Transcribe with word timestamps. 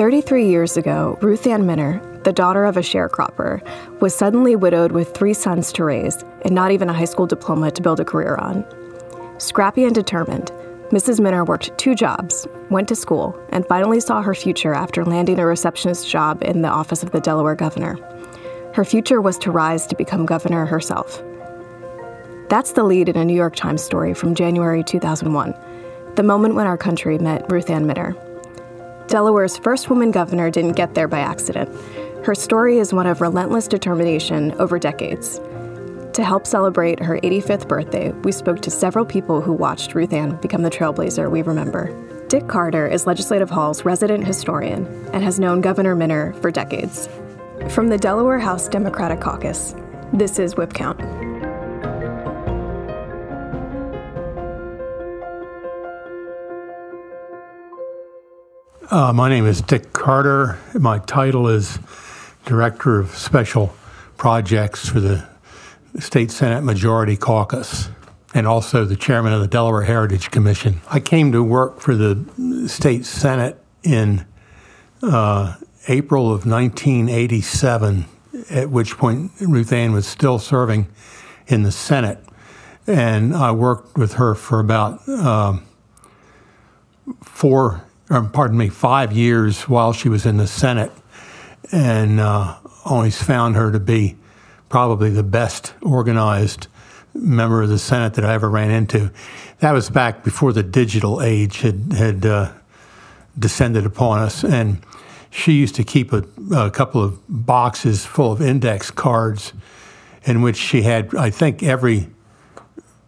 33 0.00 0.48
years 0.48 0.78
ago, 0.78 1.18
Ruth 1.20 1.46
Ann 1.46 1.66
Minner, 1.66 2.00
the 2.24 2.32
daughter 2.32 2.64
of 2.64 2.78
a 2.78 2.80
sharecropper, 2.80 3.60
was 4.00 4.14
suddenly 4.14 4.56
widowed 4.56 4.92
with 4.92 5.12
three 5.12 5.34
sons 5.34 5.74
to 5.74 5.84
raise 5.84 6.24
and 6.40 6.54
not 6.54 6.70
even 6.70 6.88
a 6.88 6.92
high 6.94 7.04
school 7.04 7.26
diploma 7.26 7.70
to 7.70 7.82
build 7.82 8.00
a 8.00 8.04
career 8.06 8.36
on. 8.36 8.64
Scrappy 9.36 9.84
and 9.84 9.94
determined, 9.94 10.52
Mrs. 10.88 11.20
Minner 11.20 11.44
worked 11.44 11.76
two 11.76 11.94
jobs, 11.94 12.48
went 12.70 12.88
to 12.88 12.96
school, 12.96 13.38
and 13.50 13.66
finally 13.66 14.00
saw 14.00 14.22
her 14.22 14.34
future 14.34 14.72
after 14.72 15.04
landing 15.04 15.38
a 15.38 15.44
receptionist 15.44 16.08
job 16.08 16.42
in 16.44 16.62
the 16.62 16.70
office 16.70 17.02
of 17.02 17.10
the 17.10 17.20
Delaware 17.20 17.54
governor. 17.54 17.98
Her 18.72 18.86
future 18.86 19.20
was 19.20 19.36
to 19.36 19.50
rise 19.50 19.86
to 19.88 19.96
become 19.96 20.24
governor 20.24 20.64
herself. 20.64 21.22
That's 22.48 22.72
the 22.72 22.84
lead 22.84 23.10
in 23.10 23.18
a 23.18 23.24
New 23.26 23.36
York 23.36 23.54
Times 23.54 23.84
story 23.84 24.14
from 24.14 24.34
January 24.34 24.82
2001, 24.82 25.54
the 26.14 26.22
moment 26.22 26.54
when 26.54 26.66
our 26.66 26.78
country 26.78 27.18
met 27.18 27.52
Ruth 27.52 27.68
Ann 27.68 27.86
Minner. 27.86 28.16
Delaware's 29.10 29.56
first 29.56 29.90
woman 29.90 30.12
governor 30.12 30.52
didn't 30.52 30.76
get 30.76 30.94
there 30.94 31.08
by 31.08 31.18
accident. 31.18 31.68
Her 32.24 32.32
story 32.32 32.78
is 32.78 32.92
one 32.92 33.08
of 33.08 33.20
relentless 33.20 33.66
determination 33.66 34.52
over 34.60 34.78
decades. 34.78 35.40
To 36.12 36.22
help 36.22 36.46
celebrate 36.46 37.02
her 37.02 37.18
85th 37.18 37.66
birthday, 37.66 38.12
we 38.22 38.30
spoke 38.30 38.60
to 38.62 38.70
several 38.70 39.04
people 39.04 39.40
who 39.40 39.52
watched 39.52 39.96
Ruth 39.96 40.12
Ann 40.12 40.36
become 40.36 40.62
the 40.62 40.70
trailblazer 40.70 41.28
we 41.28 41.42
remember. 41.42 41.92
Dick 42.28 42.46
Carter 42.46 42.86
is 42.86 43.08
Legislative 43.08 43.50
Hall's 43.50 43.84
resident 43.84 44.24
historian 44.24 44.86
and 45.12 45.24
has 45.24 45.40
known 45.40 45.60
Governor 45.60 45.96
Minner 45.96 46.32
for 46.40 46.52
decades. 46.52 47.08
From 47.70 47.88
the 47.88 47.98
Delaware 47.98 48.38
House 48.38 48.68
Democratic 48.68 49.20
Caucus, 49.20 49.74
this 50.12 50.38
is 50.38 50.54
Whip 50.54 50.72
Count. 50.72 51.29
Uh, 58.90 59.12
my 59.12 59.28
name 59.28 59.46
is 59.46 59.62
Dick 59.62 59.92
Carter. 59.92 60.58
My 60.74 60.98
title 60.98 61.46
is 61.46 61.78
Director 62.44 62.98
of 62.98 63.10
Special 63.10 63.72
Projects 64.16 64.88
for 64.88 64.98
the 64.98 65.28
State 66.00 66.32
Senate 66.32 66.62
Majority 66.62 67.16
Caucus 67.16 67.88
and 68.34 68.48
also 68.48 68.84
the 68.84 68.96
chairman 68.96 69.32
of 69.32 69.42
the 69.42 69.46
Delaware 69.46 69.82
Heritage 69.82 70.32
Commission. 70.32 70.80
I 70.90 70.98
came 70.98 71.30
to 71.30 71.40
work 71.40 71.78
for 71.78 71.94
the 71.94 72.66
state 72.66 73.06
Senate 73.06 73.62
in 73.84 74.26
uh, 75.04 75.54
April 75.86 76.24
of 76.24 76.44
1987, 76.44 78.06
at 78.50 78.70
which 78.70 78.98
point 78.98 79.30
Ruth 79.40 79.72
Ann 79.72 79.92
was 79.92 80.04
still 80.04 80.40
serving 80.40 80.88
in 81.46 81.62
the 81.62 81.70
Senate. 81.70 82.18
And 82.88 83.36
I 83.36 83.52
worked 83.52 83.96
with 83.96 84.14
her 84.14 84.34
for 84.34 84.58
about 84.58 85.08
um, 85.08 85.62
four 87.22 87.84
or 88.10 88.22
pardon 88.24 88.58
me, 88.58 88.68
five 88.68 89.12
years 89.12 89.68
while 89.68 89.92
she 89.92 90.08
was 90.08 90.26
in 90.26 90.36
the 90.36 90.46
Senate, 90.46 90.90
and 91.70 92.18
uh, 92.18 92.56
always 92.84 93.22
found 93.22 93.54
her 93.54 93.70
to 93.70 93.78
be 93.78 94.16
probably 94.68 95.10
the 95.10 95.22
best 95.22 95.74
organized 95.80 96.66
member 97.14 97.62
of 97.62 97.68
the 97.68 97.78
Senate 97.78 98.14
that 98.14 98.24
I 98.24 98.34
ever 98.34 98.50
ran 98.50 98.70
into. 98.70 99.10
That 99.60 99.72
was 99.72 99.90
back 99.90 100.24
before 100.24 100.52
the 100.52 100.62
digital 100.62 101.22
age 101.22 101.60
had 101.60 101.92
had 101.92 102.26
uh, 102.26 102.52
descended 103.38 103.86
upon 103.86 104.18
us, 104.18 104.42
and 104.42 104.78
she 105.30 105.52
used 105.52 105.76
to 105.76 105.84
keep 105.84 106.12
a, 106.12 106.24
a, 106.52 106.70
couple 106.70 107.02
of 107.02 107.20
boxes 107.28 108.04
full 108.04 108.32
of 108.32 108.42
index 108.42 108.90
cards, 108.90 109.52
in 110.24 110.42
which 110.42 110.56
she 110.56 110.82
had, 110.82 111.14
I 111.14 111.30
think, 111.30 111.62
every 111.62 112.08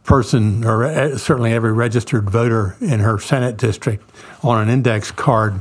person, 0.04 0.64
or 0.64 0.84
uh, 0.84 1.16
certainly 1.16 1.52
every 1.52 1.72
registered 1.72 2.28
voter 2.28 2.76
in 2.80 3.00
her 3.00 3.18
Senate 3.18 3.56
district, 3.56 4.04
on 4.42 4.60
an 4.60 4.68
index 4.68 5.10
card. 5.10 5.60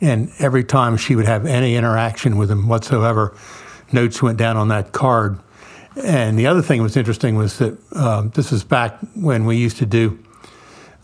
And 0.00 0.30
every 0.38 0.64
time 0.64 0.96
she 0.96 1.16
would 1.16 1.26
have 1.26 1.44
any 1.44 1.76
interaction 1.76 2.36
with 2.36 2.48
them 2.48 2.68
whatsoever, 2.68 3.36
notes 3.92 4.22
went 4.22 4.38
down 4.38 4.56
on 4.56 4.68
that 4.68 4.92
card. 4.92 5.38
And 6.02 6.38
the 6.38 6.46
other 6.46 6.62
thing 6.62 6.78
that 6.78 6.84
was 6.84 6.96
interesting 6.96 7.36
was 7.36 7.58
that 7.58 7.76
um, 7.96 8.30
this 8.30 8.52
was 8.52 8.62
back 8.62 8.98
when 9.14 9.44
we 9.44 9.56
used 9.56 9.78
to 9.78 9.86
do 9.86 10.18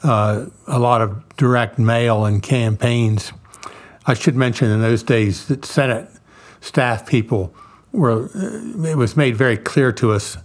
uh, 0.05 0.47
a 0.67 0.79
lot 0.79 1.01
of 1.01 1.37
direct 1.37 1.79
mail 1.79 2.25
and 2.25 2.43
campaigns. 2.43 3.33
I 4.07 4.15
should 4.15 4.37
mention 4.37 4.71
in 4.71 4.81
those 4.81 5.03
days 5.03 5.47
that 5.49 5.65
Senate 5.65 6.09
staff 6.61 7.07
people 7.07 7.53
were, 7.93 8.31
uh, 8.35 8.89
it 8.89 8.97
was 8.97 9.17
made 9.17 9.37
very 9.37 9.57
clear 9.57 9.93
to 9.93 10.13
us 10.13 10.37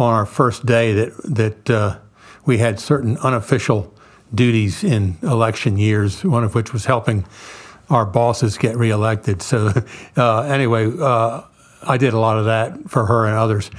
on 0.00 0.14
our 0.14 0.26
first 0.26 0.64
day 0.64 0.94
that 0.94 1.12
that 1.24 1.70
uh, 1.70 1.98
we 2.46 2.58
had 2.58 2.80
certain 2.80 3.18
unofficial 3.18 3.94
duties 4.34 4.82
in 4.82 5.16
election 5.22 5.76
years. 5.76 6.24
One 6.24 6.42
of 6.42 6.54
which 6.54 6.72
was 6.72 6.86
helping 6.86 7.26
our 7.90 8.06
bosses 8.06 8.56
get 8.56 8.76
reelected. 8.76 9.42
So 9.42 9.72
uh, 10.16 10.40
anyway, 10.42 10.90
uh, 10.98 11.42
I 11.82 11.98
did 11.98 12.14
a 12.14 12.18
lot 12.18 12.38
of 12.38 12.46
that 12.46 12.88
for 12.88 13.06
her 13.06 13.26
and 13.26 13.36
others. 13.36 13.70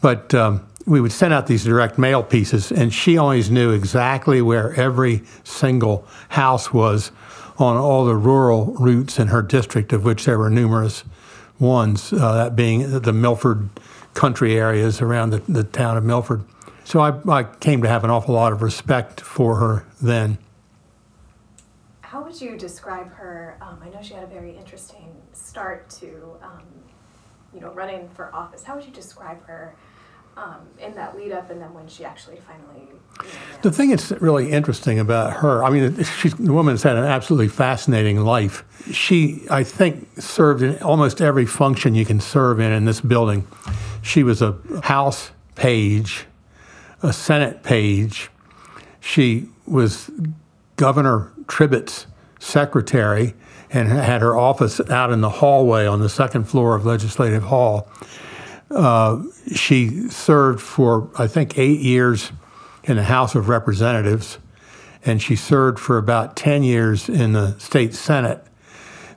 But 0.00 0.34
um, 0.34 0.66
we 0.86 1.00
would 1.00 1.12
send 1.12 1.32
out 1.32 1.46
these 1.46 1.64
direct 1.64 1.98
mail 1.98 2.22
pieces, 2.22 2.72
and 2.72 2.92
she 2.92 3.18
always 3.18 3.50
knew 3.50 3.70
exactly 3.70 4.40
where 4.40 4.74
every 4.74 5.22
single 5.44 6.06
house 6.30 6.72
was 6.72 7.12
on 7.58 7.76
all 7.76 8.06
the 8.06 8.16
rural 8.16 8.74
routes 8.78 9.18
in 9.18 9.28
her 9.28 9.42
district, 9.42 9.92
of 9.92 10.04
which 10.04 10.24
there 10.24 10.38
were 10.38 10.48
numerous 10.48 11.04
ones, 11.58 12.12
uh, 12.14 12.32
that 12.32 12.56
being 12.56 13.00
the 13.00 13.12
Milford 13.12 13.68
country 14.14 14.56
areas 14.56 15.00
around 15.00 15.30
the, 15.30 15.38
the 15.48 15.64
town 15.64 15.96
of 15.96 16.04
Milford. 16.04 16.44
So 16.84 17.00
I, 17.00 17.12
I 17.28 17.44
came 17.44 17.82
to 17.82 17.88
have 17.88 18.04
an 18.04 18.10
awful 18.10 18.34
lot 18.34 18.52
of 18.52 18.62
respect 18.62 19.20
for 19.20 19.56
her 19.56 19.86
then. 20.02 20.38
How 22.00 22.24
would 22.24 22.40
you 22.40 22.56
describe 22.56 23.12
her? 23.12 23.56
Um, 23.60 23.78
I 23.82 23.88
know 23.90 24.02
she 24.02 24.14
had 24.14 24.24
a 24.24 24.26
very 24.26 24.56
interesting 24.56 25.14
start 25.32 25.88
to, 25.90 26.36
um, 26.42 26.62
you 27.54 27.60
know, 27.60 27.70
running 27.72 28.08
for 28.08 28.34
office. 28.34 28.64
How 28.64 28.74
would 28.74 28.84
you 28.84 28.90
describe 28.90 29.44
her 29.46 29.74
um, 30.36 30.66
in 30.80 30.94
that 30.94 31.16
lead 31.16 31.30
up, 31.30 31.50
and 31.50 31.60
then 31.60 31.72
when 31.72 31.86
she 31.86 32.04
actually 32.04 32.38
finally? 32.38 32.88
You 32.88 33.28
know, 33.28 33.30
the 33.62 33.70
thing 33.70 33.90
that's 33.90 34.10
really 34.12 34.50
interesting 34.50 34.98
about 34.98 35.34
her, 35.34 35.62
I 35.62 35.70
mean, 35.70 36.02
she's 36.02 36.34
the 36.34 36.52
woman's 36.52 36.82
had 36.82 36.96
an 36.96 37.04
absolutely 37.04 37.48
fascinating 37.48 38.20
life. 38.24 38.64
She, 38.90 39.46
I 39.48 39.62
think, 39.62 40.08
served 40.18 40.62
in 40.62 40.82
almost 40.82 41.20
every 41.20 41.46
function 41.46 41.94
you 41.94 42.04
can 42.04 42.18
serve 42.18 42.58
in 42.58 42.72
in 42.72 42.86
this 42.86 43.00
building. 43.00 43.46
She 44.02 44.22
was 44.22 44.42
a 44.42 44.56
House 44.82 45.30
page, 45.54 46.26
a 47.02 47.12
Senate 47.12 47.62
page. 47.62 48.30
She 49.00 49.48
was 49.66 50.10
Governor 50.76 51.32
Tribbitt's 51.46 52.06
secretary 52.38 53.34
and 53.70 53.88
had 53.88 54.20
her 54.20 54.36
office 54.36 54.80
out 54.90 55.12
in 55.12 55.20
the 55.20 55.28
hallway 55.28 55.86
on 55.86 56.00
the 56.00 56.08
second 56.08 56.44
floor 56.44 56.74
of 56.74 56.84
Legislative 56.84 57.44
Hall. 57.44 57.88
Uh, 58.70 59.22
she 59.54 60.08
served 60.08 60.60
for, 60.60 61.08
I 61.18 61.26
think, 61.26 61.58
eight 61.58 61.80
years 61.80 62.32
in 62.84 62.96
the 62.96 63.04
House 63.04 63.34
of 63.34 63.48
Representatives, 63.48 64.38
and 65.04 65.22
she 65.22 65.36
served 65.36 65.78
for 65.78 65.98
about 65.98 66.34
10 66.36 66.62
years 66.62 67.08
in 67.08 67.32
the 67.32 67.58
state 67.58 67.94
Senate. 67.94 68.44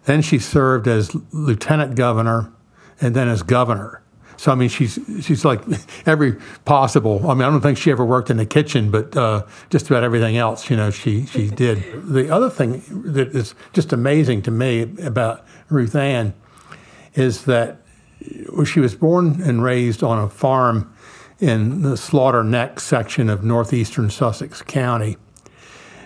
Then 0.05 0.21
she 0.21 0.37
served 0.37 0.87
as 0.87 1.15
lieutenant 1.31 1.95
governor 1.95 2.51
and 2.99 3.15
then 3.15 3.27
as 3.27 3.41
governor. 3.41 4.02
So 4.43 4.51
I 4.51 4.55
mean, 4.55 4.67
she's 4.67 4.99
she's 5.21 5.45
like 5.45 5.61
every 6.05 6.33
possible. 6.65 7.29
I 7.29 7.33
mean, 7.33 7.43
I 7.43 7.49
don't 7.49 7.61
think 7.61 7.77
she 7.77 7.91
ever 7.91 8.03
worked 8.03 8.29
in 8.29 8.35
the 8.35 8.45
kitchen, 8.45 8.91
but 8.91 9.15
uh, 9.15 9.45
just 9.69 9.89
about 9.89 10.03
everything 10.03 10.35
else, 10.35 10.69
you 10.69 10.75
know, 10.75 10.91
she 10.91 11.25
she 11.27 11.47
did. 11.47 11.81
The 12.11 12.29
other 12.29 12.49
thing 12.49 12.83
that 13.13 13.29
is 13.29 13.55
just 13.71 13.93
amazing 13.93 14.41
to 14.41 14.51
me 14.51 14.81
about 15.01 15.45
Ruth 15.69 15.95
Ann 15.95 16.33
is 17.13 17.45
that 17.45 17.77
she 18.65 18.81
was 18.81 18.95
born 18.95 19.41
and 19.41 19.63
raised 19.63 20.03
on 20.03 20.19
a 20.19 20.27
farm 20.27 20.93
in 21.39 21.81
the 21.81 21.95
Slaughter 21.95 22.43
Neck 22.43 22.81
section 22.81 23.29
of 23.29 23.45
northeastern 23.45 24.09
Sussex 24.09 24.61
County, 24.61 25.15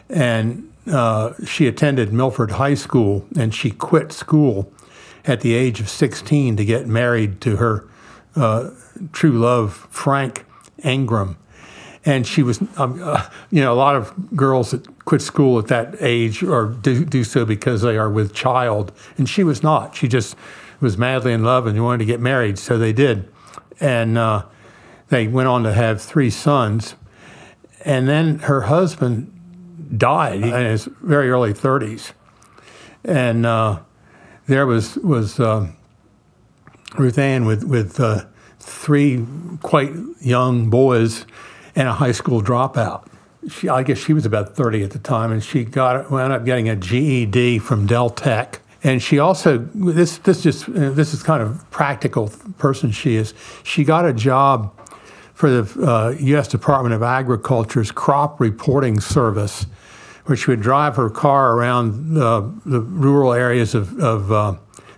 and 0.10 0.72
uh, 0.86 1.34
she 1.44 1.66
attended 1.66 2.14
Milford 2.14 2.52
High 2.52 2.76
School, 2.76 3.26
and 3.36 3.52
she 3.52 3.72
quit 3.72 4.12
school 4.12 4.72
at 5.26 5.42
the 5.42 5.56
age 5.56 5.80
of 5.80 5.90
16 5.90 6.56
to 6.56 6.64
get 6.64 6.86
married 6.86 7.42
to 7.42 7.56
her 7.56 7.88
uh, 8.38 8.72
true 9.12 9.38
love, 9.38 9.88
Frank 9.90 10.46
Ingram. 10.84 11.38
And 12.06 12.26
she 12.26 12.42
was, 12.42 12.62
um, 12.78 13.02
uh, 13.04 13.28
you 13.52 13.62
know, 13.62 13.74
a 13.74 13.76
lot 13.76 13.96
of 13.96 14.14
girls 14.36 14.72
that 14.72 15.06
quit 15.06 15.22
school 15.22 15.60
at 15.60 15.68
that 15.68 15.96
age 16.00 16.42
or 16.42 16.68
do, 16.68 17.04
do 17.04 17.24
so 17.24 17.46
because 17.46 17.82
they 17.82 17.98
are 17.98 18.10
with 18.10 18.34
child. 18.34 18.94
And 19.18 19.28
she 19.28 19.44
was 19.44 19.62
not. 19.62 19.96
She 19.96 20.08
just 20.08 20.36
was 20.80 20.98
madly 20.98 21.34
in 21.34 21.44
love 21.44 21.68
and 21.68 21.84
wanted 21.84 22.00
to 22.00 22.06
get 22.06 22.20
married, 22.20 22.58
so 22.60 22.78
they 22.78 22.94
did. 22.94 23.28
And 23.80 24.18
uh, 24.18 24.46
they 25.10 25.28
went 25.28 25.48
on 25.48 25.64
to 25.64 25.74
have 25.74 26.02
three 26.02 26.30
sons. 26.30 26.96
And 27.84 28.08
then 28.08 28.40
her 28.40 28.62
husband 28.62 29.34
died 29.98 30.42
in 30.42 30.66
his 30.66 30.86
very 31.02 31.30
early 31.30 31.54
30s. 31.54 32.12
And 33.04 33.46
uh, 33.46 33.80
there 34.48 34.66
was, 34.66 34.98
was 34.98 35.40
um, 35.40 35.77
Ruth 37.00 37.18
Ann 37.18 37.46
with 37.46 37.64
with 37.64 38.00
uh, 38.00 38.26
three 38.60 39.26
quite 39.62 39.92
young 40.20 40.70
boys 40.70 41.26
and 41.76 41.88
a 41.88 41.94
high 41.94 42.12
school 42.12 42.42
dropout. 42.42 43.08
She, 43.50 43.70
I 43.70 43.84
guess 43.84 43.98
she 43.98 44.14
was 44.14 44.26
about 44.26 44.56
30 44.56 44.84
at 44.84 44.92
the 44.92 45.00
time, 45.00 45.32
and 45.32 45.44
she 45.44 45.64
got 45.64 46.12
wound 46.12 46.34
up 46.34 46.44
getting 46.44 46.68
a 46.68 46.76
GED 46.76 47.60
from 47.60 47.86
Del 47.86 48.10
Tech 48.10 48.62
And 48.84 49.02
she 49.02 49.20
also 49.20 49.58
this 49.74 50.18
this 50.20 50.44
just 50.44 50.70
uh, 50.70 50.92
this 50.92 51.14
is 51.14 51.24
kind 51.24 51.42
of 51.42 51.70
practical 51.72 52.30
person 52.58 52.92
she 52.92 53.16
is. 53.16 53.34
She 53.64 53.84
got 53.84 54.06
a 54.06 54.14
job 54.14 54.74
for 55.34 55.50
the 55.50 55.88
uh, 55.88 56.16
U.S. 56.20 56.48
Department 56.48 56.96
of 56.96 57.04
Agriculture's 57.04 57.92
crop 57.92 58.40
reporting 58.40 59.00
service, 59.00 59.68
where 60.26 60.36
she 60.36 60.50
would 60.50 60.62
drive 60.62 60.96
her 60.96 61.10
car 61.10 61.54
around 61.54 62.16
the 62.16 62.82
rural 62.82 63.34
areas 63.34 63.76
of, 63.76 64.00
of 64.00 64.32
uh, 64.32 64.56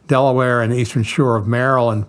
Delaware 0.10 0.62
and 0.62 0.74
the 0.74 0.78
eastern 0.78 1.04
shore 1.04 1.38
of 1.38 1.48
Maryland, 1.48 2.06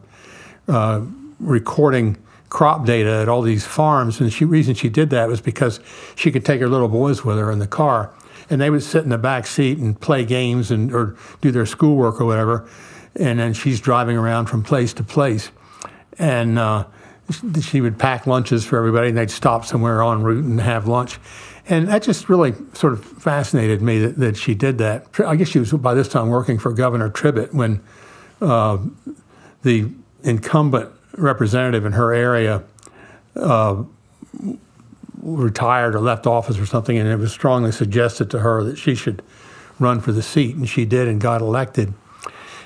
uh, 0.67 1.03
recording 1.39 2.17
crop 2.49 2.85
data 2.85 3.11
at 3.11 3.29
all 3.29 3.43
these 3.43 3.65
farms. 3.65 4.21
And 4.21 4.33
the 4.33 4.45
reason 4.47 4.75
she 4.75 4.89
did 4.89 5.11
that 5.11 5.29
was 5.29 5.41
because 5.41 5.79
she 6.17 6.33
could 6.33 6.45
take 6.45 6.61
her 6.61 6.69
little 6.69 6.89
boys 6.89 7.25
with 7.25 7.39
her 7.39 7.53
in 7.53 7.61
the 7.61 7.69
car 7.69 8.13
and 8.51 8.61
they 8.61 8.69
would 8.69 8.83
sit 8.83 9.05
in 9.05 9.11
the 9.11 9.19
back 9.19 9.47
seat 9.47 9.79
and 9.79 9.99
play 9.99 10.25
games 10.25 10.73
and 10.73 10.93
or 10.93 11.17
do 11.41 11.53
their 11.53 11.65
schoolwork 11.65 12.21
or 12.21 12.25
whatever. 12.25 12.69
And 13.15 13.39
then 13.39 13.55
she's 13.55 13.81
driving 13.81 14.17
around 14.17 14.47
from 14.47 14.63
place 14.63 14.93
to 14.95 15.05
place, 15.05 15.51
and 16.19 16.59
uh, 16.59 16.85
she 17.61 17.81
would 17.81 17.99
pack 17.99 18.27
lunches 18.27 18.65
for 18.65 18.77
everybody, 18.77 19.09
and 19.09 19.19
they'd 19.19 19.31
stop 19.31 19.65
somewhere 19.65 20.03
en 20.03 20.23
route 20.23 20.45
and 20.45 20.61
have 20.61 20.87
lunch. 20.87 21.19
And 21.71 21.87
that 21.87 22.03
just 22.03 22.29
really 22.29 22.53
sort 22.75 22.93
of 22.93 23.05
fascinated 23.05 23.81
me 23.81 24.01
that, 24.01 24.17
that 24.17 24.37
she 24.37 24.57
did 24.57 24.79
that. 24.79 25.07
I 25.25 25.37
guess 25.37 25.49
she 25.49 25.61
was 25.61 25.73
by 25.73 25.95
this 25.95 26.09
time 26.09 26.29
working 26.29 26.59
for 26.59 26.73
Governor 26.73 27.09
Tribbitt 27.11 27.55
when 27.55 27.81
uh, 28.43 28.79
the 29.63 29.89
incumbent 30.25 30.91
representative 31.17 31.87
in 31.87 31.93
her 31.93 32.13
area 32.13 32.65
uh, 33.37 33.85
retired 35.23 35.95
or 35.95 36.01
left 36.01 36.27
office 36.27 36.59
or 36.59 36.67
something, 36.67 36.99
and 36.99 37.09
it 37.09 37.17
was 37.17 37.33
strongly 37.33 37.71
suggested 37.71 38.33
to 38.33 38.41
her 38.41 38.65
that 38.65 38.77
she 38.77 38.97
should 38.97 39.23
run 39.79 40.01
for 40.01 40.11
the 40.11 40.23
seat, 40.23 40.57
and 40.57 40.69
she 40.69 40.85
did 40.85 41.07
and 41.07 41.21
got 41.21 41.41
elected. 41.41 41.95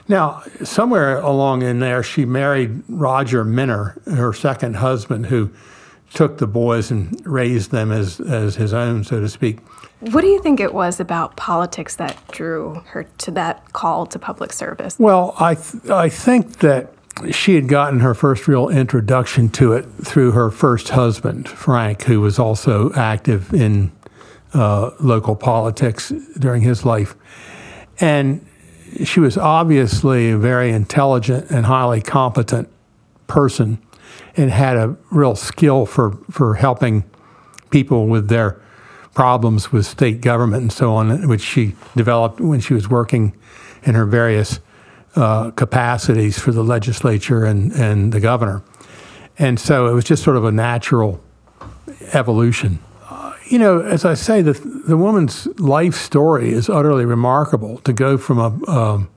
Now, 0.09 0.43
somewhere 0.63 1.21
along 1.21 1.63
in 1.63 1.79
there, 1.81 2.03
she 2.03 2.25
married 2.25 2.83
Roger 2.89 3.45
Minner, 3.45 4.01
her 4.07 4.33
second 4.33 4.77
husband, 4.77 5.27
who 5.27 5.51
took 6.15 6.39
the 6.39 6.47
boys 6.47 6.91
and 6.91 7.21
raised 7.27 7.71
them 7.71 7.93
as, 7.93 8.21
as 8.21 8.57
his 8.57 8.73
own, 8.73 9.05
so 9.05 9.21
to 9.21 9.29
speak. 9.29 9.59
What 10.01 10.21
do 10.21 10.29
you 10.29 10.41
think 10.43 10.61
it 10.61 10.75
was 10.75 11.01
about 11.01 11.37
politics 11.37 11.97
that 11.97 12.17
drew 12.29 12.83
her 12.87 13.05
to 13.19 13.31
that 13.33 13.73
call 13.73 14.07
to 14.07 14.19
public 14.19 14.53
service? 14.53 14.99
Well, 14.99 15.35
I, 15.39 15.55
th- 15.55 15.91
I 15.91 16.09
think 16.09 16.59
that 16.59 16.93
she 17.31 17.55
had 17.55 17.69
gotten 17.69 18.01
her 18.01 18.15
first 18.15 18.49
real 18.49 18.69
introduction 18.69 19.49
to 19.51 19.73
it 19.73 19.83
through 20.03 20.33
her 20.33 20.51
first 20.51 20.91
husband, 20.91 21.49
Frank, 21.49 22.03
who 22.03 22.21
was 22.21 22.39
also 22.39 22.93
active 22.95 23.53
in 23.55 23.93
uh, 24.53 24.91
local 25.01 25.37
politics 25.37 26.11
during 26.39 26.63
his 26.63 26.85
life. 26.85 27.15
And 28.01 28.45
she 29.05 29.21
was 29.21 29.39
obviously 29.39 30.31
a 30.31 30.39
very 30.39 30.71
intelligent 30.71 31.51
and 31.51 31.67
highly 31.67 32.01
competent 32.01 32.69
person 33.27 33.79
and 34.37 34.51
had 34.51 34.77
a 34.77 34.97
real 35.11 35.37
skill 35.37 35.87
for, 35.87 36.13
for 36.31 36.55
helping 36.55 37.05
people 37.71 38.07
with 38.07 38.29
their 38.29 38.61
problems 39.15 39.73
with 39.73 39.87
state 39.87 40.21
government 40.21 40.63
and 40.63 40.73
so 40.73 40.95
on, 40.95 41.29
which 41.29 41.41
she 41.41 41.75
developed 41.97 42.41
when 42.41 42.61
she 42.61 42.75
was 42.75 42.89
working 42.89 43.33
in 43.85 43.95
her 43.95 44.05
various 44.05 44.61
uh, 45.17 45.51
capacities 45.53 46.39
for 46.39 46.51
the 46.51 46.65
legislature 46.65 47.45
and, 47.45 47.73
and 47.73 48.13
the 48.13 48.21
governor. 48.21 48.63
And 49.39 49.59
so 49.59 49.87
it 49.87 49.93
was 49.93 50.05
just 50.05 50.23
sort 50.23 50.37
of 50.37 50.45
a 50.45 50.53
natural 50.53 51.21
evolution. 52.13 52.81
Uh, 53.09 53.35
you 53.47 53.59
know, 53.59 53.81
as 53.81 54.05
I 54.05 54.15
say, 54.15 54.43
the, 54.43 54.53
the 54.53 54.97
woman's 54.97 55.47
life 55.59 55.95
story 55.95 56.53
is 56.53 56.69
utterly 56.69 57.05
remarkable 57.05 57.79
to 57.79 57.93
go 57.93 58.19
from 58.19 58.39
a 58.39 58.71
um, 58.71 59.11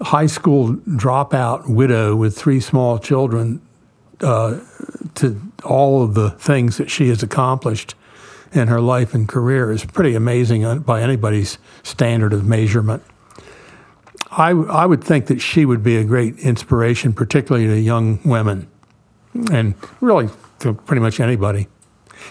high 0.00 0.26
school 0.26 0.74
dropout 0.74 1.68
widow 1.68 2.16
with 2.16 2.36
three 2.36 2.60
small 2.60 2.98
children 2.98 3.60
uh, 4.22 4.60
to 5.16 5.40
all 5.64 6.02
of 6.02 6.14
the 6.14 6.30
things 6.30 6.78
that 6.78 6.90
she 6.90 7.08
has 7.08 7.22
accomplished 7.22 7.94
in 8.52 8.68
her 8.68 8.80
life 8.80 9.14
and 9.14 9.28
career 9.28 9.72
is 9.72 9.84
pretty 9.84 10.14
amazing 10.14 10.80
by 10.80 11.00
anybody's 11.00 11.58
standard 11.82 12.32
of 12.32 12.46
measurement. 12.46 13.02
I, 14.30 14.50
I 14.50 14.86
would 14.86 15.04
think 15.04 15.26
that 15.26 15.40
she 15.40 15.64
would 15.64 15.82
be 15.82 15.96
a 15.96 16.04
great 16.04 16.38
inspiration, 16.38 17.12
particularly 17.12 17.66
to 17.66 17.78
young 17.78 18.20
women, 18.24 18.68
and 19.50 19.74
really 20.00 20.28
to 20.60 20.74
pretty 20.74 21.00
much 21.00 21.20
anybody. 21.20 21.68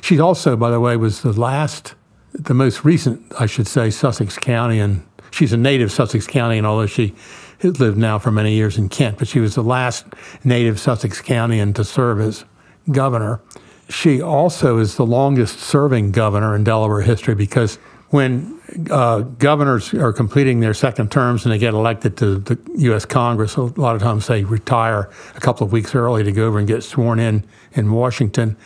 She 0.01 0.19
also, 0.19 0.55
by 0.55 0.71
the 0.71 0.79
way, 0.79 0.97
was 0.97 1.21
the 1.21 1.33
last, 1.33 1.93
the 2.33 2.53
most 2.53 2.83
recent, 2.83 3.31
I 3.39 3.45
should 3.45 3.67
say, 3.67 3.89
Sussex 3.89 4.37
County, 4.37 4.79
and 4.79 5.05
she's 5.31 5.53
a 5.53 5.57
native 5.57 5.91
Sussex 5.91 6.25
County, 6.25 6.57
and 6.57 6.65
although 6.65 6.87
she 6.87 7.13
has 7.61 7.79
lived 7.79 7.97
now 7.97 8.19
for 8.19 8.31
many 8.31 8.53
years 8.53 8.77
in 8.77 8.89
Kent, 8.89 9.17
but 9.17 9.27
she 9.27 9.39
was 9.39 9.55
the 9.55 9.63
last 9.63 10.05
native 10.43 10.79
Sussex 10.79 11.21
County 11.21 11.71
to 11.71 11.83
serve 11.83 12.19
as 12.19 12.45
governor. 12.91 13.41
She 13.89 14.21
also 14.21 14.77
is 14.77 14.95
the 14.95 15.05
longest 15.05 15.59
serving 15.59 16.11
governor 16.11 16.55
in 16.55 16.63
Delaware 16.63 17.01
history 17.01 17.35
because 17.35 17.77
when 18.09 18.59
uh, 18.89 19.19
governors 19.19 19.93
are 19.93 20.13
completing 20.13 20.59
their 20.59 20.73
second 20.73 21.11
terms 21.11 21.45
and 21.45 21.53
they 21.53 21.57
get 21.57 21.73
elected 21.73 22.17
to 22.17 22.39
the 22.39 22.59
U.S. 22.77 23.05
Congress, 23.05 23.55
a 23.55 23.63
lot 23.63 23.95
of 23.95 24.01
times 24.01 24.27
they 24.27 24.43
retire 24.43 25.09
a 25.35 25.39
couple 25.39 25.65
of 25.65 25.71
weeks 25.71 25.95
early 25.95 26.23
to 26.23 26.31
go 26.31 26.45
over 26.45 26.59
and 26.59 26.67
get 26.67 26.83
sworn 26.83 27.19
in 27.19 27.45
in 27.73 27.91
Washington. 27.91 28.57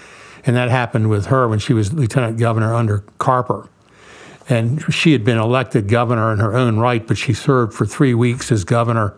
And 0.45 0.55
that 0.55 0.69
happened 0.69 1.09
with 1.09 1.27
her 1.27 1.47
when 1.47 1.59
she 1.59 1.73
was 1.73 1.93
lieutenant 1.93 2.37
governor 2.37 2.73
under 2.73 2.99
Carper. 3.17 3.69
And 4.47 4.81
she 4.93 5.11
had 5.11 5.23
been 5.23 5.37
elected 5.37 5.87
governor 5.87 6.31
in 6.31 6.39
her 6.39 6.55
own 6.55 6.77
right, 6.77 7.05
but 7.05 7.17
she 7.17 7.33
served 7.33 7.73
for 7.73 7.85
three 7.85 8.13
weeks 8.13 8.51
as 8.51 8.63
governor 8.63 9.15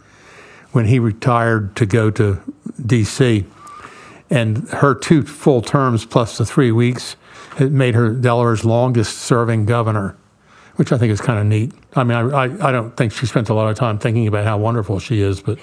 when 0.72 0.86
he 0.86 1.00
retired 1.00 1.76
to 1.76 1.86
go 1.86 2.10
to 2.12 2.40
D.C. 2.86 3.46
And 4.30 4.70
her 4.70 4.96
two 4.96 5.24
full 5.24 5.62
terms 5.62 6.06
plus 6.06 6.38
the 6.38 6.46
three 6.46 6.72
weeks 6.72 7.16
it 7.60 7.72
made 7.72 7.96
her 7.96 8.12
Delaware's 8.12 8.64
longest 8.64 9.20
serving 9.20 9.66
governor, 9.66 10.16
which 10.76 10.92
I 10.92 10.98
think 10.98 11.12
is 11.12 11.22
kind 11.22 11.40
of 11.40 11.46
neat. 11.46 11.74
I 11.96 12.04
mean, 12.04 12.18
I, 12.18 12.44
I, 12.44 12.70
I, 12.70 12.72
don't 12.72 12.96
think 12.96 13.12
she 13.12 13.26
spent 13.26 13.50
a 13.50 13.54
lot 13.54 13.70
of 13.70 13.76
time 13.76 13.98
thinking 13.98 14.28
about 14.28 14.46
how 14.46 14.58
wonderful 14.58 15.00
she 15.00 15.22
is, 15.22 15.42
but, 15.42 15.58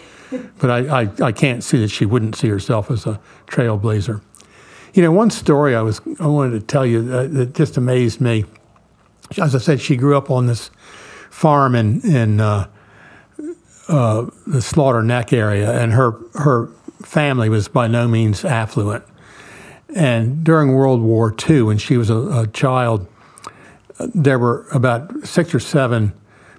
but 0.58 0.70
I, 0.70 1.02
I, 1.02 1.08
I 1.22 1.32
can't 1.32 1.62
see 1.62 1.78
that 1.78 1.88
she 1.88 2.05
wouldn't 2.05 2.34
see 2.34 2.49
herself 2.49 2.90
as 2.90 3.06
a 3.06 3.20
trailblazer. 3.46 4.20
You 4.94 5.02
know, 5.02 5.12
one 5.12 5.31
story 5.31 5.74
I 5.74 5.82
was 5.82 6.00
I 6.20 6.27
wanted 6.27 6.60
to 6.60 6.67
tell 6.67 6.86
you 6.86 7.03
that, 7.03 7.32
that 7.34 7.55
just 7.55 7.77
amazed 7.77 8.20
me. 8.20 8.44
As 9.38 9.54
I 9.54 9.58
said, 9.58 9.81
she 9.81 9.96
grew 9.96 10.16
up 10.16 10.31
on 10.31 10.46
this 10.46 10.70
farm 11.31 11.74
in 11.74 12.00
in 12.02 12.40
uh, 12.40 12.69
uh, 13.88 14.26
the 14.46 14.62
Slaughter 14.62 15.02
Neck 15.02 15.32
area, 15.32 15.81
and 15.81 15.93
her 15.93 16.12
her 16.34 16.69
family 17.02 17.48
was 17.48 17.69
by 17.69 17.86
no 17.86 18.08
means 18.08 18.44
affluent. 18.44 19.04
And 19.94 20.43
during 20.43 20.72
World 20.72 21.02
War 21.02 21.34
II, 21.48 21.62
when 21.62 21.78
she 21.78 21.96
was 21.96 22.10
a, 22.10 22.16
a 22.16 22.46
child, 22.48 23.06
there 23.98 24.38
were 24.38 24.66
about 24.72 25.26
six 25.26 25.54
or 25.54 25.60
seven 25.60 26.12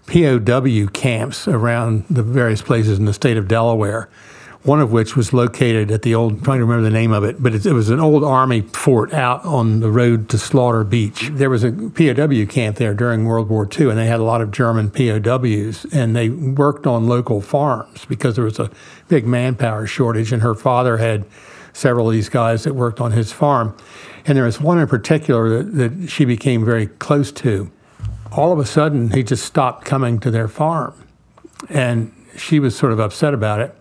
POW 0.07 0.87
camps 0.93 1.47
around 1.47 2.05
the 2.09 2.23
various 2.23 2.61
places 2.61 2.99
in 2.99 3.05
the 3.05 3.13
state 3.13 3.37
of 3.37 3.47
Delaware. 3.47 4.09
One 4.65 4.81
of 4.81 4.91
which 4.91 5.15
was 5.15 5.31
located 5.31 5.91
at 5.91 6.01
the 6.01 6.15
old, 6.15 6.33
I'm 6.33 6.41
trying 6.41 6.57
to 6.57 6.65
remember 6.65 6.89
the 6.89 6.93
name 6.93 7.13
of 7.13 7.23
it, 7.23 7.41
but 7.41 7.53
it, 7.53 7.67
it, 7.67 7.73
was 7.73 7.91
an 7.91 7.99
old 7.99 8.23
army 8.23 8.61
fort 8.61 9.13
out 9.13 9.45
on 9.45 9.79
the 9.79 9.91
road 9.91 10.27
to 10.29 10.39
Slaughter 10.39 10.83
Beach. 10.83 11.29
There 11.31 11.51
was 11.51 11.63
a 11.63 11.71
POW 11.71 12.45
camp 12.51 12.77
there 12.77 12.95
during 12.95 13.25
World 13.25 13.47
War 13.47 13.69
II, 13.71 13.89
and 13.89 13.97
they 13.99 14.07
had 14.07 14.19
a 14.19 14.23
lot 14.23 14.41
of 14.41 14.49
German 14.49 14.89
POWs, 14.89 15.85
and 15.93 16.15
they 16.15 16.29
worked 16.29 16.87
on 16.87 17.07
local 17.07 17.41
farms 17.41 18.05
because 18.05 18.35
there 18.35 18.43
was 18.43 18.57
a 18.57 18.71
big 19.07 19.27
manpower 19.27 19.85
shortage, 19.85 20.33
and 20.33 20.41
her 20.41 20.55
father 20.55 20.97
had 20.97 21.25
several 21.71 22.07
of 22.07 22.13
these 22.13 22.29
guys 22.29 22.63
that 22.63 22.73
worked 22.73 22.99
on 22.99 23.11
his 23.11 23.31
farm. 23.31 23.77
And 24.25 24.35
there 24.35 24.45
was 24.45 24.59
one 24.59 24.79
in 24.79 24.87
particular 24.87 25.61
that, 25.61 25.75
that 25.75 26.09
she 26.09 26.25
became 26.25 26.65
very 26.65 26.87
close 26.87 27.31
to. 27.33 27.69
All 28.31 28.51
of 28.51 28.57
a 28.57 28.65
sudden, 28.65 29.11
he 29.11 29.21
just 29.21 29.45
stopped 29.45 29.85
coming 29.85 30.19
to 30.21 30.31
their 30.31 30.47
farm. 30.47 30.95
And 31.69 32.11
she 32.35 32.59
was 32.59 32.75
sort 32.75 32.91
of 32.91 32.99
upset 32.99 33.35
about 33.35 33.59
it. 33.59 33.75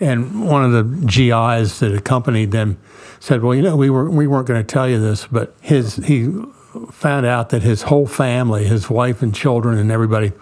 And 0.00 0.46
one 0.46 0.64
of 0.64 0.72
the 0.72 1.06
GIs 1.06 1.80
that 1.80 1.92
accompanied 1.94 2.52
them 2.52 2.78
said, 3.20 3.42
"Well, 3.42 3.54
you 3.54 3.62
know, 3.62 3.76
we 3.76 3.90
were 3.90 4.08
we 4.08 4.26
weren't 4.26 4.46
going 4.46 4.60
to 4.60 4.66
tell 4.66 4.88
you 4.88 5.00
this, 5.00 5.26
but 5.26 5.56
his 5.60 5.96
he 5.96 6.32
found 6.90 7.26
out 7.26 7.50
that 7.50 7.62
his 7.62 7.82
whole 7.82 8.06
family, 8.06 8.64
his 8.64 8.88
wife 8.88 9.22
and 9.22 9.34
children 9.34 9.78
and 9.78 9.90
everybody, 9.90 10.32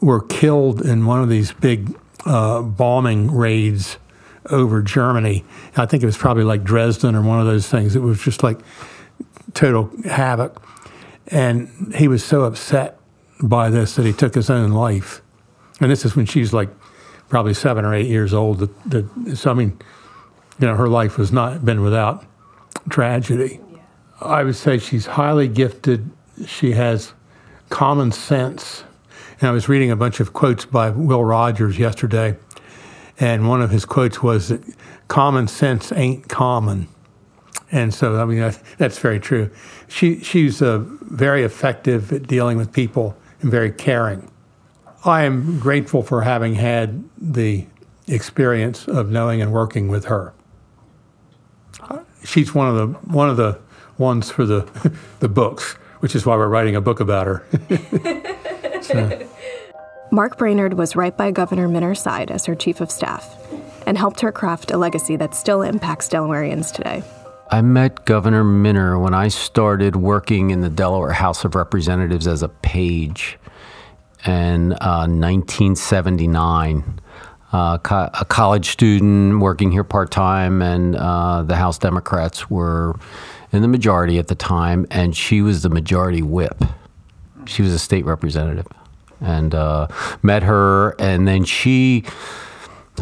were 0.00 0.20
killed 0.20 0.80
in 0.80 1.04
one 1.06 1.22
of 1.22 1.28
these 1.28 1.52
big 1.52 1.94
uh, 2.24 2.62
bombing 2.62 3.30
raids 3.30 3.98
over 4.48 4.82
Germany. 4.82 5.44
I 5.76 5.86
think 5.86 6.02
it 6.02 6.06
was 6.06 6.16
probably 6.16 6.44
like 6.44 6.64
Dresden 6.64 7.14
or 7.14 7.22
one 7.22 7.40
of 7.40 7.46
those 7.46 7.68
things. 7.68 7.96
It 7.96 8.00
was 8.00 8.20
just 8.20 8.42
like 8.42 8.60
total 9.54 9.90
havoc. 10.04 10.62
And 11.28 11.94
he 11.94 12.08
was 12.08 12.24
so 12.24 12.44
upset 12.44 12.98
by 13.42 13.70
this 13.70 13.96
that 13.96 14.04
he 14.04 14.12
took 14.12 14.34
his 14.34 14.50
own 14.50 14.70
life. 14.72 15.22
And 15.80 15.90
this 15.90 16.04
is 16.04 16.16
when 16.16 16.26
she's 16.26 16.52
like 16.52 16.68
probably 17.30 17.54
seven 17.54 17.86
or 17.86 17.94
eight 17.94 18.08
years 18.08 18.34
old. 18.34 18.58
That, 18.58 18.90
that, 18.90 19.36
so, 19.38 19.52
I 19.52 19.54
mean, 19.54 19.78
you 20.58 20.66
know, 20.66 20.76
her 20.76 20.88
life 20.88 21.14
has 21.16 21.32
not 21.32 21.64
been 21.64 21.80
without 21.80 22.26
tragedy. 22.90 23.60
Yeah. 23.72 23.78
I 24.20 24.44
would 24.44 24.56
say 24.56 24.76
she's 24.76 25.06
highly 25.06 25.48
gifted. 25.48 26.10
She 26.46 26.72
has 26.72 27.14
common 27.70 28.12
sense 28.12 28.84
And 29.40 29.48
I 29.48 29.52
was 29.52 29.68
reading 29.70 29.90
a 29.90 29.96
bunch 29.96 30.20
of 30.20 30.34
quotes 30.34 30.66
by 30.66 30.90
Will 30.90 31.24
Rogers 31.24 31.78
yesterday, 31.78 32.36
and 33.18 33.48
one 33.48 33.62
of 33.62 33.70
his 33.70 33.86
quotes 33.86 34.22
was 34.22 34.48
that 34.48 34.62
common 35.08 35.48
sense 35.48 35.92
ain't 35.92 36.28
common. 36.28 36.88
And 37.72 37.94
so, 37.94 38.20
I 38.20 38.26
mean, 38.26 38.40
that's, 38.40 38.58
that's 38.76 38.98
very 38.98 39.18
true. 39.18 39.50
She, 39.88 40.20
she's 40.22 40.60
uh, 40.60 40.84
very 41.02 41.42
effective 41.42 42.12
at 42.12 42.26
dealing 42.26 42.58
with 42.58 42.72
people 42.72 43.16
and 43.40 43.50
very 43.50 43.70
caring. 43.70 44.29
I 45.04 45.22
am 45.22 45.58
grateful 45.58 46.02
for 46.02 46.22
having 46.22 46.54
had 46.54 47.04
the 47.16 47.66
experience 48.06 48.86
of 48.86 49.10
knowing 49.10 49.40
and 49.40 49.52
working 49.52 49.88
with 49.88 50.06
her. 50.06 50.34
She's 52.24 52.54
one 52.54 52.68
of 52.68 52.74
the 52.74 52.86
one 53.08 53.30
of 53.30 53.38
the 53.38 53.58
ones 53.96 54.30
for 54.30 54.44
the 54.44 54.68
the 55.20 55.28
books, 55.28 55.72
which 56.00 56.14
is 56.14 56.26
why 56.26 56.36
we're 56.36 56.48
writing 56.48 56.76
a 56.76 56.80
book 56.80 57.00
about 57.00 57.26
her. 57.26 57.46
so. 58.82 59.26
Mark 60.12 60.36
Brainard 60.36 60.74
was 60.74 60.96
right 60.96 61.16
by 61.16 61.30
Governor 61.30 61.68
Minner's 61.68 62.02
side 62.02 62.30
as 62.30 62.44
her 62.44 62.54
chief 62.54 62.80
of 62.80 62.90
staff 62.90 63.36
and 63.86 63.96
helped 63.96 64.20
her 64.20 64.32
craft 64.32 64.70
a 64.70 64.76
legacy 64.76 65.16
that 65.16 65.34
still 65.34 65.62
impacts 65.62 66.08
Delawareans 66.08 66.72
today. 66.72 67.02
I 67.52 67.62
met 67.62 68.04
Governor 68.04 68.44
Minner 68.44 68.98
when 68.98 69.14
I 69.14 69.28
started 69.28 69.96
working 69.96 70.50
in 70.50 70.60
the 70.60 70.68
Delaware 70.68 71.12
House 71.12 71.44
of 71.44 71.54
Representatives 71.54 72.26
as 72.26 72.42
a 72.42 72.48
page 72.48 73.38
in 74.26 74.72
uh, 74.74 75.06
1979. 75.06 77.00
Uh, 77.52 77.78
co- 77.78 78.10
a 78.14 78.24
college 78.24 78.68
student 78.68 79.40
working 79.40 79.72
here 79.72 79.82
part 79.82 80.10
time, 80.12 80.62
and 80.62 80.94
uh, 80.94 81.42
the 81.42 81.56
House 81.56 81.78
Democrats 81.78 82.48
were 82.48 82.94
in 83.52 83.62
the 83.62 83.68
majority 83.68 84.18
at 84.18 84.28
the 84.28 84.36
time, 84.36 84.86
and 84.90 85.16
she 85.16 85.42
was 85.42 85.62
the 85.62 85.68
majority 85.68 86.22
whip. 86.22 86.62
She 87.46 87.62
was 87.62 87.72
a 87.72 87.78
state 87.78 88.04
representative, 88.04 88.68
and 89.20 89.52
uh, 89.54 89.88
met 90.22 90.44
her, 90.44 90.94
and 91.00 91.26
then 91.26 91.44
she. 91.44 92.04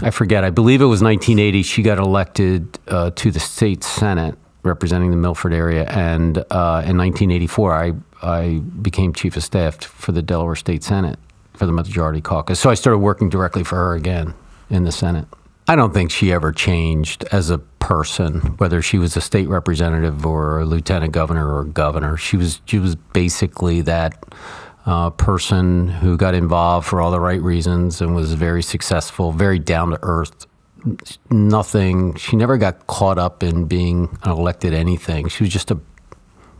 I 0.00 0.10
forget. 0.10 0.44
I 0.44 0.50
believe 0.50 0.80
it 0.80 0.87
was 0.87 1.02
1980. 1.02 1.62
She 1.62 1.82
got 1.82 1.98
elected 1.98 2.78
uh, 2.87 3.10
to 3.16 3.30
the 3.30 3.40
state 3.40 3.84
senate, 3.84 4.38
representing 4.68 5.10
the 5.10 5.16
Milford 5.16 5.52
area, 5.52 5.84
and 5.88 6.38
uh, 6.38 6.84
in 6.87 6.96
1984, 6.96 7.75
I 7.75 7.92
I 8.20 8.58
became 8.82 9.12
chief 9.12 9.37
of 9.37 9.44
staff 9.44 9.82
for 9.82 10.12
the 10.12 10.22
Delaware 10.22 10.56
State 10.56 10.82
Senate 10.82 11.18
for 11.54 11.66
the 11.66 11.72
majority 11.72 12.20
caucus. 12.20 12.60
So 12.60 12.70
I 12.70 12.75
started 12.75 12.98
working 12.98 13.28
directly 13.28 13.64
for 13.64 13.76
her 13.76 13.94
again 13.94 14.34
in 14.70 14.84
the 14.84 14.92
Senate. 14.92 15.26
I 15.66 15.76
don't 15.76 15.92
think 15.92 16.10
she 16.10 16.32
ever 16.32 16.50
changed 16.52 17.25
as 17.30 17.50
a 17.50 17.58
person, 17.58 18.40
whether 18.58 18.80
she 18.80 18.98
was 18.98 19.16
a 19.16 19.20
state 19.20 19.48
representative 19.48 20.25
or 20.25 20.60
a 20.60 20.64
lieutenant 20.64 21.12
governor 21.12 21.54
or 21.54 21.64
governor. 21.64 22.16
She 22.16 22.37
was 22.37 22.60
she 22.64 22.78
was 22.78 22.94
basically 22.94 23.82
that 23.82 24.22
uh, 24.87 25.10
person 25.10 25.88
who 25.88 26.16
got 26.16 26.34
involved 26.34 26.87
for 26.87 27.02
all 27.02 27.10
the 27.10 27.20
right 27.20 27.42
reasons 27.42 28.00
and 28.00 28.14
was 28.14 28.32
very 28.32 28.62
successful, 28.62 29.32
very 29.32 29.58
down 29.58 29.90
to 29.90 29.98
earth. 30.02 30.46
Nothing. 31.30 32.14
She 32.16 32.37
never 32.37 32.56
got 32.56 32.87
caught 32.87 33.18
up 33.18 33.42
in 33.42 33.66
being 33.66 34.16
an 34.23 34.30
elected 34.30 34.75
anything. 34.75 35.28
She 35.28 35.44
was 35.44 35.52
just 35.52 35.70
a 35.70 35.78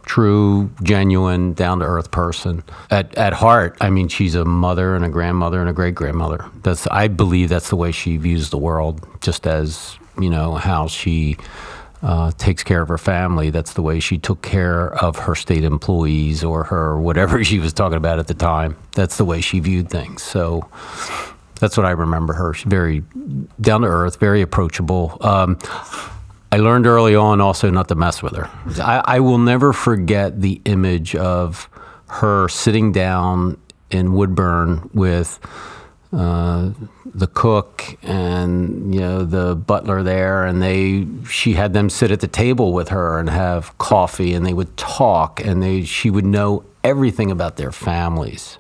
true, 0.07 0.71
genuine, 0.83 1.53
down 1.53 1.81
to 1.81 1.85
earth 1.85 2.11
person. 2.11 2.65
At 2.91 3.15
at 3.17 3.33
heart, 3.35 3.77
I 3.81 3.91
mean, 3.91 4.09
she's 4.09 4.35
a 4.35 4.45
mother 4.45 4.97
and 4.97 5.05
a 5.05 5.09
grandmother 5.09 5.61
and 5.61 5.69
a 5.69 5.73
great 5.73 5.95
grandmother. 5.95 6.45
That's 6.63 6.87
I 6.89 7.09
believe 7.09 7.49
that's 7.49 7.69
the 7.69 7.77
way 7.77 7.93
she 7.93 8.17
views 8.17 8.51
the 8.51 8.59
world, 8.59 9.07
just 9.21 9.47
as 9.47 9.99
you 10.19 10.31
know 10.31 10.55
how 10.55 10.89
she. 10.89 11.37
Uh, 12.01 12.31
takes 12.39 12.63
care 12.63 12.81
of 12.81 12.89
her 12.89 12.97
family. 12.97 13.51
That's 13.51 13.73
the 13.73 13.83
way 13.83 13.99
she 13.99 14.19
took 14.19 14.41
care 14.41 14.95
of 15.03 15.17
her 15.17 15.35
state 15.35 15.65
employees 15.65 16.45
or 16.45 16.63
her 16.63 16.97
whatever 17.01 17.43
she 17.51 17.59
was 17.59 17.73
talking 17.73 17.97
about 17.97 18.21
at 18.21 18.29
the 18.29 18.35
time. 18.35 18.77
That's 18.93 19.17
the 19.17 19.25
way 19.25 19.41
she 19.41 19.59
viewed 19.59 19.91
things. 19.91 20.23
So 20.23 20.69
that's 21.59 21.77
what 21.77 21.87
I 21.87 21.91
remember 21.91 22.33
her. 22.35 22.55
She's 22.55 22.69
very 22.69 23.03
down 23.61 23.83
to 23.83 23.89
earth, 23.89 24.19
very 24.19 24.43
approachable. 24.43 25.19
Um, 25.21 25.59
I 26.51 26.57
learned 26.59 26.87
early 26.87 27.15
on 27.15 27.41
also 27.41 27.71
not 27.71 27.89
to 27.89 27.95
mess 27.95 28.23
with 28.23 28.35
her. 28.37 28.49
I, 28.83 29.03
I, 29.05 29.21
will 29.21 29.39
never 29.39 29.73
forget 29.73 30.41
the 30.41 30.63
image 30.65 31.15
of 31.15 31.69
her 32.09 32.49
sitting 32.49 32.91
down 32.91 33.61
in 33.91 34.15
Woodburn 34.15 34.89
with 34.95 35.39
uh, 36.11 36.71
the 37.05 37.27
cook 37.27 37.99
and 38.03 38.95
you 38.95 39.01
know 39.01 39.25
the 39.25 39.55
butler 39.55 40.03
there, 40.03 40.47
and 40.47 40.63
they 40.63 41.07
she 41.29 41.53
had 41.53 41.75
them 41.75 41.91
sit 41.91 42.11
at 42.11 42.21
the 42.21 42.29
table 42.29 42.73
with 42.73 42.89
her 42.89 43.19
and 43.19 43.29
have 43.29 43.77
coffee, 43.77 44.33
and 44.33 44.47
they 44.47 44.55
would 44.55 44.75
talk, 44.79 45.45
and 45.45 45.63
they 45.63 45.85
she 45.85 46.09
would 46.09 46.25
know 46.25 46.65
everything 46.83 47.31
about 47.31 47.57
their 47.57 47.73
families 47.73 48.59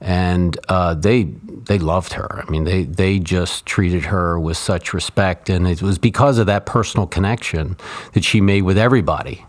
and 0.00 0.58
uh, 0.68 0.94
they 0.94 1.24
they 1.24 1.78
loved 1.78 2.14
her. 2.14 2.42
I 2.46 2.50
mean, 2.50 2.64
they 2.64 2.84
they 2.84 3.18
just 3.18 3.66
treated 3.66 4.06
her 4.06 4.40
with 4.40 4.56
such 4.56 4.94
respect, 4.94 5.50
and 5.50 5.68
it 5.68 5.82
was 5.82 5.98
because 5.98 6.38
of 6.38 6.46
that 6.46 6.66
personal 6.66 7.06
connection 7.06 7.76
that 8.14 8.24
she 8.24 8.40
made 8.40 8.62
with 8.62 8.78
everybody. 8.78 9.44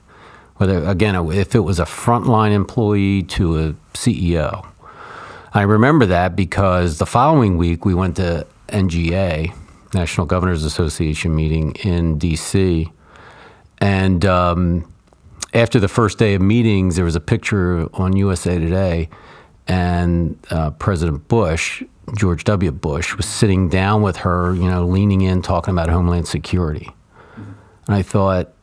Whether 0.57 0.83
again, 0.85 1.15
if 1.31 1.55
it 1.55 1.61
was 1.61 1.79
a 1.79 1.85
frontline 1.85 2.51
employee 2.51 3.23
to 3.23 3.59
a 3.59 3.73
CEO, 3.93 4.67
I 5.53 5.61
remember 5.61 6.05
that 6.07 6.35
because 6.35 6.97
the 6.97 7.05
following 7.05 7.57
week 7.57 7.85
we 7.85 7.93
went 7.93 8.17
to 8.17 8.45
NGA, 8.67 9.55
National 9.93 10.27
Governors 10.27 10.63
Association 10.65 11.33
meeting 11.33 11.75
in 11.75 12.17
D.C., 12.17 12.91
and 13.79 14.25
um, 14.25 14.93
after 15.53 15.79
the 15.79 15.87
first 15.87 16.19
day 16.19 16.35
of 16.35 16.41
meetings, 16.41 16.97
there 16.97 17.05
was 17.05 17.15
a 17.15 17.21
picture 17.21 17.87
on 17.93 18.15
USA 18.15 18.59
Today 18.59 19.09
and 19.67 20.37
uh, 20.49 20.71
President 20.71 21.27
Bush, 21.27 21.83
George 22.17 22.43
W. 22.45 22.71
Bush, 22.71 23.15
was 23.15 23.25
sitting 23.25 23.69
down 23.69 24.01
with 24.01 24.17
her, 24.17 24.53
you 24.55 24.69
know, 24.69 24.85
leaning 24.85 25.21
in, 25.21 25.41
talking 25.41 25.73
about 25.73 25.89
Homeland 25.89 26.27
Security. 26.27 26.89
And 27.87 27.95
I 27.95 28.01
thought, 28.01 28.53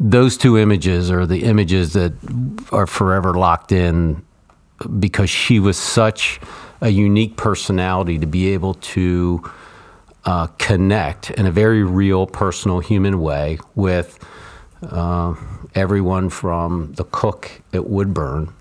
those 0.00 0.36
two 0.36 0.56
images 0.56 1.10
are 1.10 1.26
the 1.26 1.42
images 1.42 1.92
that 1.94 2.12
are 2.70 2.86
forever 2.86 3.34
locked 3.34 3.72
in 3.72 4.24
because 5.00 5.28
she 5.28 5.58
was 5.58 5.76
such 5.76 6.40
a 6.80 6.88
unique 6.88 7.36
personality 7.36 8.18
to 8.18 8.26
be 8.26 8.52
able 8.52 8.74
to 8.74 9.42
uh, 10.24 10.46
connect 10.58 11.30
in 11.32 11.46
a 11.46 11.50
very 11.50 11.82
real, 11.82 12.26
personal, 12.26 12.78
human 12.78 13.20
way 13.20 13.58
with 13.74 14.24
uh, 14.82 15.34
everyone 15.74 16.28
from 16.28 16.92
the 16.92 17.04
cook 17.04 17.50
at 17.72 17.86
Woodburn 17.86 18.52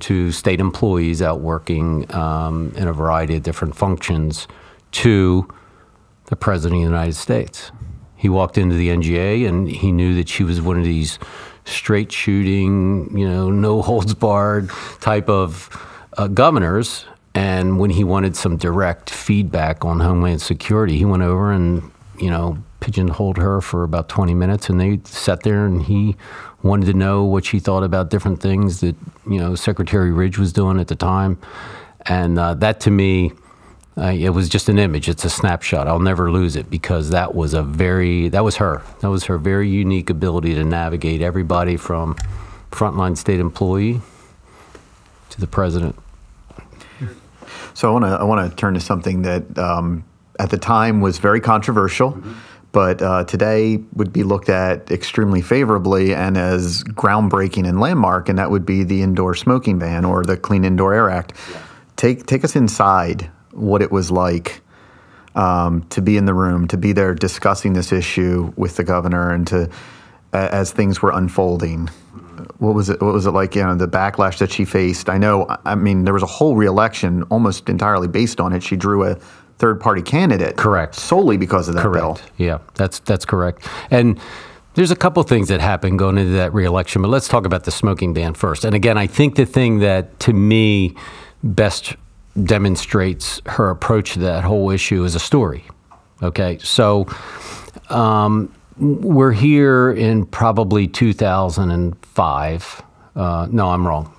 to 0.00 0.32
state 0.32 0.60
employees 0.60 1.22
out 1.22 1.40
working 1.40 2.12
um, 2.14 2.72
in 2.76 2.88
a 2.88 2.92
variety 2.92 3.36
of 3.36 3.42
different 3.42 3.76
functions 3.76 4.48
to 4.92 5.48
the 6.26 6.36
President 6.36 6.80
of 6.80 6.84
the 6.84 6.90
United 6.90 7.14
States. 7.14 7.70
He 8.16 8.28
walked 8.28 8.56
into 8.56 8.74
the 8.74 8.88
NGA 8.88 9.46
and 9.46 9.68
he 9.68 9.92
knew 9.92 10.14
that 10.14 10.28
she 10.28 10.44
was 10.44 10.60
one 10.60 10.78
of 10.78 10.84
these 10.84 11.18
straight 11.64 12.12
shooting, 12.12 13.16
you 13.16 13.28
know, 13.28 13.50
no 13.50 13.82
holds 13.82 14.14
barred 14.14 14.70
type 15.00 15.28
of 15.28 15.68
uh, 16.16 16.28
governors. 16.28 17.06
And 17.34 17.78
when 17.78 17.90
he 17.90 18.04
wanted 18.04 18.36
some 18.36 18.56
direct 18.56 19.10
feedback 19.10 19.84
on 19.84 20.00
Homeland 20.00 20.40
Security, 20.40 20.96
he 20.96 21.04
went 21.04 21.22
over 21.22 21.50
and, 21.50 21.90
you 22.18 22.30
know, 22.30 22.58
pigeonholed 22.80 23.38
her 23.38 23.60
for 23.60 23.82
about 23.82 24.08
20 24.08 24.34
minutes 24.34 24.68
and 24.68 24.80
they 24.80 25.00
sat 25.04 25.42
there 25.42 25.64
and 25.64 25.82
he 25.82 26.16
wanted 26.64 26.86
to 26.86 26.94
know 26.94 27.22
what 27.24 27.44
she 27.44 27.60
thought 27.60 27.84
about 27.84 28.08
different 28.08 28.40
things 28.40 28.80
that 28.80 28.96
you 29.28 29.38
know 29.38 29.54
Secretary 29.54 30.10
Ridge 30.10 30.38
was 30.38 30.52
doing 30.52 30.80
at 30.80 30.88
the 30.88 30.96
time, 30.96 31.38
and 32.06 32.38
uh, 32.38 32.54
that 32.54 32.80
to 32.80 32.90
me. 32.90 33.32
Uh, 33.96 34.06
it 34.06 34.30
was 34.30 34.48
just 34.48 34.68
an 34.68 34.76
image. 34.76 35.08
It's 35.08 35.24
a 35.24 35.30
snapshot. 35.30 35.86
I'll 35.86 36.00
never 36.00 36.28
lose 36.28 36.56
it 36.56 36.68
because 36.68 37.10
that 37.10 37.32
was 37.32 37.54
a 37.54 37.62
very 37.62 38.28
that 38.30 38.42
was 38.42 38.56
her. 38.56 38.82
That 39.02 39.08
was 39.08 39.22
her 39.26 39.38
very 39.38 39.68
unique 39.68 40.10
ability 40.10 40.52
to 40.56 40.64
navigate 40.64 41.22
everybody 41.22 41.76
from 41.76 42.16
frontline 42.72 43.16
state 43.16 43.38
employee 43.38 44.00
to 45.30 45.40
the 45.40 45.46
president. 45.46 45.94
So 47.74 47.88
I 47.88 47.92
want 47.92 48.04
to 48.04 48.08
I 48.08 48.24
want 48.24 48.50
to 48.50 48.56
turn 48.56 48.74
to 48.74 48.80
something 48.80 49.22
that 49.22 49.56
um, 49.56 50.04
at 50.40 50.50
the 50.50 50.58
time 50.58 51.00
was 51.00 51.18
very 51.18 51.40
controversial. 51.40 52.14
Mm-hmm 52.14 52.32
but 52.74 53.00
uh, 53.00 53.22
today 53.24 53.76
would 53.94 54.12
be 54.12 54.24
looked 54.24 54.48
at 54.48 54.90
extremely 54.90 55.40
favorably 55.40 56.12
and 56.12 56.36
as 56.36 56.82
groundbreaking 56.82 57.68
and 57.68 57.78
landmark, 57.78 58.28
and 58.28 58.36
that 58.36 58.50
would 58.50 58.66
be 58.66 58.82
the 58.82 59.00
indoor 59.00 59.36
smoking 59.36 59.78
ban 59.78 60.04
or 60.04 60.24
the 60.24 60.36
Clean 60.36 60.64
Indoor 60.64 60.92
Air 60.92 61.08
Act. 61.08 61.34
Yeah. 61.52 61.62
Take 61.94 62.26
take 62.26 62.42
us 62.44 62.56
inside 62.56 63.30
what 63.52 63.80
it 63.80 63.92
was 63.92 64.10
like 64.10 64.60
um, 65.36 65.84
to 65.90 66.02
be 66.02 66.16
in 66.16 66.24
the 66.24 66.34
room, 66.34 66.66
to 66.66 66.76
be 66.76 66.92
there 66.92 67.14
discussing 67.14 67.74
this 67.74 67.92
issue 67.92 68.52
with 68.56 68.74
the 68.74 68.82
governor, 68.82 69.30
and 69.30 69.46
to 69.46 69.70
as 70.32 70.72
things 70.72 71.00
were 71.00 71.12
unfolding. 71.12 71.86
What 72.58 72.74
was 72.74 72.90
it? 72.90 73.00
What 73.00 73.14
was 73.14 73.24
it 73.24 73.30
like? 73.30 73.54
You 73.54 73.62
know, 73.62 73.76
the 73.76 73.86
backlash 73.86 74.38
that 74.38 74.50
she 74.50 74.64
faced. 74.64 75.08
I 75.08 75.16
know. 75.16 75.46
I 75.64 75.76
mean, 75.76 76.02
there 76.02 76.12
was 76.12 76.24
a 76.24 76.26
whole 76.26 76.56
reelection 76.56 77.22
almost 77.24 77.68
entirely 77.68 78.08
based 78.08 78.40
on 78.40 78.52
it. 78.52 78.64
She 78.64 78.74
drew 78.74 79.04
a 79.04 79.16
third 79.58 79.80
party 79.80 80.02
candidate. 80.02 80.56
Correct. 80.56 80.94
Solely 80.94 81.36
because 81.36 81.68
of 81.68 81.74
that 81.74 81.82
correct. 81.82 82.02
bill. 82.02 82.20
Yeah, 82.36 82.58
that's 82.74 82.98
that's 83.00 83.24
correct. 83.24 83.66
And 83.90 84.20
there's 84.74 84.90
a 84.90 84.96
couple 84.96 85.22
things 85.22 85.48
that 85.48 85.60
happened 85.60 85.98
going 85.98 86.18
into 86.18 86.32
that 86.32 86.52
reelection, 86.52 87.02
but 87.02 87.08
let's 87.08 87.28
talk 87.28 87.46
about 87.46 87.64
the 87.64 87.70
smoking 87.70 88.12
ban 88.12 88.34
first. 88.34 88.64
And 88.64 88.74
again, 88.74 88.98
I 88.98 89.06
think 89.06 89.36
the 89.36 89.46
thing 89.46 89.78
that 89.80 90.18
to 90.20 90.32
me 90.32 90.96
best 91.42 91.94
demonstrates 92.42 93.40
her 93.46 93.70
approach 93.70 94.14
to 94.14 94.18
that 94.20 94.44
whole 94.44 94.70
issue 94.70 95.04
is 95.04 95.14
a 95.14 95.20
story. 95.20 95.64
Okay, 96.22 96.58
so 96.58 97.06
um, 97.90 98.52
we're 98.78 99.32
here 99.32 99.92
in 99.92 100.26
probably 100.26 100.88
2005. 100.88 102.82
Uh, 103.14 103.46
no, 103.50 103.70
I'm 103.70 103.86
wrong. 103.86 104.13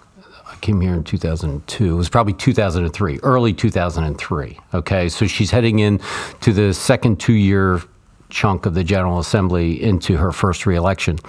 Came 0.65 0.81
here 0.81 0.95
in 0.95 1.03
2002. 1.03 1.93
It 1.93 1.95
was 1.95 2.09
probably 2.09 2.33
2003, 2.33 3.19
early 3.21 3.53
2003. 3.53 4.59
Okay, 4.73 5.09
so 5.09 5.27
she's 5.27 5.51
heading 5.51 5.77
in 5.77 6.01
to 6.41 6.53
the 6.53 6.73
second 6.73 7.19
two 7.19 7.33
year 7.33 7.83
chunk 8.29 8.65
of 8.65 8.73
the 8.73 8.83
General 8.83 9.19
Assembly 9.19 9.79
into 9.83 10.17
her 10.17 10.31
first 10.31 10.65
reelection. 10.65 11.19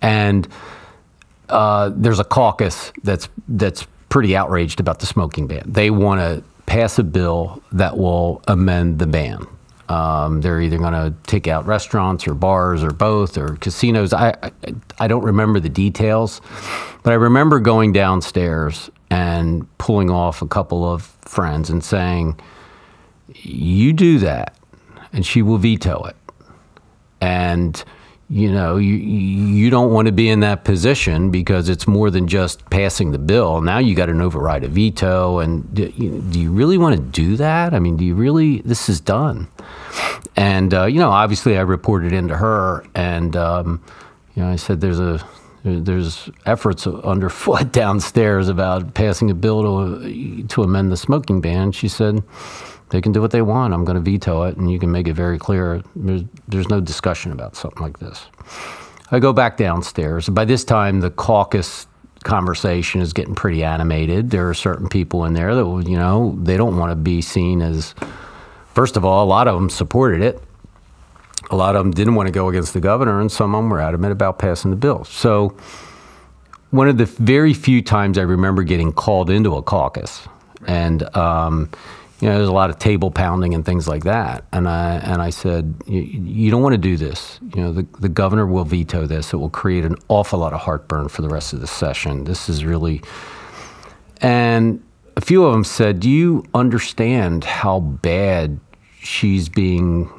And 0.00 0.48
uh, 1.50 1.90
there's 1.94 2.18
a 2.18 2.24
caucus 2.24 2.90
that's 3.04 3.28
that's 3.48 3.86
pretty 4.08 4.34
outraged 4.34 4.80
about 4.80 5.00
the 5.00 5.06
smoking 5.06 5.46
ban. 5.46 5.64
They 5.66 5.90
want 5.90 6.22
to 6.22 6.42
pass 6.64 6.98
a 6.98 7.04
bill 7.04 7.62
that 7.72 7.98
will 7.98 8.42
amend 8.48 9.00
the 9.00 9.06
ban. 9.06 9.46
Um, 9.88 10.42
they're 10.42 10.60
either 10.60 10.76
going 10.76 10.92
to 10.92 11.14
take 11.26 11.46
out 11.46 11.66
restaurants 11.66 12.26
or 12.28 12.34
bars 12.34 12.84
or 12.84 12.90
both 12.90 13.38
or 13.38 13.56
casinos. 13.56 14.12
I, 14.12 14.34
I, 14.42 14.52
I 14.98 15.08
don't 15.08 15.24
remember 15.24 15.60
the 15.60 15.70
details, 15.70 16.42
but 17.02 17.12
I 17.12 17.16
remember 17.16 17.58
going 17.58 17.92
downstairs 17.92 18.90
and 19.10 19.66
pulling 19.78 20.10
off 20.10 20.42
a 20.42 20.46
couple 20.46 20.84
of 20.84 21.04
friends 21.22 21.70
and 21.70 21.82
saying, 21.82 22.38
"You 23.34 23.94
do 23.94 24.18
that, 24.18 24.56
and 25.12 25.24
she 25.24 25.40
will 25.40 25.58
veto 25.58 26.04
it." 26.04 26.16
And 27.20 27.82
you 28.30 28.52
know, 28.52 28.76
you 28.76 28.94
you 28.94 29.70
don't 29.70 29.90
want 29.90 30.06
to 30.06 30.12
be 30.12 30.28
in 30.28 30.40
that 30.40 30.62
position 30.62 31.30
because 31.30 31.70
it's 31.70 31.86
more 31.86 32.10
than 32.10 32.28
just 32.28 32.68
passing 32.68 33.10
the 33.10 33.18
bill. 33.18 33.62
Now 33.62 33.78
you 33.78 33.94
got 33.94 34.10
an 34.10 34.20
override 34.20 34.64
a 34.64 34.68
veto, 34.68 35.38
and 35.38 35.72
do 35.74 35.90
you, 35.96 36.20
do 36.20 36.38
you, 36.38 36.52
really 36.52 36.76
want 36.76 36.94
to 36.94 37.00
do 37.00 37.36
that? 37.36 37.72
I 37.72 37.78
mean, 37.78 37.96
do 37.96 38.04
you 38.04 38.14
really? 38.14 38.60
This 38.60 38.90
is 38.90 39.00
done, 39.00 39.48
and 40.36 40.74
uh, 40.74 40.84
you 40.84 40.98
know, 40.98 41.10
obviously, 41.10 41.56
I 41.56 41.62
reported 41.62 42.12
into 42.12 42.36
her, 42.36 42.84
and 42.94 43.34
um, 43.34 43.82
you 44.34 44.42
know, 44.42 44.50
I 44.50 44.56
said 44.56 44.82
there's 44.82 45.00
a 45.00 45.26
there's 45.64 46.28
efforts 46.44 46.86
underfoot 46.86 47.72
downstairs 47.72 48.50
about 48.50 48.92
passing 48.92 49.30
a 49.30 49.34
bill 49.34 49.62
to 49.62 50.42
to 50.42 50.62
amend 50.62 50.92
the 50.92 50.98
smoking 50.98 51.40
ban. 51.40 51.72
She 51.72 51.88
said 51.88 52.22
they 52.90 53.00
can 53.00 53.12
do 53.12 53.20
what 53.20 53.30
they 53.30 53.42
want. 53.42 53.74
I'm 53.74 53.84
going 53.84 53.96
to 53.96 54.10
veto 54.10 54.44
it, 54.44 54.56
and 54.56 54.70
you 54.70 54.78
can 54.78 54.90
make 54.90 55.08
it 55.08 55.14
very 55.14 55.38
clear. 55.38 55.82
There's, 55.94 56.22
there's 56.46 56.68
no 56.68 56.80
discussion 56.80 57.32
about 57.32 57.56
something 57.56 57.82
like 57.82 57.98
this. 57.98 58.26
I 59.10 59.18
go 59.18 59.32
back 59.32 59.56
downstairs. 59.56 60.28
By 60.28 60.44
this 60.44 60.64
time, 60.64 61.00
the 61.00 61.10
caucus 61.10 61.86
conversation 62.24 63.00
is 63.00 63.12
getting 63.12 63.34
pretty 63.34 63.62
animated. 63.62 64.30
There 64.30 64.48
are 64.48 64.54
certain 64.54 64.88
people 64.88 65.24
in 65.24 65.34
there 65.34 65.54
that, 65.54 65.84
you 65.88 65.96
know, 65.96 66.36
they 66.42 66.56
don't 66.56 66.76
want 66.76 66.90
to 66.90 66.96
be 66.96 67.22
seen 67.22 67.62
as, 67.62 67.94
first 68.74 68.96
of 68.96 69.04
all, 69.04 69.24
a 69.24 69.28
lot 69.28 69.48
of 69.48 69.54
them 69.54 69.70
supported 69.70 70.20
it. 70.20 70.42
A 71.50 71.56
lot 71.56 71.76
of 71.76 71.84
them 71.84 71.92
didn't 71.92 72.14
want 72.14 72.26
to 72.26 72.32
go 72.32 72.48
against 72.48 72.74
the 72.74 72.80
governor, 72.80 73.20
and 73.20 73.32
some 73.32 73.54
of 73.54 73.62
them 73.62 73.70
were 73.70 73.80
adamant 73.80 74.12
about 74.12 74.38
passing 74.38 74.70
the 74.70 74.76
bill. 74.76 75.04
So, 75.04 75.56
one 76.70 76.88
of 76.88 76.98
the 76.98 77.06
very 77.06 77.54
few 77.54 77.80
times 77.80 78.18
I 78.18 78.22
remember 78.22 78.62
getting 78.62 78.92
called 78.92 79.30
into 79.30 79.54
a 79.54 79.62
caucus, 79.62 80.28
and 80.66 81.02
um, 81.16 81.70
you 82.20 82.28
know, 82.28 82.36
there's 82.36 82.48
a 82.48 82.52
lot 82.52 82.70
of 82.70 82.78
table 82.78 83.10
pounding 83.10 83.54
and 83.54 83.64
things 83.64 83.86
like 83.86 84.04
that. 84.04 84.44
And 84.52 84.68
I 84.68 84.96
and 84.96 85.22
I 85.22 85.30
said, 85.30 85.74
you 85.86 86.50
don't 86.50 86.62
want 86.62 86.74
to 86.74 86.78
do 86.78 86.96
this. 86.96 87.38
You 87.54 87.62
know, 87.62 87.72
the 87.72 87.86
the 88.00 88.08
governor 88.08 88.46
will 88.46 88.64
veto 88.64 89.06
this. 89.06 89.32
It 89.32 89.36
will 89.36 89.50
create 89.50 89.84
an 89.84 89.96
awful 90.08 90.38
lot 90.40 90.52
of 90.52 90.60
heartburn 90.60 91.08
for 91.08 91.22
the 91.22 91.28
rest 91.28 91.52
of 91.52 91.60
the 91.60 91.66
session. 91.66 92.24
This 92.24 92.48
is 92.48 92.64
really, 92.64 93.02
and 94.20 94.82
a 95.16 95.20
few 95.20 95.44
of 95.44 95.52
them 95.52 95.64
said, 95.64 96.00
do 96.00 96.10
you 96.10 96.44
understand 96.54 97.44
how 97.44 97.80
bad 97.80 98.60
she's 99.00 99.48
being 99.48 100.10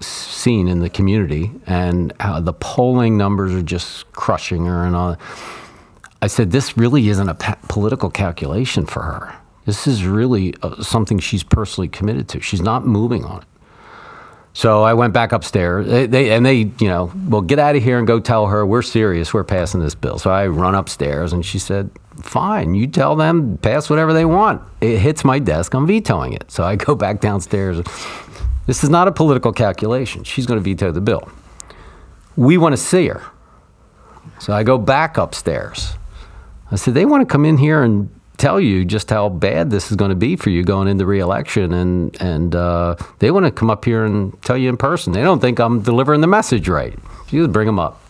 seen 0.00 0.68
in 0.68 0.80
the 0.80 0.90
community 0.90 1.50
and 1.66 2.12
how 2.20 2.40
the 2.40 2.52
polling 2.52 3.16
numbers 3.16 3.54
are 3.54 3.62
just 3.62 4.10
crushing 4.12 4.64
her 4.64 4.84
and 4.84 4.96
all. 4.96 5.16
I 6.22 6.26
said, 6.26 6.50
this 6.50 6.76
really 6.76 7.08
isn't 7.08 7.28
a 7.28 7.34
political 7.68 8.10
calculation 8.10 8.86
for 8.86 9.02
her. 9.02 9.36
This 9.66 9.86
is 9.86 10.04
really 10.04 10.54
uh, 10.62 10.82
something 10.82 11.18
she's 11.18 11.42
personally 11.42 11.88
committed 11.88 12.28
to. 12.30 12.40
She's 12.40 12.62
not 12.62 12.86
moving 12.86 13.24
on 13.24 13.42
it. 13.42 13.48
So 14.52 14.82
I 14.82 14.94
went 14.94 15.12
back 15.12 15.32
upstairs. 15.32 15.86
They, 15.86 16.06
they, 16.06 16.32
and 16.32 16.44
they, 16.44 16.72
you 16.80 16.88
know, 16.88 17.12
well, 17.28 17.40
get 17.40 17.58
out 17.58 17.76
of 17.76 17.82
here 17.84 17.98
and 17.98 18.06
go 18.06 18.18
tell 18.18 18.48
her 18.48 18.66
we're 18.66 18.82
serious. 18.82 19.32
We're 19.32 19.44
passing 19.44 19.80
this 19.80 19.94
bill. 19.94 20.18
So 20.18 20.30
I 20.30 20.48
run 20.48 20.74
upstairs, 20.74 21.32
and 21.32 21.46
she 21.46 21.58
said, 21.58 21.90
"Fine, 22.20 22.74
you 22.74 22.88
tell 22.88 23.14
them 23.14 23.58
pass 23.58 23.88
whatever 23.88 24.12
they 24.12 24.24
want. 24.24 24.60
It 24.80 24.98
hits 24.98 25.24
my 25.24 25.38
desk. 25.38 25.72
I'm 25.74 25.86
vetoing 25.86 26.32
it." 26.32 26.50
So 26.50 26.64
I 26.64 26.74
go 26.76 26.96
back 26.96 27.20
downstairs. 27.20 27.80
This 28.66 28.82
is 28.82 28.90
not 28.90 29.06
a 29.06 29.12
political 29.12 29.52
calculation. 29.52 30.24
She's 30.24 30.46
going 30.46 30.58
to 30.58 30.64
veto 30.64 30.90
the 30.90 31.00
bill. 31.00 31.28
We 32.36 32.58
want 32.58 32.72
to 32.72 32.76
see 32.76 33.06
her. 33.06 33.22
So 34.40 34.52
I 34.52 34.64
go 34.64 34.78
back 34.78 35.16
upstairs. 35.16 35.94
I 36.72 36.76
said, 36.76 36.94
"They 36.94 37.04
want 37.04 37.20
to 37.20 37.32
come 37.32 37.44
in 37.44 37.56
here 37.56 37.84
and 37.84 38.10
tell 38.40 38.58
you 38.58 38.86
just 38.86 39.10
how 39.10 39.28
bad 39.28 39.70
this 39.70 39.90
is 39.90 39.96
going 39.96 40.08
to 40.08 40.16
be 40.16 40.34
for 40.34 40.48
you 40.48 40.64
going 40.64 40.88
into 40.88 41.04
reelection, 41.04 41.72
and 41.74 42.20
and 42.20 42.54
uh, 42.56 42.96
they 43.18 43.30
want 43.30 43.44
to 43.44 43.52
come 43.52 43.70
up 43.70 43.84
here 43.84 44.04
and 44.04 44.40
tell 44.42 44.56
you 44.56 44.68
in 44.68 44.76
person. 44.76 45.12
They 45.12 45.22
don't 45.22 45.40
think 45.40 45.60
I'm 45.60 45.82
delivering 45.82 46.22
the 46.22 46.26
message 46.26 46.68
right. 46.68 46.98
You 47.28 47.42
just 47.42 47.52
bring 47.52 47.66
them 47.66 47.78
up. 47.78 48.02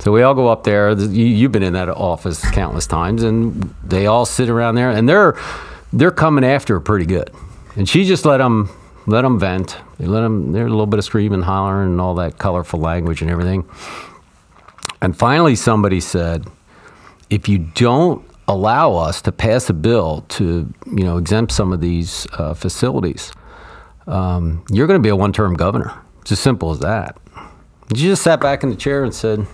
So 0.00 0.12
we 0.12 0.22
all 0.22 0.34
go 0.34 0.48
up 0.48 0.64
there. 0.64 0.90
You, 0.92 1.44
have 1.44 1.52
been 1.52 1.62
in 1.62 1.72
that 1.72 1.88
office 1.88 2.42
countless 2.50 2.86
times, 2.86 3.22
and 3.22 3.74
they 3.84 4.06
all 4.06 4.26
sit 4.26 4.48
around 4.48 4.74
there, 4.74 4.90
and 4.90 5.08
they're 5.08 5.38
they're 5.92 6.10
coming 6.10 6.44
after 6.44 6.74
her 6.74 6.80
pretty 6.80 7.06
good. 7.06 7.30
And 7.76 7.88
she 7.88 8.04
just 8.04 8.24
let 8.24 8.38
them 8.38 8.68
let 9.06 9.22
them 9.22 9.38
vent. 9.38 9.78
They 9.98 10.06
let 10.06 10.22
them. 10.22 10.52
There's 10.52 10.66
a 10.66 10.70
little 10.70 10.86
bit 10.86 10.98
of 10.98 11.04
screaming, 11.04 11.42
hollering, 11.42 11.90
and 11.90 12.00
all 12.00 12.16
that 12.16 12.38
colorful 12.38 12.80
language 12.80 13.22
and 13.22 13.30
everything. 13.30 13.68
And 15.00 15.16
finally, 15.16 15.54
somebody 15.54 16.00
said, 16.00 16.46
"If 17.30 17.48
you 17.48 17.58
don't 17.58 18.27
allow 18.48 18.94
us 18.94 19.22
to 19.22 19.30
pass 19.30 19.70
a 19.70 19.74
bill 19.74 20.24
to 20.28 20.72
you 20.86 21.04
know 21.04 21.18
exempt 21.18 21.52
some 21.52 21.72
of 21.72 21.80
these 21.80 22.26
uh, 22.32 22.54
facilities, 22.54 23.30
um, 24.06 24.64
you're 24.70 24.86
going 24.86 24.98
to 24.98 25.02
be 25.02 25.10
a 25.10 25.16
one-term 25.16 25.54
governor. 25.54 25.92
It's 26.22 26.32
as 26.32 26.40
simple 26.40 26.70
as 26.70 26.80
that. 26.80 27.18
You 27.94 28.08
just 28.08 28.22
sat 28.22 28.40
back 28.40 28.62
in 28.62 28.70
the 28.70 28.76
chair 28.76 29.04
and 29.04 29.14
said, 29.14 29.46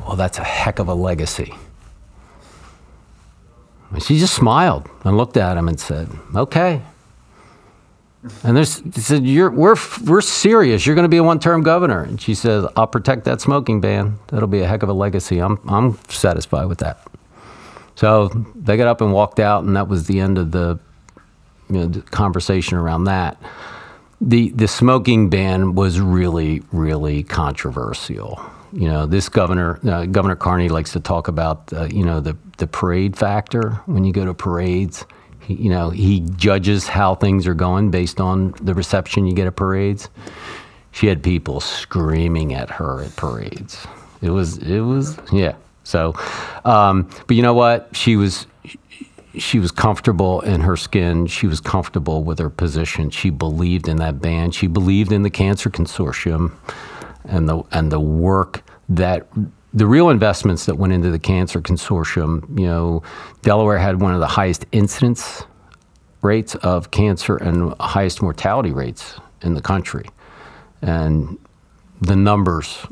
"Well, 0.00 0.16
that's 0.16 0.38
a 0.38 0.44
heck 0.44 0.78
of 0.78 0.88
a 0.88 0.94
legacy." 0.94 1.54
And 3.90 4.02
she 4.02 4.18
just 4.18 4.34
smiled 4.34 4.88
and 5.04 5.16
looked 5.16 5.36
at 5.36 5.56
him 5.56 5.68
and 5.68 5.78
said, 5.78 6.08
"Okay." 6.34 6.82
And 8.42 8.56
there's, 8.56 8.80
he 8.80 9.00
said, 9.00 9.24
You're, 9.24 9.50
we're, 9.50 9.76
we're 10.04 10.20
serious. 10.20 10.84
You're 10.84 10.96
going 10.96 11.04
to 11.04 11.08
be 11.08 11.18
a 11.18 11.22
one 11.22 11.38
term 11.38 11.62
governor. 11.62 12.02
And 12.02 12.20
she 12.20 12.34
says, 12.34 12.66
I'll 12.76 12.86
protect 12.86 13.24
that 13.24 13.40
smoking 13.40 13.80
ban. 13.80 14.18
That'll 14.28 14.48
be 14.48 14.60
a 14.60 14.66
heck 14.66 14.82
of 14.82 14.88
a 14.88 14.92
legacy. 14.92 15.38
I'm, 15.38 15.58
I'm 15.68 15.98
satisfied 16.08 16.66
with 16.66 16.78
that. 16.78 17.07
So 17.98 18.28
they 18.54 18.76
got 18.76 18.86
up 18.86 19.00
and 19.00 19.12
walked 19.12 19.40
out, 19.40 19.64
and 19.64 19.74
that 19.74 19.88
was 19.88 20.06
the 20.06 20.20
end 20.20 20.38
of 20.38 20.52
the, 20.52 20.78
you 21.68 21.78
know, 21.80 21.86
the 21.86 22.00
conversation 22.00 22.78
around 22.78 23.04
that. 23.04 23.36
The 24.20 24.50
the 24.50 24.68
smoking 24.68 25.30
ban 25.30 25.74
was 25.74 25.98
really 25.98 26.62
really 26.70 27.24
controversial. 27.24 28.40
You 28.72 28.88
know, 28.88 29.06
this 29.06 29.28
governor 29.28 29.80
uh, 29.84 30.06
Governor 30.06 30.36
Carney 30.36 30.68
likes 30.68 30.92
to 30.92 31.00
talk 31.00 31.26
about 31.26 31.72
uh, 31.72 31.88
you 31.90 32.04
know 32.04 32.20
the 32.20 32.36
the 32.58 32.68
parade 32.68 33.16
factor 33.16 33.80
when 33.86 34.04
you 34.04 34.12
go 34.12 34.24
to 34.24 34.32
parades. 34.32 35.04
He, 35.40 35.54
you 35.54 35.70
know, 35.70 35.90
he 35.90 36.20
judges 36.20 36.86
how 36.86 37.16
things 37.16 37.48
are 37.48 37.54
going 37.54 37.90
based 37.90 38.20
on 38.20 38.54
the 38.62 38.74
reception 38.74 39.26
you 39.26 39.34
get 39.34 39.48
at 39.48 39.56
parades. 39.56 40.08
She 40.92 41.08
had 41.08 41.20
people 41.20 41.58
screaming 41.58 42.54
at 42.54 42.70
her 42.70 43.02
at 43.02 43.16
parades. 43.16 43.88
It 44.22 44.30
was 44.30 44.58
it 44.58 44.82
was 44.82 45.18
yeah. 45.32 45.56
So, 45.88 46.12
um, 46.66 47.08
but 47.26 47.34
you 47.34 47.42
know 47.42 47.54
what? 47.54 47.88
She 47.96 48.16
was 48.16 48.46
she 49.38 49.58
was 49.58 49.70
comfortable 49.70 50.42
in 50.42 50.60
her 50.60 50.76
skin. 50.76 51.26
She 51.26 51.46
was 51.46 51.60
comfortable 51.60 52.24
with 52.24 52.38
her 52.40 52.50
position. 52.50 53.08
She 53.08 53.30
believed 53.30 53.88
in 53.88 53.96
that 53.96 54.20
band. 54.20 54.54
She 54.54 54.66
believed 54.66 55.12
in 55.12 55.22
the 55.22 55.30
Cancer 55.30 55.70
Consortium 55.70 56.52
and 57.24 57.48
the 57.48 57.62
and 57.72 57.90
the 57.90 58.00
work 58.00 58.62
that 58.90 59.28
the 59.72 59.86
real 59.86 60.10
investments 60.10 60.66
that 60.66 60.74
went 60.74 60.92
into 60.92 61.10
the 61.10 61.18
Cancer 61.18 61.62
Consortium. 61.62 62.58
You 62.58 62.66
know, 62.66 63.02
Delaware 63.40 63.78
had 63.78 63.98
one 63.98 64.12
of 64.12 64.20
the 64.20 64.26
highest 64.26 64.66
incidence 64.72 65.44
rates 66.20 66.54
of 66.56 66.90
cancer 66.90 67.38
and 67.38 67.72
highest 67.80 68.20
mortality 68.20 68.72
rates 68.72 69.18
in 69.40 69.54
the 69.54 69.62
country, 69.62 70.04
and 70.82 71.38
the 72.02 72.16
numbers 72.16 72.86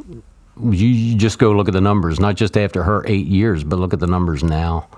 you, 0.60 0.88
you 0.88 1.16
just 1.16 1.38
go 1.38 1.52
look 1.52 1.68
at 1.68 1.74
the 1.74 1.80
numbers, 1.80 2.18
not 2.18 2.36
just 2.36 2.56
after 2.56 2.82
her 2.82 3.04
eight 3.06 3.26
years, 3.26 3.64
but 3.64 3.78
look 3.78 3.92
at 3.92 4.00
the 4.00 4.06
numbers 4.06 4.42
now, 4.42 4.88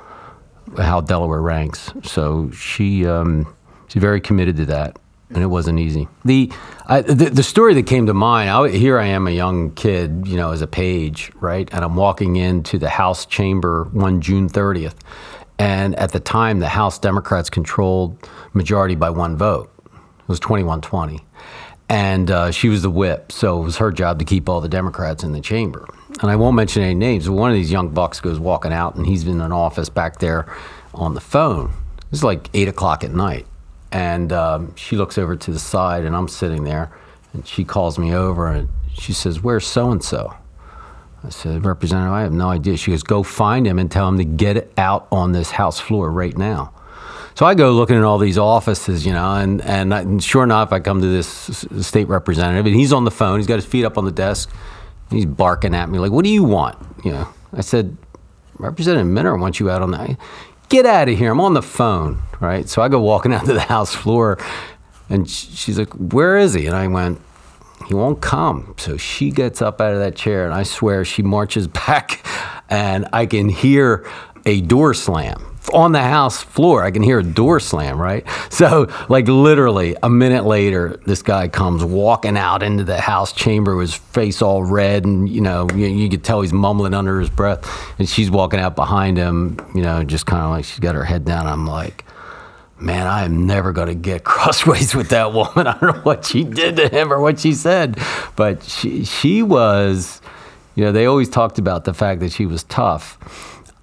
how 0.76 1.00
Delaware 1.00 1.40
ranks. 1.42 1.92
So 2.04 2.50
she 2.50 3.06
um, 3.06 3.52
she's 3.88 4.00
very 4.00 4.20
committed 4.20 4.56
to 4.58 4.66
that, 4.66 4.98
and 5.30 5.42
it 5.42 5.46
wasn't 5.46 5.78
easy. 5.80 6.08
The 6.24 6.52
I, 6.86 7.02
the, 7.02 7.30
the 7.30 7.42
story 7.42 7.74
that 7.74 7.86
came 7.86 8.06
to 8.06 8.14
mind. 8.14 8.50
I, 8.50 8.68
here 8.68 8.98
I 8.98 9.06
am, 9.06 9.26
a 9.26 9.30
young 9.30 9.72
kid, 9.72 10.26
you 10.26 10.36
know, 10.36 10.52
as 10.52 10.62
a 10.62 10.66
page, 10.66 11.32
right, 11.40 11.68
and 11.72 11.84
I'm 11.84 11.96
walking 11.96 12.36
into 12.36 12.78
the 12.78 12.88
House 12.88 13.26
chamber 13.26 13.84
one 13.92 14.20
June 14.20 14.48
30th, 14.48 14.94
And 15.58 15.94
at 15.96 16.12
the 16.12 16.20
time, 16.20 16.60
the 16.60 16.68
House 16.68 16.98
Democrats 16.98 17.50
controlled 17.50 18.28
majority 18.52 18.94
by 18.94 19.10
one 19.10 19.36
vote. 19.36 19.70
It 19.94 20.28
was 20.28 20.40
21 20.40 20.80
20. 20.82 21.24
And 21.88 22.30
uh, 22.30 22.50
she 22.50 22.68
was 22.68 22.82
the 22.82 22.90
whip, 22.90 23.32
so 23.32 23.60
it 23.60 23.64
was 23.64 23.78
her 23.78 23.90
job 23.90 24.18
to 24.18 24.24
keep 24.24 24.48
all 24.48 24.60
the 24.60 24.68
Democrats 24.68 25.24
in 25.24 25.32
the 25.32 25.40
chamber. 25.40 25.88
And 26.20 26.30
I 26.30 26.36
won't 26.36 26.54
mention 26.54 26.82
any 26.82 26.94
names, 26.94 27.26
but 27.26 27.32
one 27.32 27.50
of 27.50 27.56
these 27.56 27.72
young 27.72 27.88
bucks 27.88 28.20
goes 28.20 28.38
walking 28.38 28.72
out, 28.72 28.96
and 28.96 29.06
he's 29.06 29.26
in 29.26 29.40
an 29.40 29.52
office 29.52 29.88
back 29.88 30.18
there 30.18 30.46
on 30.92 31.14
the 31.14 31.20
phone. 31.20 31.72
It's 32.12 32.22
like 32.22 32.50
8 32.52 32.68
o'clock 32.68 33.04
at 33.04 33.12
night. 33.12 33.46
And 33.90 34.32
um, 34.32 34.76
she 34.76 34.96
looks 34.96 35.16
over 35.16 35.34
to 35.36 35.50
the 35.50 35.58
side, 35.58 36.04
and 36.04 36.14
I'm 36.14 36.28
sitting 36.28 36.64
there, 36.64 36.90
and 37.32 37.46
she 37.46 37.64
calls 37.64 37.98
me 37.98 38.14
over, 38.14 38.48
and 38.48 38.68
she 38.92 39.14
says, 39.14 39.42
Where's 39.42 39.66
so 39.66 39.90
and 39.90 40.02
so? 40.02 40.34
I 41.24 41.30
said, 41.30 41.64
Representative, 41.64 42.12
I 42.12 42.22
have 42.22 42.32
no 42.32 42.50
idea. 42.50 42.76
She 42.76 42.90
goes, 42.90 43.02
Go 43.02 43.22
find 43.22 43.66
him 43.66 43.78
and 43.78 43.90
tell 43.90 44.08
him 44.08 44.18
to 44.18 44.24
get 44.24 44.72
out 44.76 45.08
on 45.10 45.32
this 45.32 45.52
House 45.52 45.80
floor 45.80 46.10
right 46.10 46.36
now. 46.36 46.72
So 47.38 47.46
I 47.46 47.54
go 47.54 47.70
looking 47.70 47.96
at 47.96 48.02
all 48.02 48.18
these 48.18 48.36
offices, 48.36 49.06
you 49.06 49.12
know, 49.12 49.34
and, 49.34 49.62
and, 49.62 49.94
I, 49.94 50.00
and 50.00 50.20
sure 50.20 50.42
enough, 50.42 50.72
I 50.72 50.80
come 50.80 51.00
to 51.00 51.06
this 51.06 51.64
state 51.82 52.08
representative, 52.08 52.66
and 52.66 52.74
he's 52.74 52.92
on 52.92 53.04
the 53.04 53.12
phone. 53.12 53.38
He's 53.38 53.46
got 53.46 53.54
his 53.54 53.64
feet 53.64 53.84
up 53.84 53.96
on 53.96 54.04
the 54.04 54.10
desk. 54.10 54.50
He's 55.08 55.24
barking 55.24 55.72
at 55.72 55.88
me 55.88 56.00
like, 56.00 56.10
"What 56.10 56.24
do 56.24 56.30
you 56.30 56.42
want?" 56.42 56.76
You 57.04 57.12
know, 57.12 57.28
I 57.52 57.60
said, 57.60 57.96
"Representative 58.58 59.06
Minner 59.06 59.36
wants 59.36 59.60
you 59.60 59.70
out 59.70 59.82
on 59.82 59.92
that." 59.92 60.18
Get 60.68 60.84
out 60.84 61.08
of 61.08 61.16
here! 61.16 61.30
I'm 61.30 61.40
on 61.40 61.54
the 61.54 61.62
phone, 61.62 62.20
right? 62.40 62.68
So 62.68 62.82
I 62.82 62.88
go 62.88 63.00
walking 63.00 63.32
out 63.36 63.46
to 63.46 63.52
the 63.52 63.60
House 63.60 63.94
floor, 63.94 64.36
and 65.08 65.30
she's 65.30 65.78
like, 65.78 65.92
"Where 65.92 66.38
is 66.38 66.54
he?" 66.54 66.66
And 66.66 66.74
I 66.74 66.88
went, 66.88 67.20
"He 67.86 67.94
won't 67.94 68.20
come." 68.20 68.74
So 68.78 68.96
she 68.96 69.30
gets 69.30 69.62
up 69.62 69.80
out 69.80 69.92
of 69.92 70.00
that 70.00 70.16
chair, 70.16 70.44
and 70.44 70.52
I 70.52 70.64
swear 70.64 71.04
she 71.04 71.22
marches 71.22 71.68
back, 71.86 72.26
and 72.68 73.08
I 73.12 73.26
can 73.26 73.48
hear 73.48 74.10
a 74.44 74.60
door 74.60 74.92
slam 74.92 75.47
on 75.70 75.92
the 75.92 76.02
house 76.02 76.42
floor. 76.42 76.84
I 76.84 76.90
can 76.90 77.02
hear 77.02 77.18
a 77.18 77.24
door 77.24 77.60
slam, 77.60 78.00
right? 78.00 78.26
So, 78.50 78.88
like, 79.08 79.28
literally 79.28 79.96
a 80.02 80.10
minute 80.10 80.44
later, 80.44 81.00
this 81.06 81.22
guy 81.22 81.48
comes 81.48 81.84
walking 81.84 82.36
out 82.36 82.62
into 82.62 82.84
the 82.84 83.00
house 83.00 83.32
chamber 83.32 83.78
his 83.80 83.94
face 83.94 84.42
all 84.42 84.64
red, 84.64 85.04
and, 85.04 85.28
you 85.28 85.40
know, 85.40 85.68
you, 85.74 85.86
you 85.86 86.08
could 86.08 86.24
tell 86.24 86.40
he's 86.40 86.52
mumbling 86.52 86.94
under 86.94 87.20
his 87.20 87.30
breath. 87.30 87.66
And 87.98 88.08
she's 88.08 88.30
walking 88.30 88.60
out 88.60 88.76
behind 88.76 89.16
him, 89.16 89.58
you 89.74 89.82
know, 89.82 90.02
just 90.02 90.26
kind 90.26 90.42
of 90.42 90.50
like 90.50 90.64
she's 90.64 90.80
got 90.80 90.94
her 90.94 91.04
head 91.04 91.24
down. 91.24 91.46
I'm 91.46 91.66
like, 91.66 92.04
man, 92.80 93.06
I 93.06 93.24
am 93.24 93.46
never 93.46 93.72
going 93.72 93.88
to 93.88 93.94
get 93.94 94.24
crossways 94.24 94.94
with 94.94 95.10
that 95.10 95.32
woman. 95.32 95.66
I 95.66 95.78
don't 95.78 95.96
know 95.96 96.02
what 96.02 96.24
she 96.24 96.44
did 96.44 96.76
to 96.76 96.88
him 96.88 97.12
or 97.12 97.20
what 97.20 97.40
she 97.40 97.52
said, 97.52 97.98
but 98.36 98.62
she, 98.62 99.04
she 99.04 99.42
was, 99.42 100.20
you 100.74 100.84
know, 100.84 100.92
they 100.92 101.06
always 101.06 101.28
talked 101.28 101.58
about 101.58 101.84
the 101.84 101.94
fact 101.94 102.20
that 102.20 102.32
she 102.32 102.46
was 102.46 102.64
tough. 102.64 103.18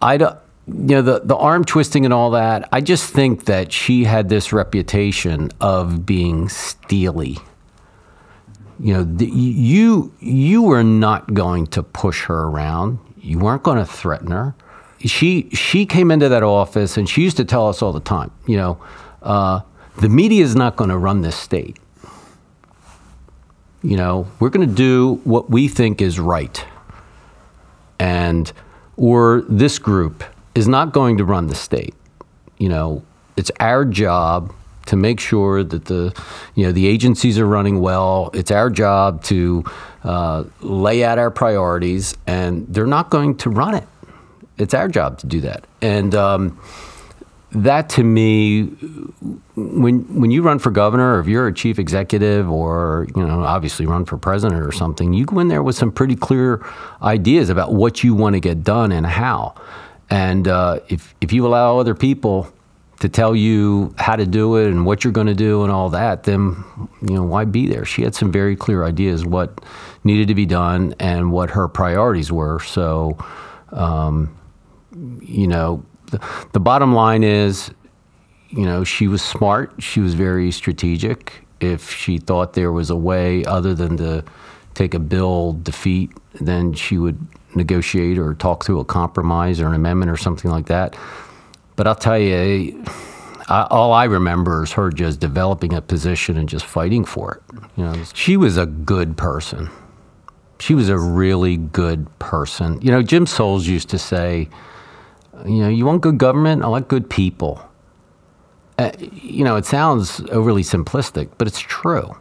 I 0.02 0.18
don't, 0.18 0.38
you 0.68 0.74
know 0.96 1.02
the 1.02 1.20
the 1.20 1.36
arm 1.36 1.64
twisting 1.64 2.06
and 2.06 2.14
all 2.14 2.32
that. 2.32 2.68
I 2.72 2.82
just 2.82 3.12
think 3.12 3.46
that 3.46 3.72
she 3.72 4.06
had 4.06 4.30
this 4.30 4.52
reputation 4.52 5.52
of 5.62 6.06
being 6.06 6.50
steely. 6.50 7.38
You 8.80 8.94
know, 8.96 9.04
the, 9.04 9.28
you 9.28 10.12
you 10.20 10.64
were 10.64 10.84
not 10.84 11.34
going 11.34 11.68
to 11.68 11.84
push 11.84 12.26
her 12.26 12.44
around. 12.48 13.00
You 13.18 13.40
weren't 13.40 13.64
going 13.64 13.78
to 13.78 13.86
threaten 13.86 14.32
her. 14.32 14.56
She 15.00 15.50
she 15.52 15.86
came 15.86 16.10
into 16.10 16.30
that 16.30 16.42
office 16.42 16.98
and 16.98 17.08
she 17.08 17.22
used 17.22 17.38
to 17.38 17.46
tell 17.46 17.70
us 17.70 17.82
all 17.82 17.94
the 17.94 18.00
time. 18.00 18.32
You 18.48 18.58
know, 18.58 18.84
uh, 19.22 19.62
the 19.98 20.10
media 20.10 20.44
is 20.44 20.56
not 20.56 20.78
going 20.78 20.90
to 20.90 20.98
run 20.98 21.22
this 21.22 21.36
state. 21.36 21.78
You 23.84 23.98
know, 23.98 24.28
we're 24.40 24.50
going 24.50 24.68
to 24.68 24.76
do 24.76 25.22
what 25.26 25.52
we 25.52 25.68
think 25.68 26.02
is 26.02 26.20
right, 26.20 26.66
and 28.00 28.52
or 28.98 29.44
this 29.48 29.78
group 29.78 30.24
is 30.56 30.68
not 30.68 30.94
going 30.94 31.18
to 31.18 31.26
run 31.26 31.48
the 31.48 31.56
state. 31.56 31.94
You 32.58 32.70
know, 32.70 33.04
it's 33.38 33.52
our 33.60 33.86
job 33.86 34.54
to 34.88 34.96
make 34.96 35.20
sure 35.20 35.64
that 35.64 35.86
the 35.86 36.14
you 36.56 36.66
know 36.66 36.72
the 36.72 36.88
agencies 36.88 37.38
are 37.38 37.46
running 37.46 37.82
well. 37.82 38.30
It's 38.34 38.52
our 38.52 38.70
job 38.70 39.24
to 39.26 39.64
uh, 40.04 40.46
lay 40.62 41.04
out 41.04 41.20
our 41.20 41.32
priorities, 41.32 42.16
and 42.26 42.66
they're 42.68 42.88
not 42.88 43.10
going 43.10 43.38
to 43.38 43.50
run 43.50 43.76
it. 43.76 43.88
It's 44.58 44.74
our 44.74 44.88
job 44.88 45.20
to 45.20 45.28
do 45.28 45.42
that, 45.42 45.66
and 45.82 46.16
um, 46.16 46.60
that 47.52 47.90
to 47.90 48.04
me, 48.04 48.64
when 49.56 50.00
when 50.20 50.32
you 50.32 50.44
run 50.44 50.60
for 50.60 50.72
governor, 50.72 51.16
or 51.16 51.20
if 51.20 51.28
you're 51.28 51.48
a 51.48 51.54
chief 51.54 51.80
executive, 51.80 52.50
or 52.50 53.08
you 53.16 53.26
know, 53.26 53.44
obviously 53.44 53.86
run 53.86 54.06
for 54.06 54.18
president 54.18 54.62
or 54.62 54.72
something, 54.72 55.14
you 55.14 55.26
go 55.26 55.40
in 55.40 55.50
there 55.50 55.64
with 55.64 55.76
some 55.76 55.92
pretty 55.92 56.16
clear 56.16 56.66
ideas 57.02 57.50
about 57.50 57.74
what 57.74 58.04
you 58.04 58.14
want 58.14 58.34
to 58.34 58.40
get 58.40 58.64
done 58.64 58.92
and 58.92 59.06
how. 59.06 59.56
And 60.10 60.48
uh, 60.48 60.80
if, 60.88 61.16
if 61.22 61.34
you 61.34 61.48
allow 61.48 61.80
other 61.80 61.96
people 61.96 62.52
to 63.00 63.10
tell 63.10 63.36
you 63.36 63.94
how 63.98 64.16
to 64.16 64.26
do 64.26 64.56
it 64.56 64.68
and 64.68 64.86
what 64.86 65.04
you're 65.04 65.14
going 65.14 65.28
to 65.28 65.36
do 65.36 65.64
and 65.64 65.72
all 65.72 65.90
that, 65.90 66.24
then 66.24 66.64
you 67.02 67.16
know 67.16 67.24
why 67.24 67.46
be 67.46 67.68
there? 67.68 67.86
She 67.86 68.04
had 68.04 68.16
some 68.16 68.32
very 68.32 68.56
clear 68.56 68.84
ideas 68.84 69.26
what 69.26 69.62
needed 70.04 70.28
to 70.30 70.36
be 70.36 70.46
done 70.46 70.96
and 71.00 71.32
what 71.32 71.50
her 71.52 71.68
priorities 71.68 72.32
were. 72.32 72.60
So, 72.62 73.18
um, 73.72 74.38
you 75.22 75.48
know, 75.48 75.84
the, 76.08 76.22
the 76.54 76.60
bottom 76.60 76.94
line 76.94 77.24
is, 77.24 77.72
you 78.50 78.66
know, 78.66 78.84
she 78.84 79.08
was 79.08 79.22
smart. 79.22 79.74
She 79.80 80.00
was 80.00 80.14
very 80.14 80.52
strategic. 80.52 81.46
If 81.60 81.92
she 81.92 82.18
thought 82.18 82.54
there 82.54 82.72
was 82.72 82.90
a 82.90 82.96
way 82.96 83.44
other 83.46 83.74
than 83.74 83.98
to 83.98 84.24
take 84.74 84.94
a 84.94 85.00
bill 85.00 85.54
defeat, 85.64 86.12
then 86.40 86.74
she 86.74 86.98
would 86.98 87.18
negotiate 87.56 88.18
or 88.18 88.34
talk 88.36 88.66
through 88.66 88.80
a 88.80 88.86
compromise 88.86 89.60
or 89.60 89.68
an 89.68 89.74
amendment 89.74 90.12
or 90.12 90.18
something 90.18 90.52
like 90.52 90.68
that. 90.68 90.96
But 91.76 91.88
I'll 91.88 91.96
tell 91.96 92.18
you, 92.18 92.84
I, 93.48 93.68
all 93.70 93.94
I 93.94 94.06
remember 94.06 94.64
is 94.64 94.72
her 94.74 94.90
just 94.90 95.20
developing 95.20 95.74
a 95.74 95.82
position 95.82 96.38
and 96.38 96.50
just 96.50 96.66
fighting 96.66 97.06
for 97.06 97.36
it. 97.36 97.62
You 97.76 97.84
know, 97.84 98.04
she 98.14 98.38
was 98.38 98.58
a 98.58 98.66
good 98.66 99.18
person. 99.18 99.70
She 100.60 100.74
was 100.74 100.90
a 100.90 100.98
really 100.98 101.58
good 101.58 102.08
person. 102.20 102.80
You 102.82 102.92
know, 102.92 103.02
Jim 103.02 103.26
Soles 103.26 103.68
used 103.68 103.90
to 103.90 104.00
say, 104.00 104.48
you 105.46 105.60
know, 105.60 105.70
you 105.70 105.86
want 105.86 106.02
good 106.02 106.18
government? 106.18 106.64
I 106.64 106.68
want 106.68 106.88
good 106.88 107.10
people. 107.10 107.62
Uh, 108.78 108.92
you 109.00 109.44
know, 109.44 109.58
it 109.58 109.66
sounds 109.66 110.22
overly 110.32 110.64
simplistic, 110.64 111.30
but 111.38 111.48
it's 111.48 111.60
true. 111.60 112.16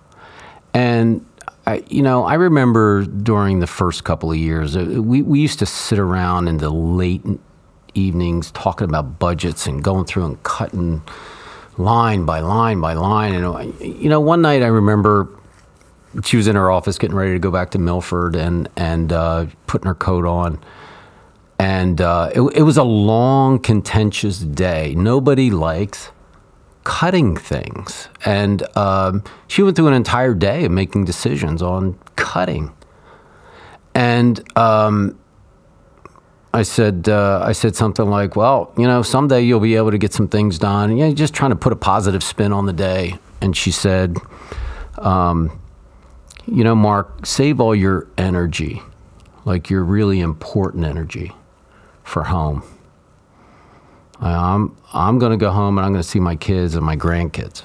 And 0.73 1.25
I, 1.67 1.83
you 1.89 2.03
know, 2.03 2.25
I 2.25 2.35
remember 2.35 3.05
during 3.05 3.61
the 3.61 3.67
first 3.67 4.05
couple 4.05 4.31
of 4.31 4.37
years, 4.37 4.77
uh, 4.77 4.85
we, 5.03 5.23
we 5.23 5.41
used 5.41 5.59
to 5.61 5.67
sit 5.67 5.99
around 5.99 6.49
in 6.49 6.59
the 6.59 6.71
late 6.71 7.23
evenings 7.95 8.51
talking 8.51 8.89
about 8.89 9.19
budgets 9.19 9.67
and 9.67 9.83
going 9.83 10.05
through 10.05 10.27
and 10.27 10.43
cutting 10.43 11.03
line 11.79 12.25
by 12.25 12.41
line 12.41 12.81
by 12.81 12.93
line. 12.93 13.35
And, 13.35 13.81
you 13.81 14.09
know, 14.09 14.21
one 14.21 14.43
night 14.43 14.63
I 14.63 14.67
remember 14.67 15.29
she 16.23 16.37
was 16.37 16.47
in 16.47 16.55
her 16.55 16.71
office 16.71 16.99
getting 16.99 17.17
ready 17.17 17.33
to 17.33 17.39
go 17.39 17.51
back 17.51 17.71
to 17.71 17.79
Milford 17.79 18.37
and, 18.37 18.69
and 18.77 19.13
uh, 19.13 19.47
putting 19.67 19.87
her 19.87 19.95
coat 19.95 20.27
on. 20.27 20.63
And 21.59 22.01
uh, 22.01 22.31
it, 22.35 22.41
it 22.57 22.63
was 22.63 22.77
a 22.77 22.85
long, 22.85 23.59
contentious 23.59 24.41
day. 24.41 24.95
Nobody 24.97 25.51
likes 25.51 26.11
cutting 26.85 27.37
things. 27.37 28.09
And 28.25 28.63
um, 28.77 29.25
she 29.49 29.63
went 29.63 29.77
through 29.77 29.89
an 29.89 29.95
entire 29.95 30.35
day 30.35 30.67
of 30.67 30.73
making 30.73 31.07
decisions 31.07 31.63
on 31.63 31.99
cutting. 32.17 32.73
And 33.95 34.43
um, 34.59 35.19
I 36.53 36.63
said, 36.63 37.09
uh, 37.09 37.43
I 37.45 37.53
said 37.53 37.75
something 37.75 38.09
like, 38.09 38.37
"Well, 38.37 38.73
you 38.77 38.87
know, 38.87 39.03
someday 39.03 39.43
you'll 39.43 39.61
be 39.61 39.77
able 39.77 39.91
to 39.91 39.99
get 39.99 40.13
some 40.13 40.29
things 40.29 40.59
done." 40.59 40.91
And, 40.91 40.99
you 40.99 41.07
know, 41.07 41.15
just 41.15 41.35
trying 41.35 41.51
to 41.51 41.57
put 41.57 41.73
a 41.73 41.77
positive 41.77 42.23
spin 42.23 42.53
on 42.53 42.67
the 42.67 42.73
day. 42.73 43.19
And 43.41 43.57
she 43.57 43.71
said, 43.71 44.17
um, 44.99 45.59
"You 46.47 46.65
know, 46.65 46.75
Mark, 46.75 47.27
save 47.27 47.61
all 47.61 47.75
your 47.75 48.09
energy, 48.19 48.83
like 49.45 49.71
your 49.71 49.85
really 49.85 50.21
important 50.21 50.85
energy, 50.85 51.33
for 52.03 52.25
home." 52.25 52.63
I'm 54.21 54.77
I'm 54.93 55.19
going 55.19 55.33
to 55.33 55.37
go 55.37 55.51
home 55.51 55.79
and 55.79 55.85
I'm 55.85 55.93
going 55.93 56.03
to 56.03 56.09
see 56.09 56.21
my 56.21 56.37
kids 56.37 56.75
and 56.75 56.85
my 56.85 56.97
grandkids, 56.97 57.63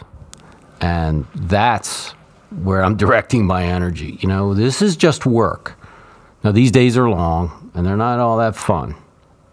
and 0.81 1.25
that's 1.35 2.11
where 2.63 2.83
I'm 2.83 2.97
directing 2.97 3.45
my 3.45 3.63
energy. 3.63 4.17
You 4.21 4.27
know, 4.27 4.53
this 4.53 4.81
is 4.81 4.97
just 4.97 5.25
work. 5.25 5.77
Now 6.43 6.51
these 6.51 6.71
days 6.71 6.97
are 6.97 7.09
long 7.09 7.71
and 7.73 7.85
they're 7.85 7.97
not 7.97 8.19
all 8.19 8.37
that 8.37 8.55
fun, 8.55 8.95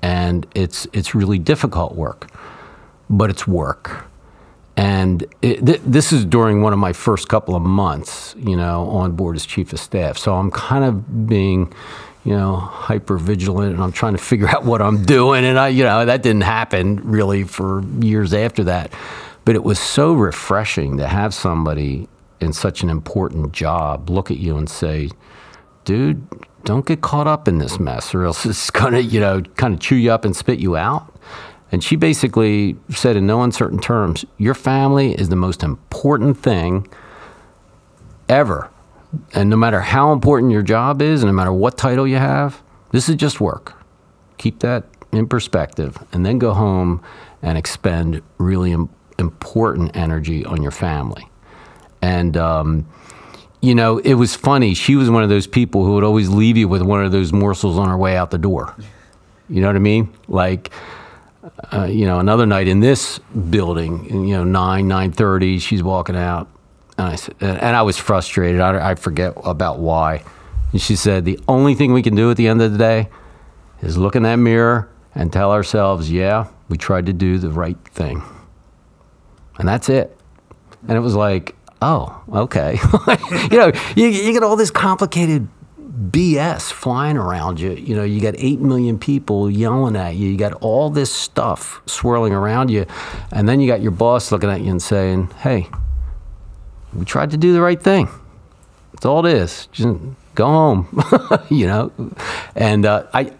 and 0.03 0.47
it's 0.55 0.87
it's 0.93 1.15
really 1.15 1.39
difficult 1.39 1.95
work, 1.95 2.31
but 3.11 3.31
it's 3.31 3.47
work. 3.47 4.07
And 4.79 5.25
it, 5.41 5.65
th- 5.65 5.81
this 5.87 6.13
is 6.13 6.25
during 6.25 6.61
one 6.61 6.75
of 6.75 6.79
my 6.79 6.93
first 6.93 7.29
couple 7.29 7.57
of 7.57 7.63
months, 7.63 8.35
you 8.39 8.57
know, 8.57 8.89
on 8.91 9.13
board 9.13 9.37
as 9.37 9.47
chief 9.47 9.73
of 9.73 9.81
staff. 9.81 10.19
So 10.19 10.35
I'm 10.35 10.51
kind 10.51 10.85
of 10.85 11.27
being 11.27 11.73
you 12.27 12.33
know, 12.33 12.57
hyper 12.57 13.19
vigilant 13.19 13.73
and 13.73 13.81
I'm 13.81 13.93
trying 13.93 14.15
to 14.15 14.23
figure 14.23 14.49
out 14.55 14.65
what 14.65 14.83
I'm 14.83 15.05
doing. 15.05 15.45
And 15.45 15.59
I, 15.59 15.69
you 15.69 15.85
know, 15.85 16.05
that 16.05 16.23
didn't 16.23 16.43
happen 16.43 16.97
really 17.09 17.45
for 17.45 17.85
years 18.01 18.35
after 18.35 18.65
that. 18.65 18.93
But 19.45 19.55
it 19.55 19.63
was 19.63 19.79
so 19.79 20.13
refreshing 20.13 20.97
to 20.97 21.07
have 21.07 21.33
somebody 21.33 22.09
in 22.41 22.53
such 22.53 22.83
an 22.83 22.91
important 22.91 23.53
job 23.53 24.11
look 24.11 24.33
at 24.33 24.39
you 24.39 24.57
and 24.57 24.69
say, 24.69 25.09
dude, 25.85 26.27
don't 26.65 26.85
get 26.85 27.01
caught 27.01 27.29
up 27.29 27.47
in 27.47 27.59
this 27.59 27.79
mess 27.79 28.13
or 28.13 28.25
else 28.25 28.45
it's 28.47 28.71
going 28.71 28.93
to, 28.93 29.03
you 29.03 29.21
know, 29.21 29.41
kind 29.41 29.73
of 29.73 29.79
chew 29.79 29.95
you 29.95 30.11
up 30.11 30.25
and 30.25 30.35
spit 30.35 30.59
you 30.59 30.77
out. 30.77 31.15
And 31.71 31.83
she 31.83 31.95
basically 31.95 32.77
said 32.91 33.17
in 33.17 33.27
no 33.27 33.43
uncertain 33.43 33.79
terms, 33.79 34.25
your 34.37 34.55
family 34.55 35.13
is 35.15 35.29
the 35.29 35.37
most 35.37 35.63
important 35.63 36.39
thing 36.39 36.89
ever. 38.29 38.71
And 39.35 39.51
no 39.51 39.57
matter 39.57 39.81
how 39.81 40.13
important 40.13 40.53
your 40.53 40.63
job 40.63 41.03
is, 41.03 41.23
and 41.23 41.31
no 41.31 41.35
matter 41.35 41.53
what 41.53 41.77
title 41.77 42.07
you 42.07 42.17
have, 42.17 42.63
this 42.93 43.09
is 43.09 43.17
just 43.17 43.41
work. 43.41 43.75
Keep 44.39 44.61
that 44.61 44.85
in 45.13 45.27
perspective, 45.27 45.97
and 46.13 46.27
then 46.27 46.39
go 46.39 46.53
home 46.53 47.03
and 47.43 47.57
expend 47.57 48.23
really 48.39 48.73
Im- 48.73 48.91
important 49.19 49.97
energy 49.97 50.45
on 50.45 50.63
your 50.63 50.71
family. 50.71 51.29
And, 52.03 52.37
um, 52.37 52.87
you 53.63 53.75
know, 53.75 53.99
it 53.99 54.15
was 54.15 54.35
funny. 54.35 54.75
She 54.75 54.97
was 54.97 55.09
one 55.09 55.23
of 55.23 55.29
those 55.29 55.47
people 55.47 55.85
who 55.85 55.95
would 55.95 56.05
always 56.05 56.29
leave 56.29 56.57
you 56.57 56.69
with 56.69 56.83
one 56.83 57.05
of 57.05 57.13
those 57.13 57.33
morsels 57.33 57.79
on 57.79 57.89
her 57.89 57.97
way 57.97 58.17
out 58.17 58.31
the 58.31 58.39
door. 58.39 58.75
You 59.49 59.61
know 59.61 59.69
what 59.69 59.77
I 59.77 59.81
mean? 59.81 60.13
Like, 60.29 60.71
uh, 61.73 61.85
you 61.85 62.05
know, 62.05 62.19
another 62.19 62.45
night 62.45 62.69
in 62.69 62.81
this 62.81 63.19
building, 63.51 64.29
you 64.29 64.37
know, 64.37 64.45
nine 64.45 64.89
nine 64.89 65.13
thirty, 65.13 65.59
she's 65.59 65.83
walking 65.83 66.17
out, 66.17 66.49
and 66.99 67.09
I 67.09 67.17
said, 67.17 67.35
uh, 67.43 67.47
and 67.47 67.77
I 67.77 67.83
was 67.83 67.99
frustrated. 67.99 68.61
I, 68.61 68.91
I 68.91 68.95
forget 68.95 69.35
about 69.45 69.79
why. 69.79 70.25
And 70.73 70.81
she 70.81 70.97
said, 70.97 71.25
the 71.25 71.39
only 71.49 71.75
thing 71.75 71.93
we 71.93 72.03
can 72.03 72.15
do 72.15 72.31
at 72.31 72.37
the 72.37 72.49
end 72.49 72.63
of 72.63 72.73
the 72.73 72.79
day 72.79 73.09
is 73.83 73.97
look 73.97 74.17
in 74.17 74.23
that 74.23 74.37
mirror 74.37 74.91
and 75.15 75.33
tell 75.33 75.53
ourselves, 75.53 76.11
yeah, 76.11 76.49
we 76.69 76.77
tried 76.77 77.07
to 77.07 77.13
do 77.13 77.39
the 77.39 77.51
right 77.51 77.79
thing, 77.89 78.23
and 79.59 79.69
that's 79.69 79.89
it. 79.89 80.17
And 80.89 80.97
it 80.97 81.01
was 81.01 81.15
like, 81.15 81.55
oh, 81.83 82.23
okay. 82.33 82.79
you 83.51 83.59
know, 83.59 83.73
you, 83.97 84.07
you 84.07 84.33
get 84.33 84.43
all 84.43 84.57
this 84.57 84.71
complicated 84.71 85.49
BS 85.79 86.71
flying 86.71 87.17
around 87.17 87.59
you. 87.59 87.73
You 87.73 87.97
know, 87.97 88.05
you 88.05 88.21
got 88.21 88.35
8 88.37 88.61
million 88.61 88.99
people 88.99 89.51
yelling 89.51 89.97
at 89.97 90.15
you. 90.15 90.29
You 90.29 90.37
got 90.37 90.53
all 90.55 90.91
this 90.91 91.13
stuff 91.13 91.81
swirling 91.87 92.33
around 92.33 92.71
you. 92.71 92.87
And 93.33 93.49
then 93.49 93.61
you 93.61 93.67
got 93.67 93.81
your 93.81 93.91
boss 93.91 94.31
looking 94.31 94.51
at 94.51 94.61
you 94.61 94.71
and 94.71 94.83
saying, 94.83 95.29
hey, 95.39 95.69
we 96.97 97.05
tried 97.05 97.31
to 97.31 97.37
do 97.37 97.53
the 97.53 97.61
right 97.61 97.81
thing. 97.81 98.09
That's 98.93 99.05
all 99.05 99.25
it 99.27 99.35
is. 99.35 99.69
Just 99.73 99.99
go 100.35 100.47
home, 100.47 101.05
you 101.51 101.67
know? 101.67 101.93
And 102.55 102.87
uh, 102.87 103.07
I, 103.13 103.33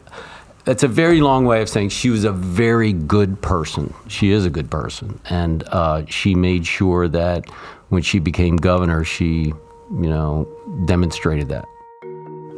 that's 0.65 0.83
a 0.83 0.89
very 0.89 1.21
long 1.21 1.47
way 1.47 1.63
of 1.63 1.69
saying 1.69 1.91
she 1.91 2.11
was 2.11 2.25
a 2.25 2.33
very 2.33 2.93
good 2.93 3.41
person. 3.41 3.95
She 4.09 4.33
is 4.33 4.45
a 4.45 4.51
good 4.51 4.71
person. 4.71 5.21
And 5.31 5.65
uh, 5.69 6.05
she 6.07 6.35
made 6.35 6.67
sure 6.67 7.09
that 7.09 7.49
when 7.89 8.03
she 8.03 8.19
became 8.19 8.57
governor, 8.57 9.05
she, 9.05 9.55
you 9.91 10.09
know, 10.09 10.49
demonstrated 10.87 11.49
that. 11.49 11.65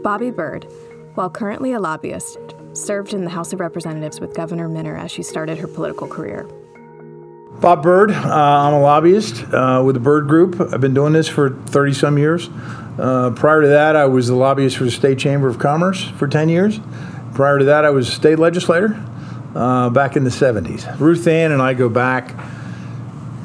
Bobby 0.02 0.30
Byrd, 0.30 0.64
while 1.14 1.28
currently 1.28 1.72
a 1.72 1.80
lobbyist, 1.80 2.38
served 2.72 3.12
in 3.12 3.24
the 3.24 3.30
House 3.30 3.52
of 3.52 3.60
Representatives 3.60 4.20
with 4.20 4.34
Governor 4.34 4.68
Minner 4.68 4.96
as 4.96 5.10
she 5.10 5.22
started 5.22 5.58
her 5.58 5.66
political 5.66 6.08
career. 6.08 6.48
Bob 7.60 7.82
Byrd, 7.82 8.12
uh, 8.12 8.14
I'm 8.14 8.74
a 8.74 8.80
lobbyist 8.80 9.42
uh, 9.52 9.82
with 9.84 9.94
the 9.96 10.00
Byrd 10.00 10.28
Group. 10.28 10.60
I've 10.72 10.80
been 10.80 10.94
doing 10.94 11.12
this 11.12 11.28
for 11.28 11.50
30 11.50 11.92
some 11.92 12.16
years. 12.16 12.48
Uh, 12.96 13.32
prior 13.34 13.62
to 13.62 13.68
that, 13.68 13.96
I 13.96 14.06
was 14.06 14.28
the 14.28 14.36
lobbyist 14.36 14.76
for 14.76 14.84
the 14.84 14.92
State 14.92 15.18
Chamber 15.18 15.48
of 15.48 15.58
Commerce 15.58 16.04
for 16.04 16.28
10 16.28 16.48
years. 16.48 16.78
Prior 17.34 17.58
to 17.58 17.64
that, 17.64 17.84
I 17.84 17.90
was 17.90 18.08
a 18.08 18.12
state 18.12 18.38
legislator 18.38 19.04
uh, 19.56 19.90
back 19.90 20.14
in 20.14 20.22
the 20.22 20.30
70s. 20.30 21.00
Ruth 21.00 21.26
Ann 21.26 21.50
and 21.50 21.60
I 21.60 21.74
go 21.74 21.88
back 21.88 22.34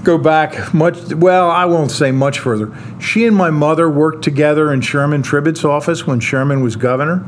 go 0.03 0.17
back 0.17 0.73
much 0.73 1.13
well 1.13 1.49
i 1.49 1.63
won't 1.63 1.89
say 1.89 2.11
much 2.11 2.37
further 2.37 2.75
she 2.99 3.25
and 3.25 3.33
my 3.33 3.49
mother 3.49 3.89
worked 3.89 4.21
together 4.21 4.73
in 4.73 4.81
sherman 4.81 5.23
tribbitt's 5.23 5.63
office 5.63 6.05
when 6.05 6.19
sherman 6.19 6.61
was 6.61 6.75
governor 6.75 7.25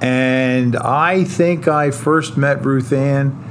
and 0.00 0.76
i 0.76 1.22
think 1.24 1.68
i 1.68 1.90
first 1.90 2.38
met 2.38 2.64
ruth 2.64 2.90
ann 2.90 3.45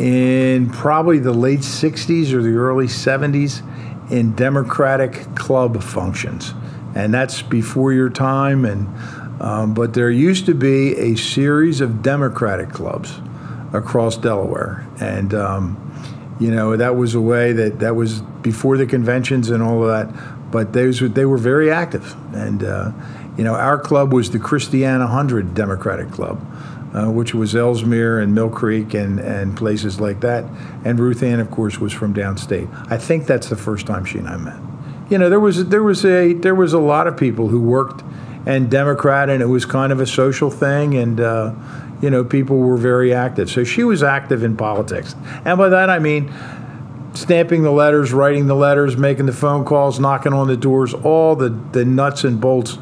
in 0.00 0.70
probably 0.70 1.18
the 1.18 1.32
late 1.32 1.60
60s 1.60 2.32
or 2.32 2.42
the 2.42 2.56
early 2.56 2.86
70s 2.86 3.62
in 4.10 4.34
democratic 4.34 5.34
club 5.36 5.82
functions. 5.82 6.54
And 6.94 7.12
that's 7.12 7.42
before 7.42 7.92
your 7.92 8.08
time 8.08 8.64
and 8.64 8.88
um, 9.40 9.72
but 9.72 9.94
there 9.94 10.10
used 10.10 10.44
to 10.46 10.54
be 10.54 10.94
a 10.96 11.16
series 11.16 11.80
of 11.80 12.02
democratic 12.02 12.68
clubs 12.70 13.20
across 13.72 14.18
delaware. 14.18 14.86
And 15.00 15.32
um, 15.34 16.36
you 16.40 16.50
know 16.50 16.76
that 16.76 16.96
was 16.96 17.14
a 17.14 17.20
way 17.20 17.52
that 17.52 17.80
that 17.80 17.94
was 17.94 18.22
before 18.42 18.78
the 18.78 18.86
conventions 18.86 19.50
and 19.50 19.62
all 19.62 19.82
of 19.82 19.88
that 19.88 20.50
but 20.50 20.72
those 20.72 21.00
they 21.00 21.26
were 21.26 21.38
very 21.38 21.70
active. 21.70 22.16
And 22.34 22.64
uh, 22.64 22.92
you 23.36 23.44
know 23.44 23.54
our 23.54 23.78
club 23.78 24.14
was 24.14 24.30
the 24.30 24.38
christiana 24.38 25.06
hundred 25.06 25.54
democratic 25.54 26.10
club 26.10 26.40
uh, 26.94 27.10
which 27.10 27.34
was 27.34 27.54
elsmere 27.54 28.20
and 28.20 28.34
mill 28.34 28.50
creek 28.50 28.94
and, 28.94 29.20
and 29.20 29.56
places 29.56 30.00
like 30.00 30.20
that 30.20 30.44
and 30.84 30.98
ruth 30.98 31.22
ann 31.22 31.40
of 31.40 31.50
course 31.50 31.78
was 31.78 31.92
from 31.92 32.12
downstate 32.12 32.68
i 32.90 32.98
think 32.98 33.26
that's 33.26 33.48
the 33.48 33.56
first 33.56 33.86
time 33.86 34.04
she 34.04 34.18
and 34.18 34.28
i 34.28 34.36
met 34.36 34.58
you 35.10 35.18
know 35.18 35.28
there 35.28 35.40
was 35.40 35.68
there 35.68 35.82
was 35.82 36.04
a 36.04 36.32
there 36.34 36.54
was 36.54 36.72
a 36.72 36.78
lot 36.78 37.06
of 37.06 37.16
people 37.16 37.48
who 37.48 37.60
worked 37.60 38.02
and 38.46 38.70
democrat 38.70 39.28
and 39.28 39.42
it 39.42 39.46
was 39.46 39.64
kind 39.64 39.92
of 39.92 40.00
a 40.00 40.06
social 40.06 40.50
thing 40.50 40.94
and 40.94 41.20
uh, 41.20 41.54
you 42.00 42.10
know, 42.10 42.24
people 42.24 42.58
were 42.58 42.76
very 42.76 43.12
active. 43.12 43.50
So 43.50 43.64
she 43.64 43.84
was 43.84 44.02
active 44.02 44.42
in 44.42 44.56
politics. 44.56 45.14
And 45.44 45.58
by 45.58 45.68
that 45.68 45.90
I 45.90 45.98
mean 45.98 46.32
stamping 47.12 47.62
the 47.62 47.72
letters, 47.72 48.12
writing 48.12 48.46
the 48.46 48.54
letters, 48.54 48.96
making 48.96 49.26
the 49.26 49.32
phone 49.32 49.64
calls, 49.64 49.98
knocking 49.98 50.32
on 50.32 50.46
the 50.46 50.56
doors, 50.56 50.94
all 50.94 51.34
the, 51.34 51.48
the 51.48 51.84
nuts 51.84 52.24
and 52.24 52.40
bolts, 52.40 52.76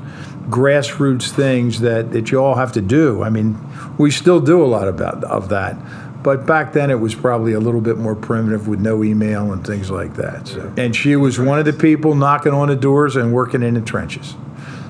grassroots 0.50 1.30
things 1.30 1.80
that, 1.80 2.12
that 2.12 2.30
you 2.30 2.38
all 2.38 2.54
have 2.54 2.72
to 2.72 2.80
do. 2.80 3.22
I 3.22 3.30
mean, 3.30 3.58
we 3.98 4.10
still 4.10 4.40
do 4.40 4.62
a 4.62 4.66
lot 4.66 4.88
about 4.88 5.22
of 5.24 5.48
that. 5.50 5.76
But 6.22 6.46
back 6.46 6.72
then 6.72 6.90
it 6.90 6.98
was 6.98 7.14
probably 7.14 7.52
a 7.52 7.60
little 7.60 7.80
bit 7.80 7.98
more 7.98 8.14
primitive 8.14 8.66
with 8.66 8.80
no 8.80 9.04
email 9.04 9.52
and 9.52 9.64
things 9.66 9.90
like 9.90 10.14
that. 10.14 10.48
So. 10.48 10.72
And 10.76 10.94
she 10.94 11.16
was 11.16 11.38
one 11.38 11.58
of 11.58 11.64
the 11.64 11.72
people 11.72 12.14
knocking 12.14 12.52
on 12.52 12.68
the 12.68 12.76
doors 12.76 13.16
and 13.16 13.32
working 13.32 13.62
in 13.62 13.74
the 13.74 13.80
trenches. 13.80 14.34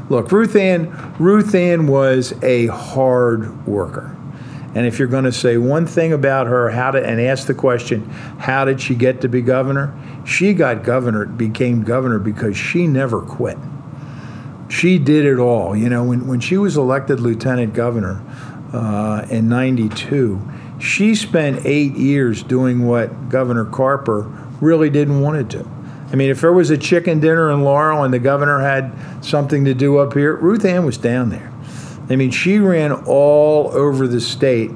Look, 0.08 0.32
Ruth 0.32 0.56
Ann, 0.56 1.14
Ruth 1.18 1.54
Ann 1.54 1.86
was 1.86 2.32
a 2.42 2.66
hard 2.68 3.66
worker. 3.66 4.14
And 4.74 4.86
if 4.86 4.98
you're 4.98 5.08
going 5.08 5.24
to 5.24 5.32
say 5.32 5.58
one 5.58 5.86
thing 5.86 6.12
about 6.12 6.46
her, 6.46 6.70
how 6.70 6.90
to 6.90 7.04
and 7.04 7.20
ask 7.20 7.46
the 7.46 7.54
question, 7.54 8.08
how 8.38 8.64
did 8.64 8.80
she 8.80 8.94
get 8.94 9.20
to 9.22 9.28
be 9.28 9.42
governor? 9.42 9.94
She 10.24 10.54
got 10.54 10.82
governor, 10.82 11.26
became 11.26 11.82
governor 11.82 12.18
because 12.18 12.56
she 12.56 12.86
never 12.86 13.20
quit. 13.20 13.58
She 14.68 14.98
did 14.98 15.24
it 15.24 15.38
all. 15.38 15.76
You 15.76 15.88
know, 15.88 16.04
when, 16.04 16.26
when 16.26 16.40
she 16.40 16.56
was 16.56 16.76
elected 16.76 17.20
lieutenant 17.20 17.74
governor 17.74 18.22
uh, 18.72 19.26
in 19.30 19.48
92, 19.48 20.40
she 20.78 21.14
spent 21.14 21.64
eight 21.64 21.94
years 21.94 22.42
doing 22.42 22.86
what 22.86 23.28
Governor 23.28 23.64
Carper 23.64 24.30
really 24.60 24.90
didn't 24.90 25.20
want 25.20 25.50
to 25.50 25.58
do. 25.58 25.68
I 26.10 26.16
mean, 26.16 26.30
if 26.30 26.40
there 26.40 26.52
was 26.52 26.70
a 26.70 26.78
chicken 26.78 27.20
dinner 27.20 27.50
in 27.50 27.62
Laurel 27.62 28.02
and 28.02 28.14
the 28.14 28.18
governor 28.18 28.60
had 28.60 28.92
something 29.22 29.66
to 29.66 29.74
do 29.74 29.98
up 29.98 30.14
here, 30.14 30.36
Ruth 30.36 30.64
Ann 30.64 30.86
was 30.86 30.96
down 30.96 31.28
there. 31.28 31.52
I 32.08 32.16
mean, 32.16 32.30
she 32.30 32.58
ran 32.58 32.92
all 32.92 33.70
over 33.72 34.08
the 34.08 34.20
state, 34.20 34.70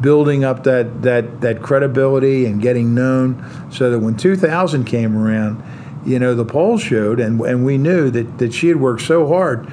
building 0.00 0.44
up 0.44 0.62
that 0.64 1.02
that 1.02 1.40
that 1.40 1.60
credibility 1.62 2.46
and 2.46 2.62
getting 2.62 2.94
known, 2.94 3.44
so 3.72 3.90
that 3.90 3.98
when 3.98 4.16
2000 4.16 4.84
came 4.84 5.16
around, 5.16 5.62
you 6.04 6.20
know, 6.20 6.34
the 6.34 6.44
polls 6.44 6.82
showed, 6.82 7.18
and 7.18 7.40
and 7.40 7.64
we 7.64 7.78
knew 7.78 8.08
that 8.10 8.38
that 8.38 8.54
she 8.54 8.68
had 8.68 8.76
worked 8.76 9.02
so 9.02 9.26
hard 9.26 9.66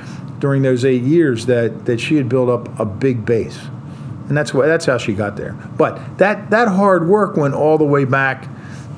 during 0.43 0.61
those 0.61 0.83
eight 0.83 1.03
years 1.03 1.45
that 1.45 1.85
that 1.85 2.01
she 2.01 2.17
had 2.17 2.27
built 2.27 2.49
up 2.49 2.77
a 2.77 2.85
big 2.85 3.25
base, 3.25 3.57
and 4.27 4.35
that's 4.35 4.53
what 4.53 4.65
that's 4.65 4.85
how 4.85 4.97
she 4.97 5.13
got 5.13 5.37
there. 5.37 5.53
But 5.77 6.17
that 6.17 6.49
that 6.49 6.67
hard 6.67 7.07
work 7.07 7.37
went 7.37 7.53
all 7.53 7.77
the 7.77 7.85
way 7.85 8.03
back 8.03 8.49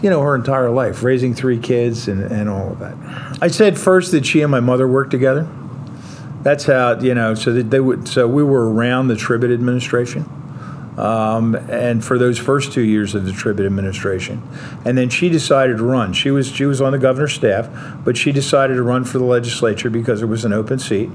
you 0.01 0.10
know, 0.10 0.21
her 0.21 0.36
entire 0.36 0.69
life, 0.69 1.03
raising 1.03 1.34
three 1.34 1.58
kids 1.58 2.08
and, 2.08 2.21
and 2.21 2.49
all 2.49 2.71
of 2.71 2.79
that. 2.79 2.95
I 3.41 3.47
said 3.47 3.79
first 3.79 4.12
that 4.12 4.25
she 4.25 4.41
and 4.41 4.51
my 4.51 4.60
mother 4.60 4.88
worked 4.88 5.10
together 5.10 5.47
that's 6.45 6.65
how 6.65 6.99
you 6.99 7.15
know. 7.15 7.34
So 7.34 7.51
that 7.53 7.71
they 7.71 7.79
would. 7.79 8.08
So 8.08 8.27
we 8.27 8.43
were 8.43 8.71
around 8.71 9.08
the 9.08 9.15
Tribbitt 9.15 9.51
administration. 9.51 10.29
Um, 10.97 11.55
and 11.55 12.03
for 12.03 12.17
those 12.17 12.38
first 12.38 12.71
two 12.71 12.81
years 12.81 13.15
of 13.15 13.25
the 13.25 13.31
Tribbitt 13.31 13.65
administration, 13.65 14.41
and 14.86 14.97
then 14.97 15.10
she 15.10 15.27
decided 15.27 15.77
to 15.77 15.84
run. 15.84 16.13
She 16.13 16.31
was 16.31 16.47
she 16.47 16.65
was 16.65 16.79
on 16.79 16.93
the 16.93 16.97
governor's 16.97 17.34
staff, 17.34 17.69
but 18.05 18.15
she 18.15 18.31
decided 18.31 18.75
to 18.75 18.84
run 18.84 19.03
for 19.03 19.17
the 19.17 19.25
legislature 19.25 19.89
because 19.89 20.21
it 20.21 20.27
was 20.27 20.45
an 20.45 20.53
open 20.53 20.79
seat. 20.79 21.10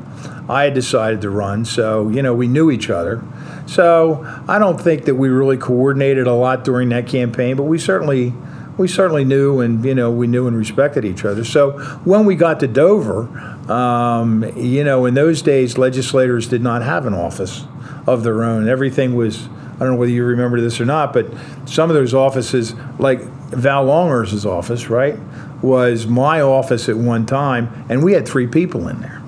I 0.49 0.65
had 0.65 0.75
decided 0.75 1.23
to 1.23 1.31
run, 1.31 1.65
so 1.65 2.09
you 2.11 2.21
know 2.21 2.35
we 2.35 2.47
knew 2.47 2.71
each 2.71 2.91
other. 2.91 3.23
So 3.67 4.23
I 4.49 4.59
don't 4.59 4.79
think 4.81 5.05
that 5.07 5.15
we 5.15 5.29
really 5.29 5.57
coordinated 5.57 6.27
a 6.27 6.35
lot 6.35 6.65
during 6.65 6.91
that 6.91 7.07
campaign, 7.07 7.57
but 7.57 7.63
we 7.63 7.79
certainly 7.79 8.35
we 8.77 8.89
certainly 8.89 9.25
knew 9.25 9.61
and 9.61 9.85
you 9.85 9.95
know 9.95 10.11
we 10.11 10.27
knew 10.27 10.47
and 10.47 10.57
respected 10.57 11.05
each 11.05 11.25
other. 11.25 11.45
So 11.45 11.79
when 12.05 12.25
we 12.25 12.35
got 12.35 12.61
to 12.61 12.67
Dover, 12.67 13.29
um, 13.71 14.45
you 14.57 14.85
know, 14.85 15.07
in 15.07 15.15
those 15.15 15.41
days, 15.43 15.79
legislators 15.79 16.49
did 16.49 16.63
not 16.63 16.83
have 16.83 17.07
an 17.07 17.15
office 17.15 17.65
of 18.07 18.25
their 18.25 18.43
own. 18.43 18.69
Everything 18.69 19.15
was. 19.15 19.49
I 19.81 19.85
don't 19.85 19.95
know 19.95 19.97
whether 19.97 20.13
you 20.13 20.25
remember 20.25 20.61
this 20.61 20.79
or 20.79 20.85
not, 20.85 21.15
but 21.15 21.27
some 21.65 21.89
of 21.89 21.97
those 21.97 22.13
offices, 22.13 22.75
like 22.99 23.23
Val 23.23 23.85
Longhurst's 23.87 24.45
office, 24.45 24.91
right, 24.91 25.19
was 25.63 26.07
my 26.07 26.43
office 26.43 26.91
at 26.91 26.99
one 26.99 27.25
time, 27.25 27.87
and 27.89 28.05
we 28.05 28.13
had 28.13 28.29
three 28.29 28.47
people 28.47 28.89
in 28.89 29.01
there. 29.01 29.23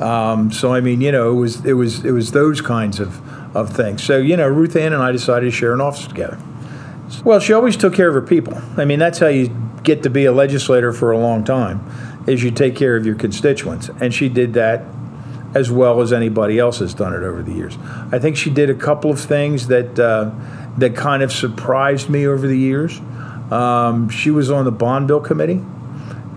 Um, 0.00 0.52
so 0.52 0.72
I 0.72 0.80
mean, 0.80 1.00
you 1.00 1.10
know, 1.10 1.32
it 1.32 1.40
was 1.40 1.64
it 1.64 1.72
was 1.72 2.04
it 2.04 2.12
was 2.12 2.30
those 2.30 2.60
kinds 2.60 3.00
of, 3.00 3.20
of 3.56 3.74
things. 3.74 4.04
So 4.04 4.18
you 4.18 4.36
know, 4.36 4.46
Ruth 4.46 4.76
Ann 4.76 4.92
and 4.92 5.02
I 5.02 5.10
decided 5.10 5.46
to 5.46 5.50
share 5.50 5.72
an 5.72 5.80
office 5.80 6.06
together 6.06 6.38
Well, 7.24 7.40
she 7.40 7.52
always 7.52 7.76
took 7.76 7.94
care 7.94 8.08
of 8.08 8.14
her 8.14 8.22
people. 8.22 8.60
I 8.76 8.84
mean, 8.84 9.00
that's 9.00 9.18
how 9.18 9.28
you 9.28 9.48
get 9.82 10.04
to 10.04 10.10
be 10.10 10.26
a 10.26 10.32
legislator 10.32 10.92
for 10.92 11.10
a 11.10 11.18
long 11.18 11.42
time, 11.42 11.80
is 12.28 12.44
you 12.44 12.52
take 12.52 12.76
care 12.76 12.94
of 12.96 13.04
your 13.04 13.16
constituents, 13.16 13.90
and 14.00 14.14
she 14.14 14.28
did 14.28 14.54
that 14.54 14.84
as 15.56 15.70
well 15.70 16.02
as 16.02 16.12
anybody 16.12 16.58
else 16.58 16.80
has 16.80 16.92
done 16.92 17.14
it 17.14 17.22
over 17.22 17.42
the 17.42 17.52
years. 17.52 17.78
I 18.12 18.18
think 18.18 18.36
she 18.36 18.50
did 18.50 18.68
a 18.68 18.74
couple 18.74 19.10
of 19.10 19.18
things 19.18 19.68
that 19.68 19.98
uh, 19.98 20.30
that 20.76 20.94
kind 20.94 21.22
of 21.22 21.32
surprised 21.32 22.10
me 22.10 22.26
over 22.26 22.46
the 22.46 22.58
years. 22.58 23.00
Um, 23.50 24.10
she 24.10 24.30
was 24.30 24.50
on 24.50 24.66
the 24.66 24.72
bond 24.72 25.08
bill 25.08 25.20
committee, 25.20 25.64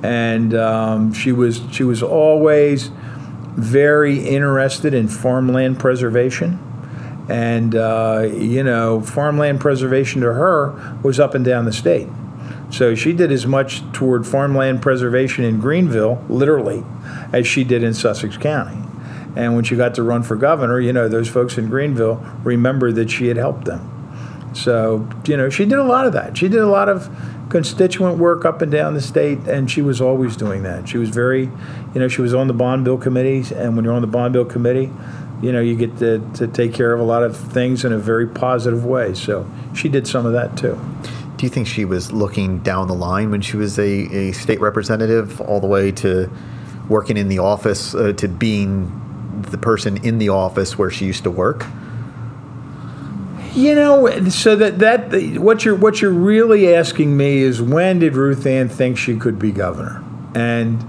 and 0.02 0.54
um, 0.56 1.14
she 1.14 1.34
was 1.34 1.62
she 1.70 1.84
was 1.84 2.02
always 2.02 2.92
very 3.58 4.26
interested 4.26 4.94
in 4.94 5.10
farmland 5.10 5.80
preservation. 5.80 6.58
And, 7.30 7.76
uh, 7.76 8.28
you 8.34 8.64
know, 8.64 9.02
farmland 9.02 9.60
preservation 9.60 10.22
to 10.22 10.34
her 10.34 10.98
was 11.04 11.20
up 11.20 11.36
and 11.36 11.46
down 11.46 11.66
the 11.66 11.74
state. 11.74 12.08
So 12.72 12.96
she 12.96 13.14
did 13.14 13.32
as 13.32 13.46
much 13.46 13.84
toward 13.92 14.26
farmland 14.26 14.82
preservation 14.82 15.44
in 15.44 15.60
Greenville, 15.60 16.24
literally, 16.28 16.84
as 17.32 17.46
she 17.46 17.64
did 17.64 17.84
in 17.84 17.94
Sussex 17.94 18.36
County. 18.38 18.89
And 19.36 19.56
when 19.56 19.64
she 19.64 19.76
got 19.76 19.96
to 19.96 20.04
run 20.04 20.24
for 20.24 20.36
governor, 20.36 20.80
you 20.80 20.92
know, 20.92 21.08
those 21.08 21.30
folks 21.30 21.58
in 21.58 21.70
Greenville 21.70 22.16
remembered 22.44 22.96
that 22.96 23.10
she 23.10 23.28
had 23.28 23.38
helped 23.38 23.66
them. 23.66 23.96
So, 24.54 25.08
you 25.28 25.38
know, 25.38 25.50
she 25.50 25.66
did 25.66 25.78
a 25.78 25.84
lot 25.84 26.08
of 26.08 26.14
that. 26.14 26.38
She 26.38 26.48
did 26.48 26.60
a 26.60 26.68
lot 26.68 26.90
of 26.90 27.10
constituent 27.50 28.18
work 28.18 28.46
up 28.46 28.62
and 28.62 28.72
down 28.72 28.94
the 28.94 29.02
state, 29.02 29.40
and 29.48 29.70
she 29.70 29.82
was 29.82 30.02
always 30.02 30.36
doing 30.36 30.64
that. 30.64 30.88
She 30.90 30.98
was 30.98 31.10
very, 31.10 31.44
you 31.94 32.00
know, 32.00 32.08
she 32.08 32.22
was 32.22 32.34
on 32.34 32.48
the 32.48 32.54
bond 32.54 32.86
bill 32.86 32.98
committees, 32.98 33.52
and 33.52 33.76
when 33.76 33.86
you're 33.86 33.94
on 33.94 34.02
the 34.02 34.08
bond 34.08 34.34
bill 34.34 34.46
committee, 34.46 34.92
you 35.42 35.52
know, 35.52 35.62
you 35.62 35.76
get 35.76 35.98
to, 36.00 36.20
to 36.36 36.48
take 36.48 36.74
care 36.74 36.94
of 36.94 37.00
a 37.00 37.04
lot 37.04 37.24
of 37.24 37.38
things 37.38 37.86
in 37.86 37.94
a 37.94 37.98
very 37.98 38.28
positive 38.28 38.86
way. 38.86 39.14
So 39.14 39.50
she 39.74 39.88
did 39.88 40.08
some 40.08 40.26
of 40.26 40.34
that 40.34 40.58
too. 40.58 40.80
Do 41.38 41.46
you 41.46 41.50
think 41.50 41.68
she 41.68 41.86
was 41.86 42.12
looking 42.12 42.60
down 42.60 42.88
the 42.88 42.96
line 42.96 43.32
when 43.32 43.42
she 43.42 43.56
was 43.56 43.80
a, 43.80 43.84
a 43.84 44.32
state 44.34 44.60
representative, 44.60 45.40
all 45.40 45.62
the 45.62 45.68
way 45.68 45.92
to 45.94 46.30
working 46.90 47.16
in 47.16 47.30
the 47.30 47.40
office, 47.40 47.96
uh, 47.96 48.12
to 48.14 48.28
being 48.28 48.92
the 49.44 49.58
person 49.58 50.04
in 50.06 50.18
the 50.18 50.30
office 50.30 50.78
where 50.78 50.90
she 50.90 51.06
used 51.06 51.24
to 51.24 51.32
work? 51.32 51.66
You 53.54 53.76
know, 53.76 54.30
so 54.30 54.56
that 54.56 54.80
that 54.80 55.40
what 55.40 55.66
you're 55.66 55.76
what 55.76 56.02
you're 56.02 56.12
really 56.12 56.74
asking 56.74 57.18
me 57.18 57.40
is 57.40 57.62
when 57.62 58.00
did 58.00 58.16
Ruth 58.16 58.46
Ann 58.46 58.70
think 58.70 58.98
she 58.98 59.18
could 59.18 59.40
be 59.40 59.52
governor? 59.52 60.04
And 60.36 60.86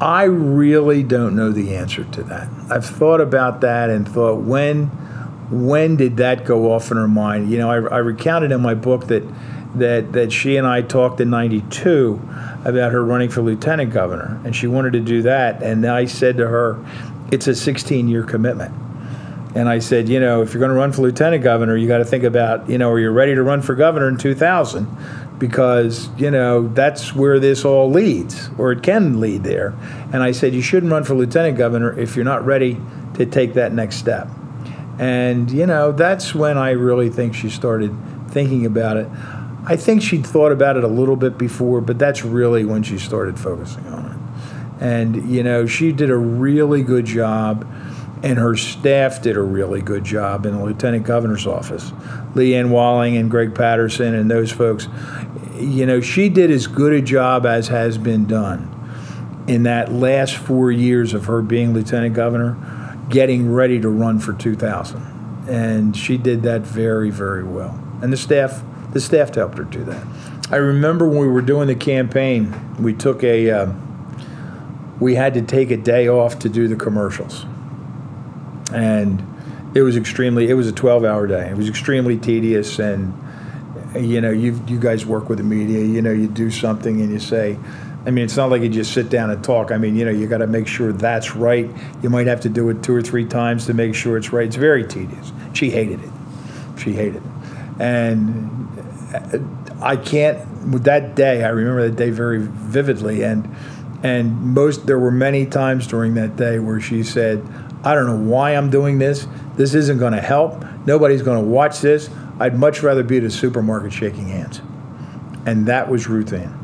I 0.00 0.24
really 0.24 1.02
don't 1.02 1.34
know 1.34 1.50
the 1.50 1.74
answer 1.74 2.04
to 2.04 2.22
that. 2.24 2.48
I've 2.70 2.84
thought 2.84 3.20
about 3.20 3.62
that 3.62 3.90
and 3.90 4.06
thought 4.06 4.42
when 4.42 4.86
when 5.50 5.96
did 5.96 6.18
that 6.18 6.44
go 6.44 6.72
off 6.72 6.90
in 6.90 6.98
her 6.98 7.08
mind? 7.08 7.50
You 7.50 7.58
know, 7.58 7.70
I, 7.70 7.96
I 7.96 7.98
recounted 7.98 8.52
in 8.52 8.60
my 8.60 8.74
book 8.74 9.06
that 9.06 9.24
that 9.74 10.12
that 10.12 10.32
she 10.32 10.56
and 10.56 10.66
I 10.66 10.82
talked 10.82 11.20
in 11.20 11.30
'92 11.30 12.20
about 12.64 12.92
her 12.92 13.02
running 13.02 13.30
for 13.30 13.40
lieutenant 13.40 13.92
governor, 13.92 14.40
and 14.44 14.54
she 14.54 14.66
wanted 14.66 14.92
to 14.92 15.00
do 15.00 15.22
that. 15.22 15.62
And 15.62 15.86
I 15.86 16.04
said 16.04 16.36
to 16.36 16.48
her, 16.48 16.78
"It's 17.30 17.46
a 17.46 17.52
16-year 17.52 18.24
commitment." 18.24 18.74
And 19.54 19.68
I 19.68 19.78
said, 19.78 20.08
you 20.08 20.20
know, 20.20 20.42
if 20.42 20.52
you're 20.52 20.60
going 20.60 20.70
to 20.70 20.76
run 20.76 20.92
for 20.92 21.02
lieutenant 21.02 21.42
governor, 21.42 21.74
you 21.74 21.88
got 21.88 21.98
to 21.98 22.04
think 22.04 22.22
about, 22.22 22.68
you 22.68 22.78
know, 22.78 22.90
are 22.90 23.00
you 23.00 23.10
ready 23.10 23.34
to 23.34 23.42
run 23.42 23.62
for 23.62 23.74
governor 23.74 24.08
in 24.08 24.18
2000? 24.18 24.86
Because, 25.38 26.10
you 26.18 26.30
know, 26.30 26.68
that's 26.68 27.14
where 27.14 27.40
this 27.40 27.64
all 27.64 27.90
leads, 27.90 28.50
or 28.58 28.72
it 28.72 28.82
can 28.82 29.20
lead 29.20 29.44
there. 29.44 29.74
And 30.12 30.22
I 30.22 30.32
said, 30.32 30.54
you 30.54 30.62
shouldn't 30.62 30.92
run 30.92 31.04
for 31.04 31.14
lieutenant 31.14 31.56
governor 31.56 31.98
if 31.98 32.14
you're 32.14 32.24
not 32.24 32.44
ready 32.44 32.80
to 33.14 33.24
take 33.24 33.54
that 33.54 33.72
next 33.72 33.96
step. 33.96 34.28
And, 34.98 35.50
you 35.50 35.66
know, 35.66 35.92
that's 35.92 36.34
when 36.34 36.58
I 36.58 36.72
really 36.72 37.08
think 37.08 37.34
she 37.34 37.48
started 37.50 37.96
thinking 38.28 38.66
about 38.66 38.96
it. 38.96 39.08
I 39.64 39.76
think 39.76 40.02
she'd 40.02 40.26
thought 40.26 40.52
about 40.52 40.76
it 40.76 40.84
a 40.84 40.88
little 40.88 41.16
bit 41.16 41.38
before, 41.38 41.80
but 41.80 41.98
that's 41.98 42.24
really 42.24 42.64
when 42.64 42.82
she 42.82 42.98
started 42.98 43.38
focusing 43.38 43.86
on 43.86 44.12
it. 44.12 44.17
And, 44.80 45.30
you 45.30 45.42
know, 45.42 45.66
she 45.66 45.92
did 45.92 46.10
a 46.10 46.16
really 46.16 46.82
good 46.82 47.04
job 47.04 47.66
and 48.22 48.38
her 48.38 48.56
staff 48.56 49.22
did 49.22 49.36
a 49.36 49.42
really 49.42 49.80
good 49.80 50.04
job 50.04 50.46
in 50.46 50.56
the 50.56 50.64
lieutenant 50.64 51.04
governor's 51.04 51.46
office. 51.46 51.90
Leanne 52.34 52.70
Walling 52.70 53.16
and 53.16 53.30
Greg 53.30 53.54
Patterson 53.54 54.14
and 54.14 54.30
those 54.30 54.50
folks, 54.50 54.88
you 55.58 55.86
know, 55.86 56.00
she 56.00 56.28
did 56.28 56.50
as 56.50 56.66
good 56.66 56.92
a 56.92 57.00
job 57.00 57.46
as 57.46 57.68
has 57.68 57.98
been 57.98 58.26
done 58.26 58.74
in 59.46 59.62
that 59.64 59.92
last 59.92 60.36
four 60.36 60.70
years 60.70 61.14
of 61.14 61.26
her 61.26 61.42
being 61.42 61.72
lieutenant 61.72 62.14
governor, 62.14 62.56
getting 63.08 63.52
ready 63.52 63.80
to 63.80 63.88
run 63.88 64.18
for 64.18 64.32
2000. 64.32 65.46
And 65.48 65.96
she 65.96 66.18
did 66.18 66.42
that 66.42 66.62
very, 66.62 67.10
very 67.10 67.44
well. 67.44 67.78
And 68.02 68.12
the 68.12 68.16
staff, 68.16 68.62
the 68.92 69.00
staff 69.00 69.34
helped 69.34 69.58
her 69.58 69.64
do 69.64 69.82
that. 69.84 70.06
I 70.50 70.56
remember 70.56 71.08
when 71.08 71.18
we 71.18 71.28
were 71.28 71.42
doing 71.42 71.68
the 71.68 71.74
campaign, 71.74 72.76
we 72.78 72.94
took 72.94 73.22
a, 73.22 73.50
uh, 73.50 73.72
we 75.00 75.14
had 75.14 75.34
to 75.34 75.42
take 75.42 75.70
a 75.70 75.76
day 75.76 76.08
off 76.08 76.38
to 76.40 76.48
do 76.48 76.68
the 76.68 76.76
commercials 76.76 77.44
and 78.72 79.22
it 79.74 79.82
was 79.82 79.96
extremely. 79.96 80.48
It 80.48 80.54
was 80.54 80.68
a 80.68 80.72
12-hour 80.72 81.26
day. 81.26 81.50
It 81.50 81.56
was 81.56 81.68
extremely 81.68 82.16
tedious, 82.16 82.78
and 82.78 83.12
you 83.94 84.20
know, 84.20 84.30
you 84.30 84.60
you 84.66 84.78
guys 84.78 85.04
work 85.06 85.28
with 85.28 85.38
the 85.38 85.44
media. 85.44 85.84
You 85.84 86.02
know, 86.02 86.12
you 86.12 86.26
do 86.26 86.50
something 86.50 87.00
and 87.00 87.10
you 87.10 87.18
say. 87.18 87.58
I 88.06 88.10
mean, 88.10 88.24
it's 88.24 88.36
not 88.36 88.48
like 88.48 88.62
you 88.62 88.70
just 88.70 88.94
sit 88.94 89.10
down 89.10 89.30
and 89.30 89.44
talk. 89.44 89.70
I 89.70 89.76
mean, 89.76 89.94
you 89.94 90.04
know, 90.04 90.10
you 90.10 90.26
got 90.26 90.38
to 90.38 90.46
make 90.46 90.66
sure 90.66 90.92
that's 90.92 91.34
right. 91.34 91.68
You 92.00 92.08
might 92.08 92.26
have 92.26 92.40
to 92.42 92.48
do 92.48 92.70
it 92.70 92.82
two 92.82 92.94
or 92.94 93.02
three 93.02 93.26
times 93.26 93.66
to 93.66 93.74
make 93.74 93.94
sure 93.94 94.16
it's 94.16 94.32
right. 94.32 94.46
It's 94.46 94.56
very 94.56 94.86
tedious. 94.86 95.32
She 95.52 95.70
hated 95.70 96.02
it. 96.02 96.10
She 96.78 96.92
hated 96.92 97.16
it, 97.16 97.80
and 97.80 98.50
uh, 99.14 99.84
I 99.84 99.96
can't. 99.96 100.44
That 100.84 101.14
day, 101.14 101.44
I 101.44 101.48
remember 101.48 101.88
that 101.88 101.96
day 101.96 102.10
very 102.10 102.38
vividly, 102.40 103.22
and 103.22 103.54
and 104.02 104.54
most 104.54 104.86
there 104.86 104.98
were 104.98 105.10
many 105.10 105.46
times 105.46 105.86
during 105.86 106.14
that 106.14 106.36
day 106.36 106.58
where 106.58 106.80
she 106.80 107.02
said, 107.02 107.44
I 107.84 107.94
don't 107.94 108.06
know 108.06 108.30
why 108.30 108.52
I'm 108.52 108.70
doing 108.70 108.98
this. 108.98 109.26
This 109.56 109.74
isn't 109.74 109.98
going 109.98 110.12
to 110.12 110.20
help. 110.20 110.64
Nobody's 110.86 111.22
going 111.22 111.42
to 111.42 111.48
watch 111.48 111.80
this. 111.80 112.10
I'd 112.38 112.58
much 112.58 112.82
rather 112.82 113.02
be 113.02 113.18
at 113.18 113.24
a 113.24 113.30
supermarket 113.30 113.92
shaking 113.92 114.28
hands. 114.28 114.60
And 115.46 115.66
that 115.66 115.88
was 115.88 116.06
Ruth 116.06 116.32
Ann. 116.32 116.54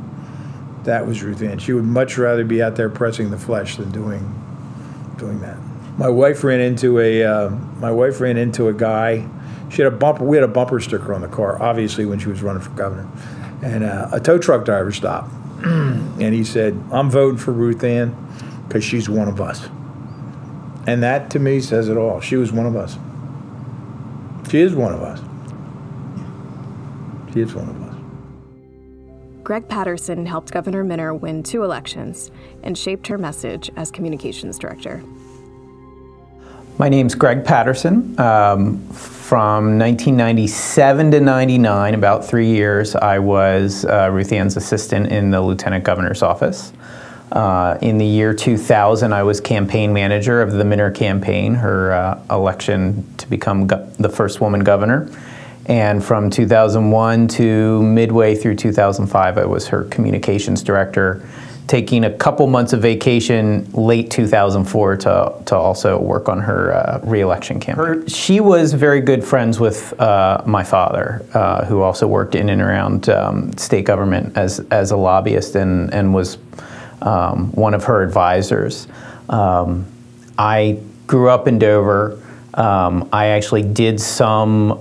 That 0.84 1.06
was 1.06 1.22
Ruth 1.22 1.42
Ann. 1.42 1.58
She 1.58 1.72
would 1.72 1.84
much 1.84 2.18
rather 2.18 2.44
be 2.44 2.62
out 2.62 2.76
there 2.76 2.90
pressing 2.90 3.30
the 3.30 3.38
flesh 3.38 3.76
than 3.76 3.90
doing, 3.90 4.20
doing 5.18 5.40
that. 5.40 5.56
My 5.96 6.08
wife 6.08 6.44
ran 6.44 6.60
into 6.60 6.98
a 6.98 7.22
uh, 7.24 7.50
my 7.78 7.90
wife 7.90 8.20
ran 8.20 8.36
into 8.36 8.68
a 8.68 8.74
guy. 8.74 9.28
She 9.70 9.82
had 9.82 9.92
a 9.92 9.96
bumper. 9.96 10.24
We 10.24 10.36
had 10.36 10.44
a 10.44 10.48
bumper 10.48 10.80
sticker 10.80 11.14
on 11.14 11.22
the 11.22 11.28
car, 11.28 11.60
obviously 11.62 12.04
when 12.04 12.18
she 12.18 12.28
was 12.28 12.42
running 12.42 12.62
for 12.62 12.70
governor, 12.70 13.08
and 13.62 13.84
uh, 13.84 14.08
a 14.12 14.20
tow 14.20 14.38
truck 14.38 14.64
driver 14.64 14.92
stopped, 14.92 15.32
and 16.20 16.35
he 16.35 16.44
said, 16.44 16.79
"I'm 16.92 17.11
voting 17.11 17.38
for 17.38 17.53
Ruth 17.53 17.83
Ann 17.83 18.14
because 18.66 18.85
she's 18.85 19.09
one 19.09 19.29
of 19.29 19.40
us." 19.40 19.68
And 20.87 21.03
that 21.03 21.31
to 21.31 21.38
me 21.38 21.61
says 21.61 21.88
it 21.88 21.96
all. 21.96 22.20
She 22.20 22.37
was 22.37 22.53
one 22.53 22.66
of 22.66 22.77
us. 22.77 22.98
She 24.50 24.61
is 24.61 24.74
one 24.74 24.92
of 24.92 25.03
us. 25.03 25.20
She 27.33 27.40
is 27.40 27.55
one 27.55 27.68
of 27.68 27.83
us. 27.83 27.94
Greg 29.42 29.68
Patterson 29.68 30.27
helped 30.27 30.53
Governor 30.53 30.85
Minner 30.85 31.14
win 31.14 31.42
two 31.42 31.64
elections 31.64 32.31
and 32.62 32.77
shaped 32.77 33.07
her 33.07 33.18
message 33.18 33.70
as 33.77 33.90
communications 33.90 34.59
director. 34.59 35.03
My 36.76 36.88
name's 36.88 37.14
Greg 37.14 37.44
Patterson. 37.44 38.18
Um, 38.18 38.88
from 38.88 39.78
1997 39.78 41.12
to 41.12 41.20
99, 41.20 41.94
about 41.94 42.24
three 42.24 42.48
years, 42.48 42.96
I 42.96 43.20
was 43.20 43.84
uh, 43.84 44.10
Ruth 44.10 44.32
Ann's 44.32 44.56
assistant 44.56 45.12
in 45.12 45.30
the 45.30 45.40
lieutenant 45.40 45.84
governor's 45.84 46.20
office. 46.20 46.72
Uh, 47.31 47.79
in 47.81 47.98
the 47.98 48.04
year 48.04 48.35
2000, 48.35 49.12
I 49.12 49.22
was 49.22 49.40
campaign 49.40 49.92
manager 49.92 50.42
of 50.42 50.50
the 50.50 50.64
Minner 50.64 50.90
campaign, 50.90 51.54
her 51.54 51.92
uh, 51.92 52.20
election 52.29 53.06
to 53.18 53.29
become 53.29 53.68
go- 53.68 53.88
the 54.00 54.08
first 54.08 54.40
woman 54.40 54.64
governor. 54.64 55.08
And 55.66 56.04
from 56.04 56.29
2001 56.29 57.29
to 57.29 57.83
midway 57.85 58.35
through 58.35 58.56
2005, 58.56 59.38
I 59.38 59.44
was 59.44 59.68
her 59.68 59.85
communications 59.85 60.60
director, 60.60 61.25
taking 61.67 62.04
a 62.04 62.10
couple 62.10 62.46
months 62.46 62.73
of 62.73 62.83
vacation 62.83 63.71
late 63.73 64.10
2004 64.10 64.96
to, 64.96 65.42
to 65.46 65.56
also 65.56 65.98
work 65.98 66.29
on 66.29 66.40
her 66.40 66.75
uh, 66.75 67.00
reelection 67.02 67.58
campaign. 67.58 67.87
Her, 67.87 68.08
she 68.08 68.40
was 68.40 68.75
very 68.75 69.00
good 69.00 69.25
friends 69.25 69.58
with 69.58 69.98
uh, 69.98 70.42
my 70.46 70.62
father, 70.62 71.25
uh, 71.33 71.65
who 71.65 71.81
also 71.81 72.06
worked 72.06 72.35
in 72.35 72.50
and 72.50 72.60
around 72.60 73.08
um, 73.08 73.56
state 73.56 73.87
government 73.87 74.37
as, 74.37 74.60
as 74.71 74.90
a 74.90 74.96
lobbyist 74.96 75.54
and, 75.56 75.92
and 75.94 76.12
was 76.12 76.37
um, 77.00 77.50
one 77.52 77.73
of 77.73 77.85
her 77.85 78.02
advisors. 78.02 78.87
Um, 79.29 79.87
I 80.37 80.81
grew 81.06 81.31
up 81.31 81.48
in 81.48 81.58
Dover. 81.58 82.21
Um, 82.54 83.08
I 83.12 83.27
actually 83.27 83.62
did 83.62 84.00
some 84.00 84.79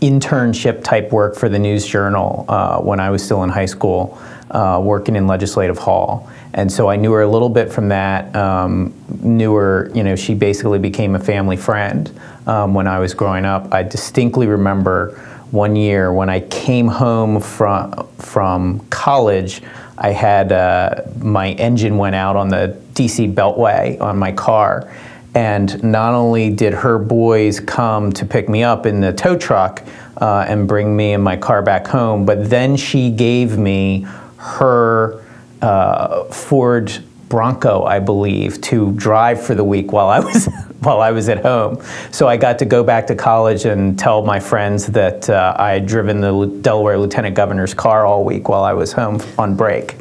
internship 0.00 0.84
type 0.84 1.10
work 1.10 1.36
for 1.36 1.48
the 1.48 1.58
News 1.58 1.86
Journal 1.86 2.44
uh, 2.48 2.80
when 2.80 3.00
I 3.00 3.10
was 3.10 3.24
still 3.24 3.42
in 3.42 3.50
high 3.50 3.66
school, 3.66 4.18
uh, 4.50 4.80
working 4.82 5.16
in 5.16 5.26
Legislative 5.26 5.78
Hall. 5.78 6.30
And 6.54 6.70
so 6.70 6.88
I 6.88 6.96
knew 6.96 7.12
her 7.12 7.22
a 7.22 7.28
little 7.28 7.48
bit 7.48 7.72
from 7.72 7.88
that. 7.88 8.34
Um, 8.34 8.94
knew 9.20 9.54
her, 9.54 9.90
you 9.94 10.02
know, 10.02 10.16
she 10.16 10.34
basically 10.34 10.78
became 10.78 11.14
a 11.14 11.20
family 11.20 11.56
friend 11.56 12.10
um, 12.46 12.74
when 12.74 12.86
I 12.86 12.98
was 12.98 13.14
growing 13.14 13.44
up. 13.44 13.72
I 13.74 13.82
distinctly 13.82 14.46
remember 14.46 15.20
one 15.50 15.76
year 15.76 16.12
when 16.12 16.28
I 16.28 16.40
came 16.40 16.88
home 16.88 17.40
from 17.40 18.08
from 18.18 18.80
college. 18.90 19.62
I 19.98 20.10
had 20.10 20.52
uh, 20.52 21.02
my 21.20 21.52
engine 21.52 21.96
went 21.96 22.14
out 22.14 22.36
on 22.36 22.48
the 22.48 22.78
DC 22.94 23.34
Beltway 23.34 24.00
on 24.00 24.18
my 24.18 24.32
car, 24.32 24.92
and 25.34 25.82
not 25.82 26.14
only 26.14 26.50
did 26.50 26.74
her 26.74 26.98
boys 26.98 27.60
come 27.60 28.12
to 28.12 28.26
pick 28.26 28.48
me 28.48 28.62
up 28.62 28.86
in 28.86 29.00
the 29.00 29.12
tow 29.12 29.36
truck 29.36 29.82
uh, 30.18 30.44
and 30.48 30.66
bring 30.66 30.96
me 30.96 31.12
and 31.12 31.22
my 31.22 31.36
car 31.36 31.62
back 31.62 31.86
home, 31.86 32.24
but 32.26 32.48
then 32.50 32.76
she 32.76 33.10
gave 33.10 33.56
me 33.56 34.06
her 34.46 35.22
uh, 35.62 36.24
Ford 36.24 36.92
Bronco, 37.28 37.82
I 37.82 37.98
believe, 37.98 38.60
to 38.62 38.92
drive 38.92 39.44
for 39.44 39.54
the 39.54 39.64
week 39.64 39.92
while 39.92 40.08
I 40.08 40.20
was 40.20 40.46
while 40.80 41.00
I 41.00 41.10
was 41.10 41.28
at 41.28 41.42
home. 41.42 41.82
So 42.12 42.28
I 42.28 42.36
got 42.36 42.58
to 42.60 42.64
go 42.64 42.84
back 42.84 43.08
to 43.08 43.16
college 43.16 43.64
and 43.64 43.98
tell 43.98 44.24
my 44.24 44.38
friends 44.38 44.86
that 44.88 45.28
uh, 45.28 45.56
I 45.58 45.72
had 45.72 45.86
driven 45.86 46.20
the 46.20 46.46
Delaware 46.60 46.98
Lieutenant 46.98 47.34
Governor's 47.34 47.74
car 47.74 48.06
all 48.06 48.24
week 48.24 48.48
while 48.48 48.62
I 48.62 48.72
was 48.72 48.92
home 48.92 49.20
on 49.38 49.56
break. 49.56 49.96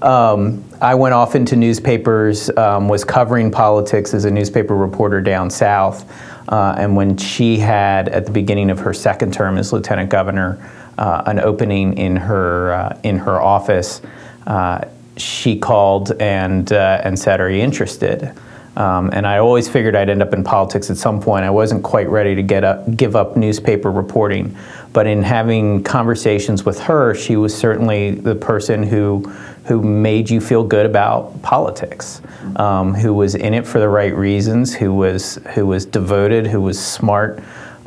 Um, 0.00 0.64
I 0.80 0.94
went 0.94 1.14
off 1.14 1.34
into 1.34 1.54
newspapers, 1.54 2.50
um, 2.56 2.88
was 2.88 3.04
covering 3.04 3.50
politics 3.50 4.14
as 4.14 4.24
a 4.24 4.30
newspaper 4.30 4.74
reporter 4.74 5.20
down 5.20 5.50
south. 5.50 6.10
Uh, 6.48 6.74
and 6.76 6.96
when 6.96 7.16
she 7.16 7.58
had, 7.58 8.08
at 8.08 8.26
the 8.26 8.32
beginning 8.32 8.70
of 8.70 8.80
her 8.80 8.92
second 8.92 9.32
term 9.32 9.58
as 9.58 9.72
lieutenant 9.72 10.10
governor, 10.10 10.58
uh, 10.98 11.22
an 11.26 11.38
opening 11.40 11.96
in 11.98 12.16
her 12.16 12.72
uh, 12.72 13.00
in 13.02 13.18
her 13.18 13.40
office, 13.40 14.02
uh, 14.46 14.84
she 15.16 15.58
called 15.58 16.12
and 16.20 16.72
uh, 16.72 17.00
and 17.04 17.18
said, 17.18 17.40
"Are 17.40 17.50
you 17.50 17.62
interested?" 17.62 18.32
Um, 18.76 19.10
and 19.12 19.26
I 19.26 19.38
always 19.38 19.68
figured 19.68 19.94
I'd 19.94 20.08
end 20.08 20.22
up 20.22 20.32
in 20.32 20.42
politics 20.42 20.90
at 20.90 20.96
some 20.96 21.20
point. 21.20 21.44
I 21.44 21.50
wasn't 21.50 21.82
quite 21.82 22.08
ready 22.08 22.34
to 22.34 22.42
get 22.42 22.64
up, 22.64 22.96
give 22.96 23.14
up 23.14 23.36
newspaper 23.36 23.90
reporting, 23.90 24.56
but 24.94 25.06
in 25.06 25.22
having 25.22 25.84
conversations 25.84 26.64
with 26.64 26.80
her, 26.80 27.14
she 27.14 27.36
was 27.36 27.54
certainly 27.54 28.12
the 28.12 28.34
person 28.34 28.82
who 28.82 29.30
who 29.64 29.80
made 29.80 30.28
you 30.28 30.40
feel 30.40 30.64
good 30.64 30.86
about 30.86 31.40
politics, 31.42 32.20
um, 32.56 32.94
who 32.94 33.14
was 33.14 33.34
in 33.36 33.54
it 33.54 33.66
for 33.66 33.78
the 33.78 33.88
right 33.88 34.14
reasons, 34.16 34.74
who 34.74 34.92
was 34.92 35.38
who 35.54 35.66
was 35.66 35.84
devoted, 35.84 36.46
who 36.46 36.60
was 36.60 36.82
smart, 36.84 37.42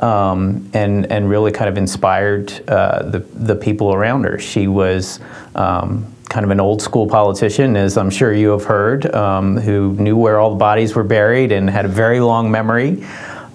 um, 0.05 0.69
and 0.73 1.11
and 1.11 1.29
really 1.29 1.51
kind 1.51 1.67
of 1.67 1.77
inspired 1.77 2.69
uh, 2.69 3.03
the 3.03 3.19
the 3.19 3.55
people 3.55 3.93
around 3.93 4.23
her. 4.25 4.39
She 4.39 4.67
was. 4.67 5.19
Um, 5.55 6.11
kind 6.27 6.43
of 6.43 6.49
an 6.49 6.59
old 6.59 6.81
school 6.81 7.07
politician, 7.07 7.77
as 7.77 7.97
I'm 7.97 8.09
sure 8.09 8.33
you 8.33 8.49
have 8.49 8.65
heard, 8.65 9.05
um, 9.13 9.57
who 9.57 9.93
knew 9.93 10.17
where 10.17 10.39
all 10.39 10.49
the 10.49 10.57
bodies 10.57 10.95
were 10.95 11.03
buried 11.03 11.51
and 11.51 11.69
had 11.69 11.85
a 11.85 11.87
very 11.87 12.19
long 12.19 12.49
memory. 12.49 13.05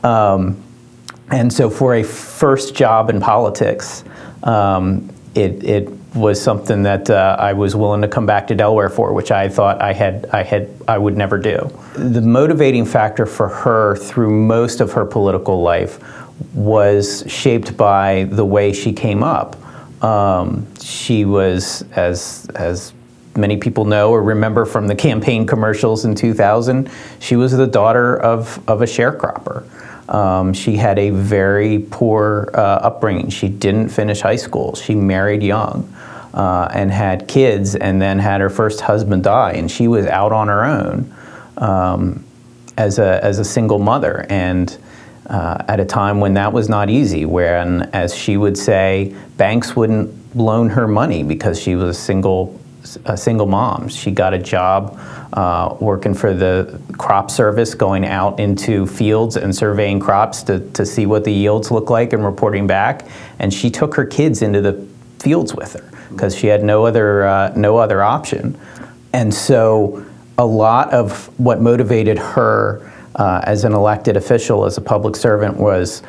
Um, 0.05 0.57
and 1.30 1.53
so, 1.53 1.68
for 1.68 1.96
a 1.96 2.05
first 2.05 2.74
job 2.74 3.11
in 3.11 3.20
politics, 3.20 4.05
um, 4.44 5.11
it, 5.34 5.62
it 5.64 5.88
was 6.14 6.40
something 6.40 6.82
that 6.84 7.11
uh, 7.11 7.36
I 7.38 7.53
was 7.53 7.76
willing 7.76 8.03
to 8.03 8.09
come 8.09 8.26
back 8.26 8.46
to 8.48 8.55
Delaware 8.55 8.88
for, 8.88 9.12
which 9.12 9.30
I 9.30 9.48
thought 9.48 9.80
I 9.80 9.92
had 9.92 10.26
I 10.32 10.42
had 10.42 10.68
I 10.88 10.98
would 10.98 11.16
never 11.16 11.38
do. 11.38 11.70
The 11.94 12.20
motivating 12.20 12.84
factor 12.84 13.26
for 13.26 13.48
her 13.48 13.96
through 13.96 14.30
most 14.30 14.80
of 14.80 14.92
her 14.92 15.05
political 15.05 15.61
life 15.61 15.98
was 16.55 17.24
shaped 17.26 17.76
by 17.76 18.24
the 18.24 18.45
way 18.45 18.72
she 18.72 18.93
came 18.93 19.22
up. 19.22 19.57
Um, 20.03 20.66
she 20.76 21.24
was, 21.24 21.82
as, 21.93 22.49
as 22.55 22.93
many 23.36 23.57
people 23.57 23.84
know 23.84 24.11
or 24.11 24.22
remember 24.22 24.64
from 24.64 24.86
the 24.86 24.95
campaign 24.95 25.47
commercials 25.47 26.05
in 26.05 26.14
2000, 26.14 26.91
she 27.18 27.36
was 27.36 27.53
the 27.53 27.66
daughter 27.66 28.16
of, 28.16 28.62
of 28.68 28.82
a 28.82 28.86
sharecropper. 28.86 29.64
Um, 30.12 30.53
she 30.53 30.76
had 30.76 30.99
a 30.99 31.11
very 31.11 31.86
poor 31.91 32.51
uh, 32.55 32.59
upbringing. 32.59 33.30
She 33.30 33.49
didn't 33.49 33.91
finish 33.91 34.20
high 34.20 34.36
school. 34.36 34.74
She 34.74 34.95
married 34.95 35.43
young 35.43 35.93
uh, 36.34 36.68
and 36.72 36.91
had 36.91 37.28
kids, 37.28 37.76
and 37.76 38.03
then 38.03 38.18
had 38.18 38.41
her 38.41 38.51
first 38.51 38.80
husband 38.80 39.24
die, 39.24 39.53
and 39.53 39.70
she 39.70 39.88
was 39.88 40.07
out 40.07 40.32
on 40.32 40.49
her 40.49 40.64
own 40.64 41.14
um, 41.57 42.24
as 42.76 42.99
a 42.99 43.22
as 43.24 43.38
a 43.38 43.45
single 43.45 43.78
mother. 43.78 44.26
And 44.28 44.76
uh, 45.31 45.64
at 45.68 45.78
a 45.78 45.85
time 45.85 46.18
when 46.18 46.35
that 46.35 46.53
was 46.53 46.68
not 46.68 46.91
easy, 46.91 47.24
when, 47.24 47.83
as 47.93 48.14
she 48.14 48.37
would 48.37 48.59
say, 48.59 49.14
banks 49.37 49.76
wouldn't 49.76 50.37
loan 50.37 50.68
her 50.68 50.89
money 50.89 51.22
because 51.22 51.61
she 51.61 51.76
was 51.76 51.97
a 51.97 52.01
single, 52.01 52.61
a 53.05 53.16
single 53.16 53.47
mom. 53.47 53.89
She 53.89 54.11
got 54.11 54.35
a 54.35 54.39
job 54.39 54.99
uh, 55.33 55.76
working 55.78 56.14
for 56.14 56.35
the 56.35 56.81
crop 56.99 57.31
service, 57.31 57.74
going 57.74 58.05
out 58.05 58.41
into 58.41 58.87
fields 58.87 59.37
and 59.37 59.55
surveying 59.55 60.01
crops 60.01 60.43
to, 60.45 60.68
to 60.72 60.85
see 60.85 61.07
what 61.07 61.22
the 61.22 61.33
yields 61.33 61.70
look 61.70 61.91
like 61.91 62.12
and 62.12 62.24
reporting 62.24 62.66
back. 62.66 63.07
And 63.39 63.55
she 63.55 63.70
took 63.70 63.95
her 63.95 64.05
kids 64.05 64.43
into 64.43 64.61
the 64.61 64.85
fields 65.20 65.55
with 65.55 65.74
her 65.74 65.89
because 66.11 66.37
she 66.37 66.49
had 66.49 66.64
no 66.64 66.85
other, 66.87 67.24
uh, 67.24 67.53
no 67.55 67.76
other 67.76 68.03
option. 68.03 68.59
And 69.12 69.33
so 69.33 70.05
a 70.39 70.45
lot 70.45 70.93
of 70.93 71.26
what 71.39 71.61
motivated 71.61 72.18
her 72.18 72.89
uh, 73.17 73.41
as 73.45 73.65
an 73.65 73.73
elected 73.73 74.17
official, 74.17 74.65
as 74.65 74.77
a 74.79 74.81
public 74.81 75.17
servant, 75.17 75.57
was 75.57 76.03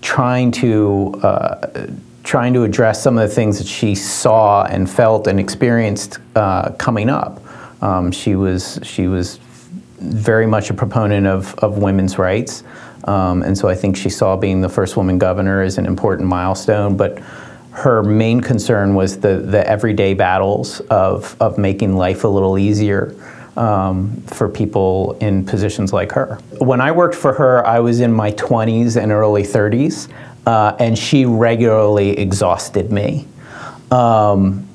trying 0.00 0.50
to 0.52 1.14
uh, 1.22 1.86
trying 2.24 2.52
to 2.52 2.62
address 2.62 3.02
some 3.02 3.16
of 3.16 3.26
the 3.26 3.34
things 3.34 3.58
that 3.58 3.66
she 3.66 3.94
saw 3.94 4.64
and 4.64 4.88
felt 4.90 5.26
and 5.26 5.40
experienced 5.40 6.18
uh, 6.36 6.70
coming 6.72 7.08
up. 7.08 7.40
Um, 7.82 8.12
she 8.12 8.34
was 8.34 8.78
she 8.82 9.06
was 9.06 9.38
very 9.98 10.46
much 10.46 10.70
a 10.70 10.74
proponent 10.74 11.26
of, 11.26 11.54
of 11.56 11.78
women's 11.78 12.18
rights, 12.18 12.64
um, 13.04 13.42
and 13.42 13.56
so 13.56 13.68
I 13.68 13.74
think 13.74 13.96
she 13.96 14.10
saw 14.10 14.36
being 14.36 14.60
the 14.60 14.68
first 14.68 14.96
woman 14.96 15.18
governor 15.18 15.62
as 15.62 15.78
an 15.78 15.86
important 15.86 16.28
milestone. 16.28 16.96
But 16.96 17.18
her 17.70 18.02
main 18.02 18.40
concern 18.40 18.94
was 18.94 19.20
the 19.20 19.38
the 19.38 19.66
everyday 19.68 20.14
battles 20.14 20.80
of 20.90 21.36
of 21.40 21.58
making 21.58 21.96
life 21.96 22.24
a 22.24 22.28
little 22.28 22.58
easier 22.58 23.14
um, 23.58 24.22
for 24.28 24.48
people 24.48 25.18
in 25.20 25.44
positions 25.44 25.92
like 25.92 26.12
her. 26.12 26.38
When 26.58 26.80
I 26.80 26.92
worked 26.92 27.16
for 27.16 27.34
her, 27.34 27.66
I 27.66 27.80
was 27.80 28.00
in 28.00 28.12
my 28.12 28.32
20s 28.32 29.00
and 29.00 29.10
early 29.10 29.42
30s, 29.42 30.08
uh, 30.46 30.76
and 30.78 30.96
she 30.96 31.24
regularly 31.26 32.16
exhausted 32.18 32.92
me. 32.92 33.26
Um, 33.90 34.66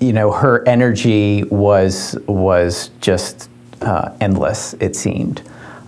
you 0.00 0.12
know, 0.12 0.32
her 0.32 0.66
energy 0.66 1.44
was 1.44 2.16
was 2.26 2.90
just 3.00 3.48
uh, 3.82 4.12
endless. 4.20 4.74
It 4.74 4.96
seemed. 4.96 5.42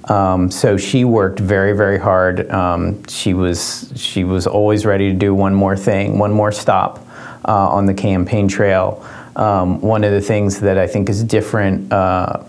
Um, 0.04 0.50
so 0.50 0.76
she 0.76 1.04
worked 1.04 1.40
very, 1.40 1.72
very 1.72 1.98
hard. 1.98 2.48
Um, 2.50 3.04
she 3.08 3.34
was 3.34 3.92
she 3.96 4.24
was 4.24 4.46
always 4.46 4.86
ready 4.86 5.10
to 5.10 5.18
do 5.18 5.34
one 5.34 5.54
more 5.54 5.76
thing, 5.76 6.18
one 6.18 6.32
more 6.32 6.52
stop 6.52 7.04
uh, 7.46 7.68
on 7.68 7.86
the 7.86 7.94
campaign 7.94 8.46
trail. 8.46 9.04
Um, 9.36 9.80
one 9.80 10.02
of 10.02 10.12
the 10.12 10.20
things 10.20 10.60
that 10.60 10.78
I 10.78 10.86
think 10.86 11.08
is 11.08 11.22
different 11.22 11.92
uh, 11.92 12.42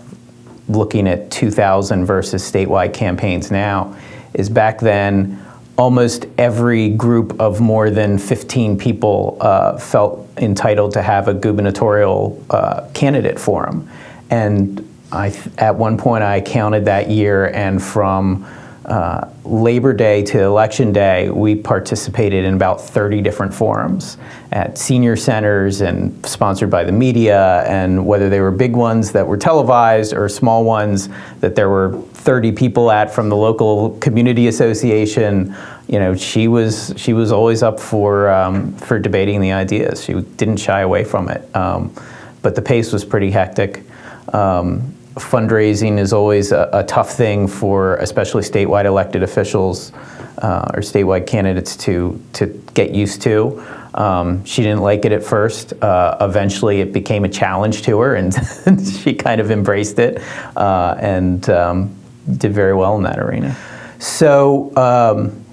looking 0.68 1.06
at 1.06 1.30
2000 1.30 2.04
versus 2.04 2.50
statewide 2.50 2.94
campaigns 2.94 3.50
now 3.50 3.96
is 4.34 4.48
back 4.48 4.80
then 4.80 5.44
almost 5.76 6.26
every 6.38 6.90
group 6.90 7.40
of 7.40 7.60
more 7.60 7.88
than 7.88 8.18
15 8.18 8.76
people 8.76 9.36
uh, 9.40 9.78
felt 9.78 10.28
entitled 10.38 10.92
to 10.92 11.02
have 11.02 11.28
a 11.28 11.34
gubernatorial 11.34 12.44
uh, 12.50 12.88
candidate 12.94 13.38
for 13.38 13.64
them. 13.64 13.88
And 14.28 14.84
I, 15.12 15.28
at 15.56 15.76
one 15.76 15.96
point, 15.96 16.24
I 16.24 16.40
counted 16.40 16.84
that 16.86 17.08
year, 17.08 17.46
and 17.46 17.82
from 17.82 18.44
uh, 18.88 19.28
Labor 19.44 19.92
Day 19.92 20.22
to 20.22 20.42
Election 20.42 20.92
Day, 20.92 21.28
we 21.28 21.54
participated 21.54 22.46
in 22.46 22.54
about 22.54 22.80
30 22.80 23.20
different 23.20 23.52
forums 23.52 24.16
at 24.50 24.78
senior 24.78 25.14
centers 25.14 25.82
and 25.82 26.24
sponsored 26.24 26.70
by 26.70 26.84
the 26.84 26.92
media, 26.92 27.64
and 27.66 28.06
whether 28.06 28.30
they 28.30 28.40
were 28.40 28.50
big 28.50 28.74
ones 28.74 29.12
that 29.12 29.26
were 29.26 29.36
televised 29.36 30.14
or 30.14 30.26
small 30.26 30.64
ones 30.64 31.10
that 31.40 31.54
there 31.54 31.68
were 31.68 32.00
30 32.14 32.52
people 32.52 32.90
at 32.90 33.12
from 33.14 33.28
the 33.28 33.36
local 33.36 33.90
community 33.98 34.48
association. 34.48 35.54
You 35.86 35.98
know, 35.98 36.14
she 36.14 36.48
was 36.48 36.94
she 36.96 37.12
was 37.12 37.30
always 37.30 37.62
up 37.62 37.78
for 37.78 38.30
um, 38.30 38.72
for 38.76 38.98
debating 38.98 39.42
the 39.42 39.52
ideas. 39.52 40.02
She 40.02 40.14
didn't 40.14 40.56
shy 40.56 40.80
away 40.80 41.04
from 41.04 41.28
it, 41.28 41.54
um, 41.54 41.94
but 42.40 42.54
the 42.54 42.62
pace 42.62 42.90
was 42.90 43.04
pretty 43.04 43.30
hectic. 43.30 43.82
Um, 44.32 44.94
fundraising 45.18 45.98
is 45.98 46.12
always 46.12 46.52
a, 46.52 46.68
a, 46.72 46.84
tough 46.84 47.12
thing 47.12 47.46
for 47.46 47.96
especially 47.96 48.42
statewide 48.42 48.84
elected 48.84 49.22
officials 49.22 49.92
uh, 50.38 50.70
or 50.74 50.80
statewide 50.80 51.26
candidates 51.26 51.76
to 51.76 52.20
to 52.32 52.46
get 52.74 52.94
used 52.94 53.22
to. 53.22 53.64
Um, 53.94 54.44
she 54.44 54.62
didn't 54.62 54.80
like 54.80 55.04
it 55.04 55.12
at 55.12 55.24
first. 55.24 55.72
Uh, 55.82 56.16
eventually, 56.20 56.80
it 56.80 56.92
became 56.92 57.24
a 57.24 57.28
challenge 57.28 57.82
to 57.82 57.98
her, 58.00 58.14
and 58.14 58.34
she 59.02 59.14
kind 59.14 59.40
of 59.40 59.50
embraced 59.50 59.98
it 59.98 60.22
uh, 60.56 60.96
and 60.98 61.48
um, 61.50 61.94
did 62.36 62.52
very 62.52 62.74
well 62.74 62.96
in 62.96 63.02
that 63.04 63.18
arena. 63.18 63.56
So. 63.98 64.74
Um, 64.76 65.44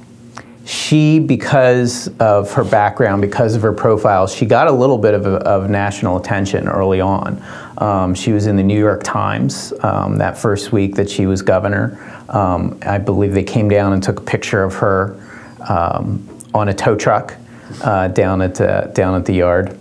she, 0.65 1.19
because 1.19 2.07
of 2.19 2.51
her 2.53 2.63
background, 2.63 3.21
because 3.21 3.55
of 3.55 3.61
her 3.61 3.71
profile, 3.71 4.25
she 4.25 4.47
got 4.47 4.67
a 4.67 4.71
little 4.71 4.97
bit 4.97 5.13
of, 5.13 5.27
of 5.27 5.69
national 5.69 6.17
attention 6.17 6.67
early 6.67 6.99
on. 6.99 7.39
Um, 7.77 8.13
she 8.15 8.31
was 8.31 8.47
in 8.47 8.55
the 8.55 8.63
New 8.63 8.79
York 8.79 9.03
Times 9.03 9.73
um, 9.81 10.17
that 10.17 10.37
first 10.37 10.71
week 10.71 10.95
that 10.95 11.09
she 11.09 11.25
was 11.25 11.41
governor. 11.41 11.99
Um, 12.29 12.79
I 12.83 12.97
believe 12.97 13.33
they 13.33 13.43
came 13.43 13.67
down 13.69 13.93
and 13.93 14.01
took 14.01 14.19
a 14.19 14.23
picture 14.23 14.63
of 14.63 14.73
her 14.75 15.21
um, 15.67 16.27
on 16.53 16.69
a 16.69 16.73
tow 16.73 16.95
truck 16.95 17.35
uh, 17.83 18.07
down 18.09 18.41
at 18.41 18.59
uh, 18.61 18.87
down 18.87 19.15
at 19.15 19.25
the 19.25 19.33
yard. 19.33 19.77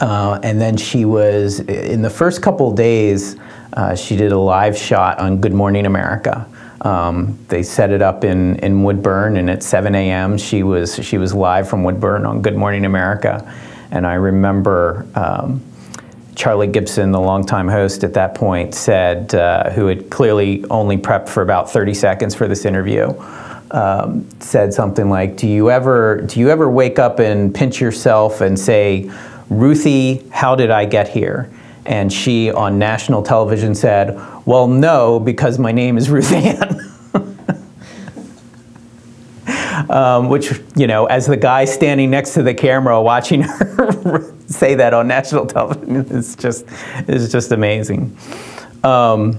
Uh, 0.00 0.40
and 0.42 0.60
then 0.60 0.76
she 0.76 1.04
was 1.04 1.60
in 1.60 2.02
the 2.02 2.10
first 2.10 2.42
couple 2.42 2.72
days. 2.72 3.36
Uh, 3.72 3.94
she 3.94 4.16
did 4.16 4.32
a 4.32 4.38
live 4.38 4.76
shot 4.76 5.18
on 5.18 5.40
Good 5.40 5.52
Morning 5.52 5.86
America. 5.86 6.48
Um, 6.80 7.38
they 7.48 7.62
set 7.62 7.90
it 7.90 8.02
up 8.02 8.24
in, 8.24 8.56
in 8.56 8.82
Woodburn, 8.82 9.36
and 9.36 9.48
at 9.48 9.62
7 9.62 9.94
a.m. 9.94 10.36
she 10.36 10.62
was 10.62 11.02
she 11.04 11.18
was 11.18 11.34
live 11.34 11.68
from 11.68 11.82
Woodburn 11.82 12.26
on 12.26 12.42
Good 12.42 12.56
Morning 12.56 12.84
America, 12.84 13.52
and 13.90 14.06
I 14.06 14.14
remember 14.14 15.06
um, 15.14 15.62
Charlie 16.34 16.66
Gibson, 16.66 17.12
the 17.12 17.20
longtime 17.20 17.68
host 17.68 18.04
at 18.04 18.14
that 18.14 18.34
point, 18.34 18.74
said, 18.74 19.34
uh, 19.34 19.70
who 19.70 19.86
had 19.86 20.10
clearly 20.10 20.64
only 20.70 20.96
prepped 20.96 21.28
for 21.28 21.42
about 21.42 21.70
30 21.70 21.94
seconds 21.94 22.34
for 22.34 22.48
this 22.48 22.64
interview, 22.64 23.14
um, 23.70 24.28
said 24.40 24.72
something 24.72 25.08
like, 25.08 25.36
"Do 25.36 25.46
you 25.46 25.70
ever 25.70 26.22
do 26.22 26.40
you 26.40 26.50
ever 26.50 26.70
wake 26.70 26.98
up 26.98 27.18
and 27.18 27.54
pinch 27.54 27.80
yourself 27.80 28.40
and 28.40 28.58
say?" 28.58 29.10
Ruthie, 29.50 30.26
how 30.30 30.54
did 30.54 30.70
I 30.70 30.84
get 30.84 31.08
here? 31.08 31.50
And 31.86 32.12
she 32.12 32.50
on 32.50 32.78
national 32.78 33.22
television 33.22 33.74
said, 33.74 34.18
Well, 34.46 34.66
no, 34.68 35.20
because 35.20 35.58
my 35.58 35.72
name 35.72 35.98
is 35.98 36.08
Ruth 36.08 36.32
Ann. 36.32 36.80
um, 39.90 40.28
which, 40.28 40.60
you 40.76 40.86
know, 40.86 41.06
as 41.06 41.26
the 41.26 41.36
guy 41.36 41.66
standing 41.66 42.10
next 42.10 42.34
to 42.34 42.42
the 42.42 42.54
camera 42.54 43.00
watching 43.02 43.42
her 43.42 44.32
say 44.46 44.74
that 44.74 44.94
on 44.94 45.08
national 45.08 45.46
television 45.56 45.96
is 46.16 46.36
just, 46.36 46.66
is 47.08 47.30
just 47.30 47.52
amazing. 47.52 48.16
Um, 48.82 49.38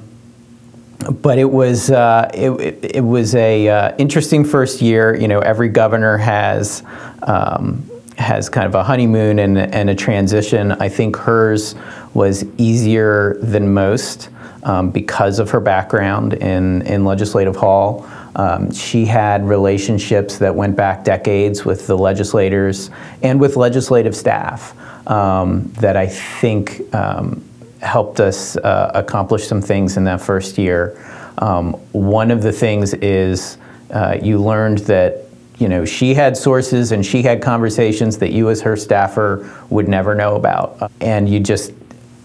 but 1.21 1.37
it 1.37 1.49
was 1.49 1.91
uh, 1.91 2.29
it, 2.33 2.49
it, 2.51 2.95
it, 2.95 3.01
was 3.01 3.35
a 3.35 3.67
uh, 3.67 3.95
interesting 3.97 4.43
first 4.43 4.81
year. 4.81 5.15
You 5.15 5.27
know, 5.27 5.39
every 5.39 5.69
governor 5.69 6.17
has 6.17 6.83
um, 7.23 7.87
has 8.17 8.49
kind 8.49 8.65
of 8.65 8.75
a 8.75 8.83
honeymoon 8.83 9.39
and, 9.39 9.57
and 9.57 9.89
a 9.89 9.95
transition. 9.95 10.71
I 10.73 10.89
think 10.89 11.15
hers 11.15 11.75
was 12.13 12.45
easier 12.57 13.37
than 13.41 13.73
most 13.73 14.29
um, 14.63 14.89
because 14.89 15.39
of 15.39 15.49
her 15.51 15.59
background 15.59 16.33
in, 16.33 16.81
in 16.83 17.05
Legislative 17.05 17.55
Hall. 17.55 18.09
Um, 18.35 18.71
she 18.71 19.05
had 19.05 19.47
relationships 19.47 20.37
that 20.39 20.53
went 20.53 20.75
back 20.75 21.03
decades 21.03 21.63
with 21.63 21.87
the 21.87 21.97
legislators 21.97 22.91
and 23.21 23.39
with 23.39 23.55
legislative 23.55 24.15
staff 24.15 24.75
um, 25.09 25.71
that 25.79 25.95
I 25.95 26.07
think 26.07 26.93
um, 26.93 27.43
helped 27.81 28.19
us 28.19 28.57
uh, 28.57 28.91
accomplish 28.93 29.47
some 29.47 29.61
things 29.61 29.97
in 29.97 30.03
that 30.05 30.21
first 30.21 30.57
year. 30.57 31.01
Um, 31.37 31.73
one 31.91 32.31
of 32.31 32.41
the 32.41 32.51
things 32.51 32.93
is 32.95 33.57
uh, 33.91 34.17
you 34.21 34.37
learned 34.37 34.79
that 34.79 35.25
you 35.57 35.69
know, 35.69 35.85
she 35.85 36.13
had 36.13 36.35
sources 36.35 36.91
and 36.91 37.05
she 37.05 37.21
had 37.21 37.41
conversations 37.41 38.17
that 38.17 38.31
you 38.31 38.49
as 38.49 38.61
her 38.61 38.75
staffer 38.75 39.49
would 39.69 39.87
never 39.87 40.13
know 40.13 40.35
about. 40.35 40.91
And 40.99 41.29
you 41.29 41.39
just 41.39 41.71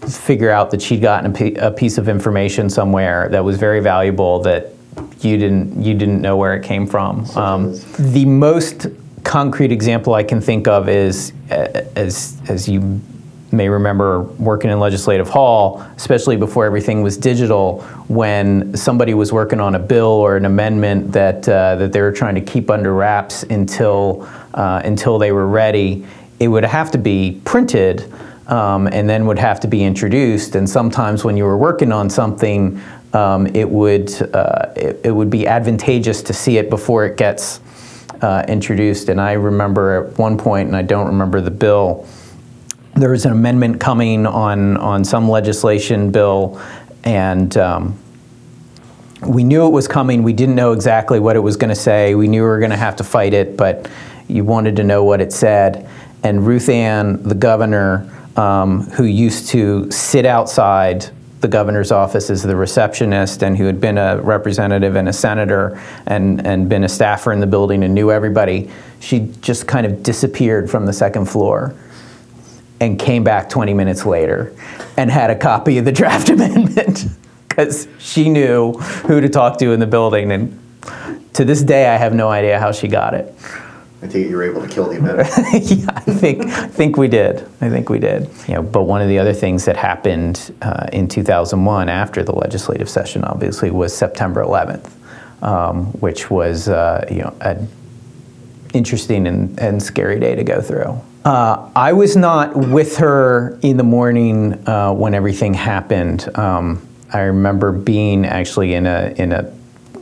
figure 0.09 0.49
out 0.49 0.71
that 0.71 0.81
she'd 0.81 1.01
gotten 1.01 1.57
a, 1.57 1.71
piece 1.71 1.97
of 1.97 2.09
information 2.09 2.69
somewhere 2.69 3.29
that 3.29 3.43
was 3.43 3.57
very 3.57 3.79
valuable 3.79 4.41
that 4.41 4.73
you 5.19 5.37
didn't 5.37 5.81
you 5.81 5.93
didn't 5.93 6.21
know 6.21 6.37
where 6.37 6.55
it 6.55 6.63
came 6.63 6.87
from. 6.87 7.25
Um, 7.31 7.73
the 7.97 8.25
most 8.25 8.87
concrete 9.23 9.71
example 9.71 10.13
I 10.13 10.23
can 10.23 10.41
think 10.41 10.67
of 10.67 10.89
is 10.89 11.33
as 11.49 12.41
as 12.47 12.67
you 12.67 13.01
may 13.51 13.67
remember 13.67 14.21
working 14.21 14.71
in 14.71 14.79
Legislative 14.79 15.27
Hall, 15.27 15.85
especially 15.97 16.37
before 16.37 16.65
everything 16.65 17.01
was 17.01 17.17
digital, 17.17 17.81
when 18.07 18.75
somebody 18.75 19.13
was 19.13 19.33
working 19.33 19.59
on 19.59 19.75
a 19.75 19.79
bill 19.79 20.07
or 20.07 20.37
an 20.37 20.45
amendment 20.45 21.11
that 21.11 21.47
uh, 21.47 21.75
that 21.75 21.91
they 21.91 22.01
were 22.01 22.11
trying 22.11 22.35
to 22.35 22.41
keep 22.41 22.69
under 22.69 22.93
wraps 22.93 23.43
until 23.43 24.27
uh, 24.53 24.81
until 24.83 25.17
they 25.17 25.31
were 25.31 25.47
ready, 25.47 26.05
it 26.39 26.47
would 26.47 26.65
have 26.65 26.91
to 26.91 26.97
be 26.97 27.41
printed. 27.45 28.11
Um, 28.47 28.87
and 28.87 29.09
then 29.09 29.27
would 29.27 29.39
have 29.39 29.61
to 29.61 29.67
be 29.67 29.81
introduced. 29.81 30.55
And 30.55 30.69
sometimes 30.69 31.23
when 31.23 31.37
you 31.37 31.45
were 31.45 31.55
working 31.55 31.93
on 31.93 32.09
something, 32.09 32.81
um, 33.13 33.47
it 33.47 33.69
would 33.69 34.09
uh, 34.33 34.71
it, 34.75 35.01
it, 35.03 35.11
would 35.11 35.29
be 35.29 35.47
advantageous 35.47 36.21
to 36.23 36.33
see 36.33 36.57
it 36.57 36.69
before 36.69 37.05
it 37.05 37.17
gets 37.17 37.59
uh, 38.21 38.45
introduced. 38.47 39.09
And 39.09 39.19
I 39.19 39.33
remember 39.33 40.05
at 40.05 40.17
one 40.17 40.37
point, 40.37 40.67
and 40.67 40.75
I 40.75 40.81
don't 40.81 41.07
remember 41.07 41.41
the 41.41 41.51
bill 41.51 42.07
there 42.95 43.09
was 43.09 43.25
an 43.25 43.31
amendment 43.31 43.79
coming 43.79 44.25
on, 44.25 44.77
on 44.77 45.05
some 45.05 45.29
legislation 45.29 46.11
bill, 46.11 46.61
and 47.03 47.55
um, 47.57 47.97
we 49.25 49.43
knew 49.43 49.65
it 49.65 49.69
was 49.69 49.87
coming. 49.87 50.23
We 50.23 50.33
didn't 50.33 50.55
know 50.55 50.73
exactly 50.73 51.19
what 51.19 51.35
it 51.35 51.39
was 51.39 51.55
going 51.55 51.69
to 51.69 51.75
say. 51.75 52.15
We 52.15 52.27
knew 52.27 52.41
we 52.41 52.47
were 52.47 52.59
going 52.59 52.71
to 52.71 52.77
have 52.77 52.97
to 52.97 53.03
fight 53.03 53.33
it, 53.33 53.55
but 53.55 53.89
you 54.27 54.43
wanted 54.43 54.75
to 54.77 54.83
know 54.83 55.03
what 55.03 55.21
it 55.21 55.31
said. 55.31 55.89
And 56.23 56.45
Ruth 56.45 56.69
Ann, 56.69 57.23
the 57.23 57.35
governor, 57.35 58.09
um, 58.35 58.83
who 58.91 59.05
used 59.05 59.49
to 59.49 59.89
sit 59.89 60.25
outside 60.25 61.09
the 61.41 61.47
governor's 61.47 61.91
office 61.91 62.29
as 62.29 62.43
the 62.43 62.55
receptionist 62.55 63.43
and 63.43 63.57
who 63.57 63.65
had 63.65 63.81
been 63.81 63.97
a 63.97 64.21
representative 64.21 64.95
and 64.95 65.09
a 65.09 65.13
senator 65.13 65.81
and, 66.05 66.45
and 66.45 66.69
been 66.69 66.83
a 66.83 66.89
staffer 66.89 67.33
in 67.33 67.39
the 67.39 67.47
building 67.47 67.83
and 67.83 67.93
knew 67.93 68.11
everybody, 68.11 68.69
she 68.99 69.31
just 69.41 69.67
kind 69.67 69.85
of 69.85 70.03
disappeared 70.03 70.69
from 70.69 70.85
the 70.85 70.93
second 70.93 71.25
floor 71.25 71.75
and 72.79 72.99
came 72.99 73.23
back 73.23 73.49
20 73.49 73.73
minutes 73.73 74.05
later 74.05 74.55
and 74.97 75.09
had 75.09 75.29
a 75.29 75.35
copy 75.35 75.77
of 75.77 75.85
the 75.85 75.91
draft 75.91 76.29
amendment 76.29 77.05
because 77.49 77.87
she 77.99 78.29
knew 78.29 78.73
who 78.73 79.19
to 79.19 79.27
talk 79.27 79.57
to 79.59 79.71
in 79.71 79.79
the 79.79 79.87
building. 79.87 80.31
And 80.31 80.59
to 81.33 81.43
this 81.43 81.61
day, 81.61 81.87
I 81.87 81.97
have 81.97 82.13
no 82.13 82.29
idea 82.29 82.59
how 82.59 82.71
she 82.71 82.87
got 82.87 83.13
it. 83.13 83.33
I 84.03 84.07
think 84.07 84.29
you 84.29 84.35
were 84.35 84.43
able 84.43 84.61
to 84.61 84.67
kill 84.67 84.89
the 84.89 84.97
amendment. 84.97 85.29
yeah, 85.53 85.91
I 85.95 86.01
think, 86.01 86.49
think 86.73 86.97
we 86.97 87.07
did. 87.07 87.47
I 87.61 87.69
think 87.69 87.89
we 87.89 87.99
did. 87.99 88.29
You 88.47 88.55
know, 88.55 88.63
but 88.63 88.83
one 88.83 89.01
of 89.01 89.07
the 89.07 89.19
other 89.19 89.33
things 89.33 89.65
that 89.65 89.77
happened 89.77 90.55
uh, 90.63 90.87
in 90.91 91.07
2001 91.07 91.87
after 91.87 92.23
the 92.23 92.33
legislative 92.33 92.89
session, 92.89 93.23
obviously, 93.23 93.69
was 93.69 93.95
September 93.95 94.43
11th, 94.43 94.89
um, 95.43 95.85
which 95.99 96.31
was 96.31 96.67
uh, 96.67 97.05
you 97.11 97.19
know 97.19 97.35
an 97.41 97.67
interesting 98.73 99.27
and, 99.27 99.59
and 99.59 99.81
scary 99.81 100.19
day 100.19 100.33
to 100.33 100.43
go 100.43 100.61
through. 100.61 100.99
Uh, 101.23 101.69
I 101.75 101.93
was 101.93 102.15
not 102.15 102.55
with 102.55 102.97
her 102.97 103.59
in 103.61 103.77
the 103.77 103.83
morning 103.83 104.67
uh, 104.67 104.91
when 104.93 105.13
everything 105.13 105.53
happened. 105.53 106.27
Um, 106.35 106.87
I 107.13 107.21
remember 107.21 107.71
being 107.71 108.25
actually 108.25 108.73
in 108.73 108.87
a 108.87 109.13
in 109.17 109.31
a 109.31 109.53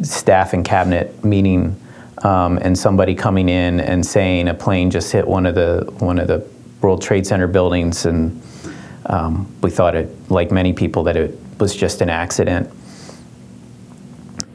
staff 0.01 0.53
and 0.53 0.63
cabinet 0.63 1.25
meeting, 1.25 1.75
um, 2.23 2.57
and 2.59 2.77
somebody 2.77 3.15
coming 3.15 3.49
in 3.49 3.79
and 3.79 4.05
saying 4.05 4.47
a 4.47 4.53
plane 4.53 4.91
just 4.91 5.11
hit 5.11 5.27
one 5.27 5.45
of 5.45 5.55
the 5.55 5.91
one 5.99 6.19
of 6.19 6.27
the 6.27 6.45
World 6.81 7.01
Trade 7.01 7.25
Center 7.27 7.47
buildings, 7.47 8.05
and 8.05 8.41
um, 9.05 9.53
we 9.61 9.69
thought 9.69 9.95
it, 9.95 10.09
like 10.29 10.51
many 10.51 10.73
people, 10.73 11.03
that 11.03 11.17
it 11.17 11.37
was 11.59 11.75
just 11.75 12.01
an 12.01 12.09
accident. 12.09 12.69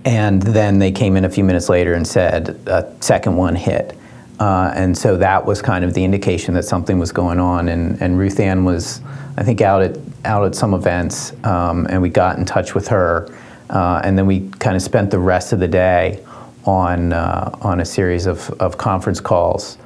And 0.04 0.42
then 0.42 0.78
they 0.78 0.92
came 0.92 1.16
in 1.16 1.24
a 1.24 1.30
few 1.30 1.44
minutes 1.44 1.68
later 1.68 1.94
and 1.94 2.06
said 2.06 2.60
a 2.66 2.94
second 3.00 3.36
one 3.36 3.54
hit. 3.54 3.96
Uh, 4.38 4.72
and 4.74 4.96
so 4.96 5.16
that 5.16 5.46
was 5.46 5.62
kind 5.62 5.84
of 5.84 5.94
the 5.94 6.04
indication 6.04 6.54
that 6.54 6.64
something 6.64 6.98
was 6.98 7.12
going 7.12 7.38
on. 7.38 7.68
And, 7.68 8.00
and 8.02 8.18
Ruth 8.18 8.40
Ann 8.40 8.64
was, 8.64 9.00
I 9.36 9.44
think, 9.44 9.60
out 9.60 9.82
at, 9.82 9.96
out 10.24 10.44
at 10.44 10.54
some 10.54 10.74
events, 10.74 11.32
um, 11.44 11.86
and 11.88 12.02
we 12.02 12.08
got 12.08 12.38
in 12.38 12.44
touch 12.44 12.74
with 12.74 12.88
her. 12.88 13.28
Uh, 13.70 14.00
and 14.04 14.18
then 14.18 14.26
we 14.26 14.48
kind 14.58 14.76
of 14.76 14.82
spent 14.82 15.10
the 15.10 15.18
rest 15.18 15.52
of 15.52 15.60
the 15.60 15.68
day 15.68 16.22
on, 16.64 17.12
uh, 17.12 17.56
on 17.60 17.80
a 17.80 17.84
series 17.84 18.26
of, 18.26 18.50
of 18.60 18.78
conference 18.78 19.20
calls. 19.20 19.78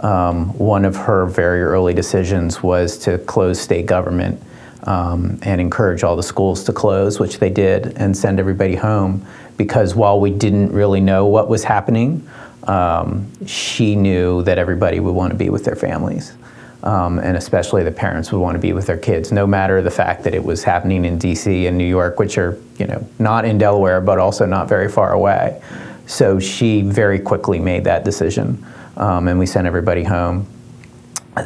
Um, 0.00 0.56
one 0.58 0.84
of 0.84 0.94
her 0.96 1.26
very 1.26 1.62
early 1.62 1.94
decisions 1.94 2.62
was 2.62 2.98
to 2.98 3.18
close 3.18 3.58
state 3.58 3.86
government 3.86 4.42
um, 4.82 5.38
and 5.42 5.60
encourage 5.60 6.04
all 6.04 6.16
the 6.16 6.22
schools 6.22 6.64
to 6.64 6.72
close, 6.72 7.18
which 7.18 7.38
they 7.38 7.50
did, 7.50 7.96
and 7.96 8.16
send 8.16 8.38
everybody 8.38 8.74
home. 8.74 9.24
Because 9.56 9.94
while 9.94 10.20
we 10.20 10.30
didn't 10.30 10.70
really 10.72 11.00
know 11.00 11.26
what 11.26 11.48
was 11.48 11.64
happening, 11.64 12.28
um, 12.64 13.30
she 13.46 13.96
knew 13.96 14.42
that 14.42 14.58
everybody 14.58 15.00
would 15.00 15.14
want 15.14 15.32
to 15.32 15.36
be 15.36 15.50
with 15.50 15.64
their 15.64 15.76
families. 15.76 16.34
Um, 16.82 17.18
and 17.18 17.36
especially 17.36 17.82
the 17.82 17.90
parents 17.90 18.30
would 18.30 18.38
want 18.38 18.54
to 18.54 18.60
be 18.60 18.72
with 18.72 18.86
their 18.86 18.98
kids, 18.98 19.32
no 19.32 19.46
matter 19.46 19.82
the 19.82 19.90
fact 19.90 20.22
that 20.24 20.34
it 20.34 20.44
was 20.44 20.62
happening 20.62 21.04
in 21.04 21.18
D.C. 21.18 21.66
and 21.66 21.76
New 21.76 21.86
York, 21.86 22.18
which 22.18 22.38
are 22.38 22.60
you 22.78 22.86
know 22.86 23.04
not 23.18 23.44
in 23.44 23.58
Delaware, 23.58 24.00
but 24.00 24.18
also 24.18 24.46
not 24.46 24.68
very 24.68 24.88
far 24.88 25.12
away. 25.12 25.60
So 26.06 26.38
she 26.38 26.82
very 26.82 27.18
quickly 27.18 27.58
made 27.58 27.84
that 27.84 28.04
decision, 28.04 28.64
um, 28.96 29.28
and 29.28 29.38
we 29.38 29.46
sent 29.46 29.66
everybody 29.66 30.04
home. 30.04 30.46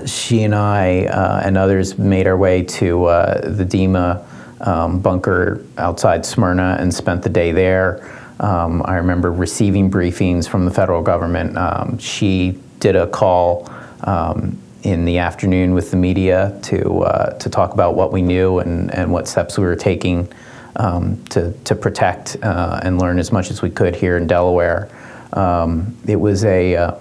She 0.06 0.44
and 0.44 0.54
I 0.54 1.06
uh, 1.06 1.42
and 1.44 1.58
others 1.58 1.98
made 1.98 2.26
our 2.26 2.36
way 2.36 2.62
to 2.62 3.06
uh, 3.06 3.50
the 3.50 3.64
DEMA 3.64 4.24
um, 4.60 5.00
bunker 5.00 5.64
outside 5.78 6.24
Smyrna 6.24 6.76
and 6.78 6.92
spent 6.92 7.22
the 7.22 7.28
day 7.28 7.52
there. 7.52 8.06
Um, 8.40 8.82
I 8.84 8.96
remember 8.96 9.32
receiving 9.32 9.90
briefings 9.90 10.48
from 10.48 10.64
the 10.64 10.70
federal 10.70 11.02
government. 11.02 11.56
Um, 11.56 11.98
she 11.98 12.58
did 12.78 12.96
a 12.96 13.06
call 13.06 13.70
um, 14.04 14.58
in 14.82 15.04
the 15.04 15.18
afternoon 15.18 15.74
with 15.74 15.90
the 15.90 15.96
media 15.96 16.58
to 16.62 17.02
uh, 17.02 17.38
to 17.38 17.50
talk 17.50 17.74
about 17.74 17.94
what 17.94 18.12
we 18.12 18.22
knew 18.22 18.58
and, 18.58 18.92
and 18.94 19.12
what 19.12 19.28
steps 19.28 19.58
we 19.58 19.64
were 19.64 19.76
taking 19.76 20.30
um, 20.76 21.22
to 21.26 21.52
to 21.64 21.74
protect 21.74 22.36
uh, 22.42 22.80
and 22.82 23.00
learn 23.00 23.18
as 23.18 23.32
much 23.32 23.50
as 23.50 23.62
we 23.62 23.70
could 23.70 23.96
here 23.96 24.16
in 24.16 24.26
Delaware. 24.26 24.88
Um, 25.32 25.96
it 26.06 26.16
was 26.16 26.44
a 26.44 26.76
uh, 26.76 26.94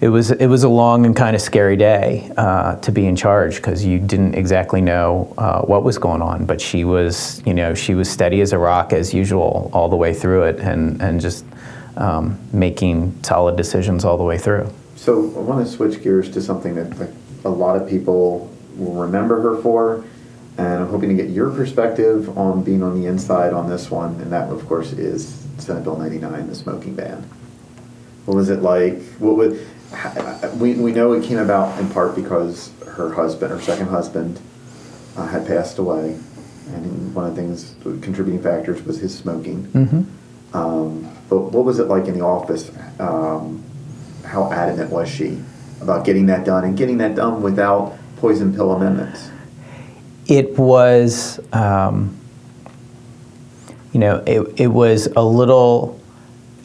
it 0.00 0.08
was 0.08 0.30
it 0.30 0.46
was 0.46 0.62
a 0.62 0.68
long 0.68 1.06
and 1.06 1.16
kind 1.16 1.34
of 1.34 1.42
scary 1.42 1.76
day 1.76 2.30
uh, 2.36 2.76
to 2.76 2.92
be 2.92 3.06
in 3.06 3.16
charge 3.16 3.56
because 3.56 3.84
you 3.84 3.98
didn't 3.98 4.34
exactly 4.34 4.80
know 4.80 5.34
uh, 5.36 5.62
what 5.62 5.82
was 5.82 5.98
going 5.98 6.22
on. 6.22 6.46
But 6.46 6.60
she 6.60 6.84
was, 6.84 7.42
you 7.44 7.54
know, 7.54 7.74
she 7.74 7.94
was 7.94 8.08
steady 8.08 8.40
as 8.40 8.52
a 8.52 8.58
rock 8.58 8.92
as 8.92 9.12
usual 9.12 9.70
all 9.72 9.88
the 9.88 9.96
way 9.96 10.14
through 10.14 10.44
it, 10.44 10.60
and 10.60 11.02
and 11.02 11.20
just 11.20 11.44
um, 11.96 12.38
making 12.52 13.18
solid 13.24 13.56
decisions 13.56 14.04
all 14.04 14.16
the 14.16 14.24
way 14.24 14.38
through. 14.38 14.72
So 14.94 15.32
I 15.36 15.40
want 15.40 15.66
to 15.66 15.70
switch 15.70 16.02
gears 16.02 16.30
to 16.30 16.40
something 16.40 16.74
that 16.76 16.98
like, 16.98 17.10
a 17.44 17.48
lot 17.50 17.80
of 17.80 17.88
people 17.88 18.52
will 18.76 18.94
remember 18.94 19.40
her 19.42 19.60
for, 19.62 20.04
and 20.58 20.82
I'm 20.82 20.88
hoping 20.88 21.08
to 21.08 21.14
get 21.14 21.30
your 21.30 21.50
perspective 21.50 22.36
on 22.36 22.64
being 22.64 22.82
on 22.82 23.00
the 23.00 23.06
inside 23.06 23.52
on 23.52 23.70
this 23.70 23.90
one, 23.90 24.20
and 24.20 24.32
that 24.32 24.50
of 24.50 24.66
course 24.66 24.92
is 24.92 25.46
Senate 25.58 25.84
Bill 25.84 25.96
99, 25.96 26.48
the 26.48 26.54
smoking 26.54 26.94
ban. 26.94 27.22
What 28.26 28.36
was 28.36 28.50
it 28.50 28.60
like? 28.60 29.00
What 29.14 29.36
would 29.36 29.66
we, 30.56 30.74
we 30.74 30.92
know 30.92 31.12
it 31.12 31.24
came 31.24 31.38
about 31.38 31.78
in 31.80 31.88
part 31.90 32.14
because 32.14 32.72
her 32.86 33.14
husband, 33.14 33.52
her 33.52 33.60
second 33.60 33.86
husband, 33.86 34.40
uh, 35.16 35.26
had 35.28 35.46
passed 35.46 35.78
away, 35.78 36.18
and 36.74 37.14
one 37.14 37.24
of 37.24 37.36
the 37.36 37.40
things, 37.40 37.74
contributing 38.02 38.42
factors 38.42 38.82
was 38.82 38.98
his 38.98 39.16
smoking. 39.16 39.64
Mm-hmm. 39.68 40.56
Um, 40.56 41.16
but 41.28 41.52
what 41.52 41.64
was 41.64 41.78
it 41.78 41.84
like 41.84 42.06
in 42.06 42.18
the 42.18 42.24
office? 42.24 42.70
Um, 42.98 43.62
how 44.24 44.52
adamant 44.52 44.90
was 44.90 45.08
she 45.08 45.40
about 45.80 46.04
getting 46.04 46.26
that 46.26 46.44
done 46.44 46.64
and 46.64 46.76
getting 46.76 46.98
that 46.98 47.14
done 47.14 47.42
without 47.42 47.96
poison 48.16 48.54
pill 48.54 48.72
amendments? 48.72 49.30
It 50.28 50.58
was, 50.58 51.40
um, 51.52 52.16
you 53.92 54.00
know, 54.00 54.22
it, 54.26 54.60
it 54.60 54.68
was 54.68 55.06
a 55.16 55.24
little 55.24 55.98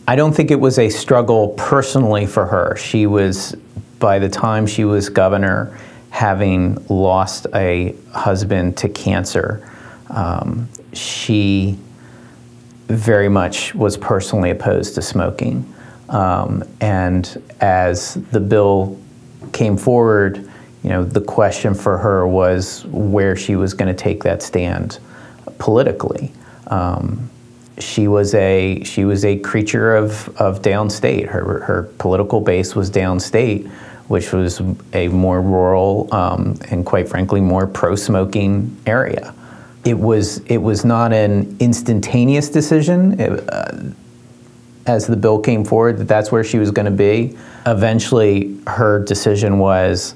I 0.05 0.18
don't 0.18 0.34
think 0.34 0.51
it 0.51 0.59
was 0.59 0.80
a 0.80 0.89
struggle 0.89 1.49
personally 1.49 2.26
for 2.26 2.45
her. 2.45 2.76
She 2.76 3.07
was, 3.07 3.55
by 3.99 4.20
the 4.20 4.28
time 4.28 4.68
she 4.68 4.84
was 4.84 5.07
governor, 5.07 5.80
having 6.09 6.86
lost 6.89 7.47
a 7.55 7.95
husband 8.11 8.76
to 8.78 8.89
cancer, 8.89 9.70
um, 10.09 10.68
she 10.91 11.80
very 12.88 13.30
much 13.30 13.74
was 13.74 13.95
personally 13.95 14.49
opposed 14.49 14.95
to 14.95 15.01
smoking. 15.01 15.74
Um, 16.09 16.64
and 16.82 17.41
as 17.61 18.16
the 18.32 18.41
bill 18.41 18.99
came 19.53 19.78
forward, 19.78 20.49
you 20.84 20.89
know, 20.89 21.03
the 21.03 21.21
question 21.21 21.73
for 21.73 21.97
her 21.97 22.27
was 22.27 22.86
where 22.88 23.36
she 23.36 23.55
was 23.55 23.73
going 23.73 23.93
to 23.93 23.99
take 23.99 24.23
that 24.23 24.41
stand 24.41 24.99
politically. 25.57 26.31
Um, 26.67 27.29
she 27.79 28.07
was 28.07 28.36
a 28.36 28.84
she 28.84 29.05
was 29.05 29.25
a 29.25 29.39
creature 29.39 29.95
of, 29.95 30.29
of 30.39 30.61
downstate. 30.61 31.27
Her 31.27 31.61
her 31.61 31.84
political 31.97 32.41
base 32.41 32.75
was 32.75 32.91
downstate, 32.91 33.67
which 34.07 34.31
was 34.31 34.61
a 34.93 35.07
more 35.07 35.41
rural 35.41 36.13
um, 36.13 36.59
and 36.69 36.86
quite 36.86 37.07
frankly 37.07 37.41
more 37.41 37.65
pro-smoking 37.65 38.75
area. 38.86 39.34
It 39.86 39.97
was 39.97 40.39
it 40.45 40.57
was 40.57 40.86
not 40.86 41.13
an 41.13 41.55
instantaneous 41.59 42.49
decision. 42.49 43.19
It, 43.19 43.49
uh, 43.49 43.71
as 44.86 45.07
the 45.07 45.15
bill 45.15 45.39
came 45.39 45.63
forward, 45.63 45.97
that 45.97 46.09
that's 46.09 46.29
where 46.29 46.43
she 46.43 46.59
was 46.59 46.69
going 46.69 46.86
to 46.86 46.91
be. 46.91 47.38
Eventually, 47.65 48.57
her 48.67 48.99
decision 48.99 49.57
was 49.57 50.13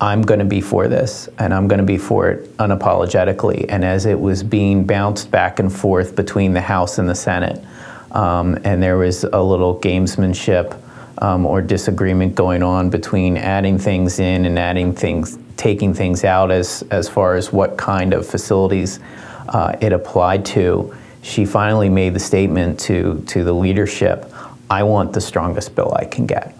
I'm 0.00 0.22
going 0.22 0.40
to 0.40 0.44
be 0.44 0.60
for 0.60 0.88
this 0.88 1.28
and 1.38 1.54
I'm 1.54 1.68
going 1.68 1.78
to 1.78 1.86
be 1.86 1.98
for 1.98 2.30
it 2.30 2.56
unapologetically. 2.58 3.66
And 3.68 3.84
as 3.84 4.06
it 4.06 4.18
was 4.18 4.42
being 4.42 4.84
bounced 4.84 5.30
back 5.30 5.58
and 5.58 5.72
forth 5.72 6.16
between 6.16 6.52
the 6.52 6.60
House 6.60 6.98
and 6.98 7.08
the 7.08 7.14
Senate, 7.14 7.64
um, 8.10 8.58
and 8.64 8.82
there 8.82 8.96
was 8.96 9.24
a 9.24 9.42
little 9.42 9.78
gamesmanship 9.80 10.80
um, 11.18 11.46
or 11.46 11.62
disagreement 11.62 12.34
going 12.34 12.62
on 12.62 12.90
between 12.90 13.36
adding 13.36 13.78
things 13.78 14.18
in 14.18 14.46
and 14.46 14.58
adding 14.58 14.94
things, 14.94 15.38
taking 15.56 15.94
things 15.94 16.24
out 16.24 16.50
as, 16.50 16.82
as 16.90 17.08
far 17.08 17.36
as 17.36 17.52
what 17.52 17.76
kind 17.76 18.12
of 18.12 18.26
facilities 18.26 19.00
uh, 19.48 19.76
it 19.80 19.92
applied 19.92 20.44
to. 20.44 20.94
She 21.22 21.46
finally 21.46 21.88
made 21.88 22.14
the 22.14 22.20
statement 22.20 22.78
to, 22.80 23.22
to 23.28 23.44
the 23.44 23.52
leadership 23.52 24.30
I 24.70 24.82
want 24.82 25.12
the 25.12 25.20
strongest 25.20 25.74
bill 25.74 25.94
I 25.94 26.04
can 26.04 26.26
get. 26.26 26.56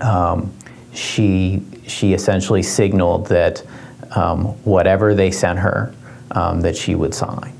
Um, 0.00 0.52
she 0.92 1.62
she 1.86 2.14
essentially 2.14 2.62
signaled 2.62 3.26
that 3.28 3.62
um, 4.12 4.46
whatever 4.64 5.14
they 5.14 5.30
sent 5.30 5.58
her, 5.58 5.94
um, 6.32 6.60
that 6.60 6.76
she 6.76 6.94
would 6.94 7.14
sign, 7.14 7.52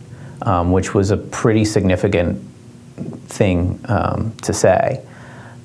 um, 0.43 0.73
which 0.73 0.95
was 0.95 1.11
a 1.11 1.17
pretty 1.17 1.65
significant 1.65 2.43
thing 3.27 3.81
um, 3.87 4.35
to 4.43 4.53
say. 4.53 5.05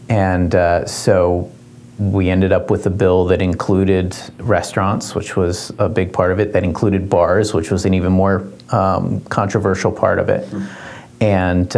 And 0.09 0.53
uh, 0.55 0.85
so 0.85 1.51
we 1.99 2.29
ended 2.29 2.51
up 2.51 2.71
with 2.71 2.85
a 2.85 2.89
bill 2.89 3.25
that 3.25 3.41
included 3.41 4.17
restaurants, 4.39 5.13
which 5.13 5.35
was 5.35 5.71
a 5.77 5.89
big 5.89 6.11
part 6.13 6.31
of 6.31 6.39
it, 6.39 6.53
that 6.53 6.63
included 6.63 7.09
bars, 7.09 7.53
which 7.53 7.71
was 7.71 7.85
an 7.85 7.93
even 7.93 8.11
more 8.11 8.47
um, 8.69 9.21
controversial 9.25 9.91
part 9.91 10.17
of 10.17 10.29
it. 10.29 10.49
Mm-hmm. 10.49 11.23
And, 11.23 11.75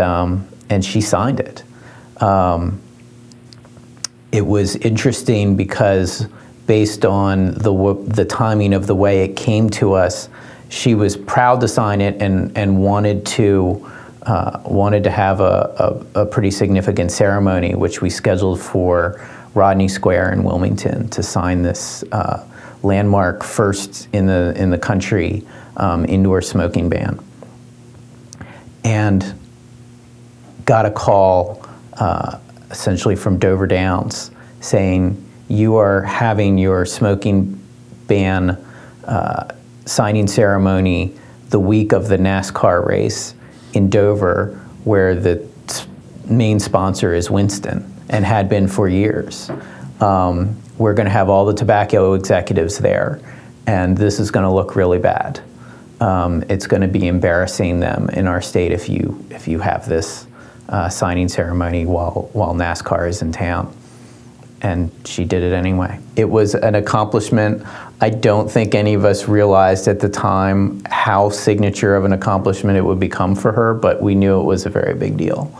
and 0.69 0.85
she 0.85 1.01
signed 1.01 1.39
it. 1.39 1.63
it 4.31 4.45
was 4.45 4.75
interesting 4.77 5.57
because 5.57 6.27
based 6.71 7.03
on 7.03 7.53
the, 7.55 8.01
the 8.07 8.23
timing 8.23 8.73
of 8.73 8.87
the 8.87 8.95
way 8.95 9.25
it 9.25 9.35
came 9.35 9.69
to 9.69 9.91
us, 9.91 10.29
she 10.69 10.95
was 10.95 11.17
proud 11.17 11.59
to 11.59 11.67
sign 11.67 11.99
it 11.99 12.21
and, 12.21 12.57
and 12.57 12.81
wanted 12.81 13.25
to 13.25 13.91
uh, 14.21 14.61
wanted 14.63 15.03
to 15.03 15.11
have 15.11 15.41
a, 15.41 16.05
a, 16.15 16.21
a, 16.21 16.25
pretty 16.25 16.49
significant 16.49 17.11
ceremony, 17.11 17.75
which 17.75 18.01
we 18.01 18.09
scheduled 18.09 18.61
for 18.61 19.19
Rodney 19.53 19.89
Square 19.89 20.31
in 20.31 20.45
Wilmington 20.45 21.09
to 21.09 21.21
sign 21.21 21.61
this 21.61 22.05
uh, 22.13 22.47
landmark 22.83 23.43
first 23.43 24.07
in 24.13 24.25
the 24.25 24.53
in 24.55 24.69
the 24.69 24.77
country 24.77 25.45
um, 25.75 26.05
indoor 26.05 26.41
smoking 26.41 26.87
ban. 26.87 27.19
And 28.85 29.37
got 30.63 30.85
a 30.85 30.91
call 30.91 31.67
uh, 31.95 32.39
essentially 32.69 33.17
from 33.17 33.39
Dover 33.39 33.67
Downs 33.67 34.31
saying 34.61 35.21
you 35.51 35.75
are 35.75 36.01
having 36.01 36.57
your 36.57 36.85
smoking 36.85 37.61
ban 38.07 38.51
uh, 39.03 39.53
signing 39.85 40.27
ceremony 40.27 41.13
the 41.49 41.59
week 41.59 41.91
of 41.91 42.07
the 42.07 42.17
NASCAR 42.17 42.85
race 42.85 43.33
in 43.73 43.89
Dover, 43.89 44.53
where 44.85 45.13
the 45.13 45.45
main 46.25 46.59
sponsor 46.59 47.13
is 47.13 47.29
Winston 47.29 47.85
and 48.09 48.23
had 48.23 48.47
been 48.47 48.67
for 48.67 48.87
years. 48.87 49.49
Um, 49.99 50.57
we're 50.77 50.93
going 50.93 51.05
to 51.05 51.11
have 51.11 51.29
all 51.29 51.45
the 51.45 51.53
tobacco 51.53 52.13
executives 52.13 52.77
there, 52.77 53.19
and 53.67 53.97
this 53.97 54.19
is 54.19 54.31
going 54.31 54.45
to 54.45 54.51
look 54.51 54.75
really 54.77 54.99
bad. 54.99 55.41
Um, 55.99 56.43
it's 56.49 56.65
going 56.65 56.81
to 56.81 56.87
be 56.87 57.07
embarrassing 57.07 57.81
them 57.81 58.09
in 58.09 58.25
our 58.25 58.41
state 58.41 58.71
if 58.71 58.87
you 58.87 59.23
if 59.29 59.47
you 59.47 59.59
have 59.59 59.87
this 59.87 60.25
uh, 60.69 60.89
signing 60.89 61.27
ceremony 61.27 61.85
while 61.85 62.29
while 62.33 62.55
NASCAR 62.55 63.07
is 63.07 63.21
in 63.21 63.31
town 63.31 63.75
and 64.61 64.91
she 65.05 65.25
did 65.25 65.41
it 65.43 65.53
anyway. 65.53 65.99
It 66.15 66.25
was 66.25 66.53
an 66.53 66.75
accomplishment. 66.75 67.65
I 67.99 68.09
don't 68.09 68.49
think 68.49 68.75
any 68.75 68.93
of 68.93 69.05
us 69.05 69.27
realized 69.27 69.87
at 69.87 69.99
the 69.99 70.09
time 70.09 70.83
how 70.85 71.29
signature 71.29 71.95
of 71.95 72.05
an 72.05 72.13
accomplishment 72.13 72.77
it 72.77 72.81
would 72.81 72.99
become 72.99 73.35
for 73.35 73.51
her, 73.51 73.73
but 73.73 74.01
we 74.01 74.13
knew 74.13 74.39
it 74.39 74.43
was 74.43 74.65
a 74.65 74.69
very 74.69 74.93
big 74.93 75.17
deal. 75.17 75.51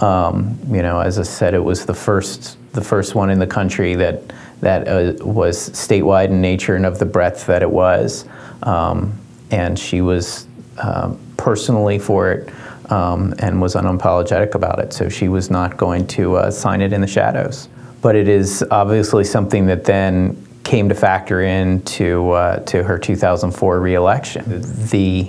Um, 0.00 0.58
you 0.70 0.82
know, 0.82 1.00
as 1.00 1.18
I 1.18 1.22
said, 1.22 1.54
it 1.54 1.64
was 1.64 1.86
the 1.86 1.94
first 1.94 2.58
the 2.72 2.82
first 2.82 3.14
one 3.14 3.30
in 3.30 3.38
the 3.38 3.46
country 3.46 3.94
that 3.94 4.22
that 4.60 4.88
uh, 4.88 5.24
was 5.24 5.70
statewide 5.70 6.28
in 6.28 6.40
nature 6.40 6.76
and 6.76 6.84
of 6.84 6.98
the 6.98 7.06
breadth 7.06 7.46
that 7.46 7.62
it 7.62 7.70
was, 7.70 8.26
um, 8.62 9.18
and 9.50 9.78
she 9.78 10.00
was 10.00 10.46
uh, 10.78 11.14
personally 11.36 11.98
for 11.98 12.32
it. 12.32 12.52
Um, 12.88 13.34
and 13.40 13.60
was 13.60 13.74
unapologetic 13.74 14.54
about 14.54 14.78
it. 14.78 14.92
So 14.92 15.08
she 15.08 15.26
was 15.26 15.50
not 15.50 15.76
going 15.76 16.06
to 16.06 16.36
uh, 16.36 16.52
sign 16.52 16.80
it 16.80 16.92
in 16.92 17.00
the 17.00 17.08
shadows 17.08 17.68
but 18.06 18.14
it 18.14 18.28
is 18.28 18.64
obviously 18.70 19.24
something 19.24 19.66
that 19.66 19.82
then 19.82 20.40
came 20.62 20.88
to 20.88 20.94
factor 20.94 21.42
into 21.42 22.30
uh, 22.30 22.60
to 22.60 22.84
her 22.84 22.96
2004 23.00 23.80
reelection. 23.80 24.62
The 24.88 25.28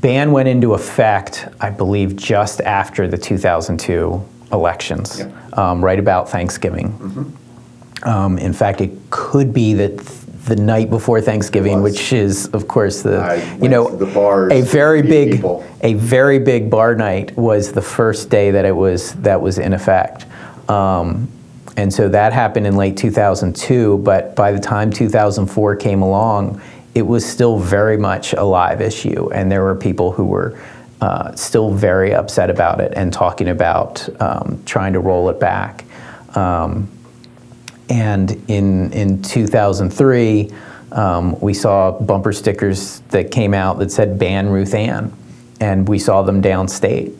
ban 0.00 0.32
went 0.32 0.48
into 0.48 0.72
effect, 0.72 1.46
I 1.60 1.68
believe, 1.68 2.16
just 2.16 2.62
after 2.62 3.06
the 3.06 3.18
2002 3.18 4.26
elections, 4.50 5.24
um, 5.52 5.84
right 5.84 5.98
about 5.98 6.30
Thanksgiving. 6.30 6.92
Mm-hmm. 6.92 8.08
Um, 8.08 8.38
in 8.38 8.54
fact, 8.54 8.80
it 8.80 8.92
could 9.10 9.52
be 9.52 9.74
that 9.74 9.98
the 10.46 10.56
night 10.56 10.88
before 10.88 11.20
Thanksgiving, 11.20 11.82
which 11.82 12.14
is, 12.14 12.46
of 12.54 12.66
course, 12.66 13.02
the 13.02 13.58
you 13.60 13.68
know 13.68 13.88
a 14.50 14.62
very 14.62 15.02
big 15.02 15.32
people. 15.32 15.62
a 15.82 15.92
very 15.92 16.38
big 16.38 16.70
bar 16.70 16.94
night 16.94 17.36
was 17.36 17.72
the 17.72 17.82
first 17.82 18.30
day 18.30 18.52
that 18.52 18.64
it 18.64 18.74
was 18.74 19.12
that 19.16 19.42
was 19.42 19.58
in 19.58 19.74
effect. 19.74 20.24
Um, 20.70 21.28
and 21.76 21.92
so 21.92 22.08
that 22.08 22.32
happened 22.32 22.66
in 22.66 22.76
late 22.76 22.96
2002, 22.96 23.98
but 23.98 24.36
by 24.36 24.52
the 24.52 24.60
time 24.60 24.90
2004 24.90 25.76
came 25.76 26.02
along, 26.02 26.60
it 26.94 27.02
was 27.02 27.26
still 27.26 27.58
very 27.58 27.96
much 27.96 28.32
a 28.32 28.44
live 28.44 28.80
issue, 28.80 29.30
and 29.32 29.50
there 29.50 29.62
were 29.62 29.74
people 29.74 30.12
who 30.12 30.24
were 30.24 30.58
uh, 31.00 31.34
still 31.34 31.72
very 31.72 32.14
upset 32.14 32.48
about 32.48 32.80
it 32.80 32.92
and 32.94 33.12
talking 33.12 33.48
about 33.48 34.08
um, 34.22 34.62
trying 34.64 34.92
to 34.92 35.00
roll 35.00 35.28
it 35.28 35.40
back. 35.40 35.84
Um, 36.36 36.88
and 37.90 38.30
in, 38.48 38.92
in 38.92 39.22
2003, 39.22 40.52
um, 40.92 41.38
we 41.40 41.52
saw 41.52 41.90
bumper 41.90 42.32
stickers 42.32 43.00
that 43.10 43.32
came 43.32 43.52
out 43.52 43.80
that 43.80 43.90
said 43.90 44.18
ban 44.18 44.48
Ruth 44.48 44.74
Ann, 44.74 45.12
and 45.60 45.88
we 45.88 45.98
saw 45.98 46.22
them 46.22 46.40
downstate. 46.40 47.16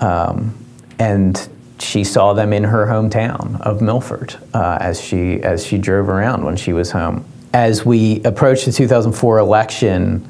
Um, 0.00 0.54
and 0.98 1.48
she 1.80 2.04
saw 2.04 2.32
them 2.32 2.52
in 2.52 2.64
her 2.64 2.86
hometown 2.86 3.60
of 3.60 3.80
Milford 3.80 4.36
uh, 4.54 4.78
as 4.80 5.00
she 5.00 5.42
as 5.42 5.64
she 5.64 5.78
drove 5.78 6.08
around 6.08 6.44
when 6.44 6.56
she 6.56 6.72
was 6.72 6.90
home. 6.90 7.24
As 7.52 7.84
we 7.84 8.22
approached 8.24 8.66
the 8.66 8.72
2004 8.72 9.38
election, 9.38 10.20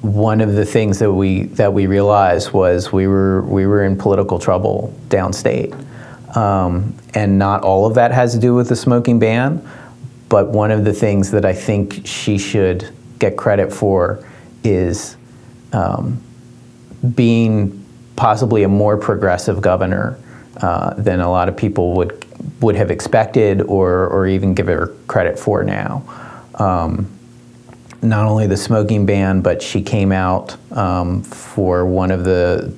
one 0.00 0.40
of 0.40 0.54
the 0.54 0.66
things 0.66 0.98
that 0.98 1.12
we 1.12 1.44
that 1.44 1.72
we 1.72 1.86
realized 1.86 2.52
was 2.52 2.92
we 2.92 3.06
were 3.06 3.42
we 3.42 3.66
were 3.66 3.84
in 3.84 3.96
political 3.96 4.38
trouble 4.38 4.94
downstate, 5.08 5.74
um, 6.36 6.94
and 7.14 7.38
not 7.38 7.62
all 7.62 7.86
of 7.86 7.94
that 7.94 8.12
has 8.12 8.32
to 8.34 8.40
do 8.40 8.54
with 8.54 8.68
the 8.68 8.76
smoking 8.76 9.18
ban, 9.18 9.66
but 10.28 10.48
one 10.48 10.70
of 10.70 10.84
the 10.84 10.92
things 10.92 11.30
that 11.30 11.44
I 11.44 11.52
think 11.52 12.06
she 12.06 12.38
should 12.38 12.90
get 13.18 13.36
credit 13.36 13.72
for 13.72 14.26
is 14.62 15.16
um, 15.72 16.20
being 17.14 17.83
possibly 18.16 18.62
a 18.62 18.68
more 18.68 18.96
progressive 18.96 19.60
governor 19.60 20.18
uh, 20.58 20.94
than 20.94 21.20
a 21.20 21.30
lot 21.30 21.48
of 21.48 21.56
people 21.56 21.94
would 21.94 22.24
would 22.60 22.76
have 22.76 22.90
expected 22.90 23.62
or 23.62 24.08
or 24.08 24.26
even 24.26 24.54
give 24.54 24.66
her 24.66 24.94
credit 25.06 25.38
for 25.38 25.64
now. 25.64 26.02
Um, 26.54 27.10
not 28.02 28.26
only 28.26 28.46
the 28.46 28.56
smoking 28.56 29.06
ban, 29.06 29.40
but 29.40 29.62
she 29.62 29.82
came 29.82 30.12
out 30.12 30.56
um, 30.72 31.22
for 31.22 31.86
one 31.86 32.10
of 32.10 32.24
the 32.24 32.72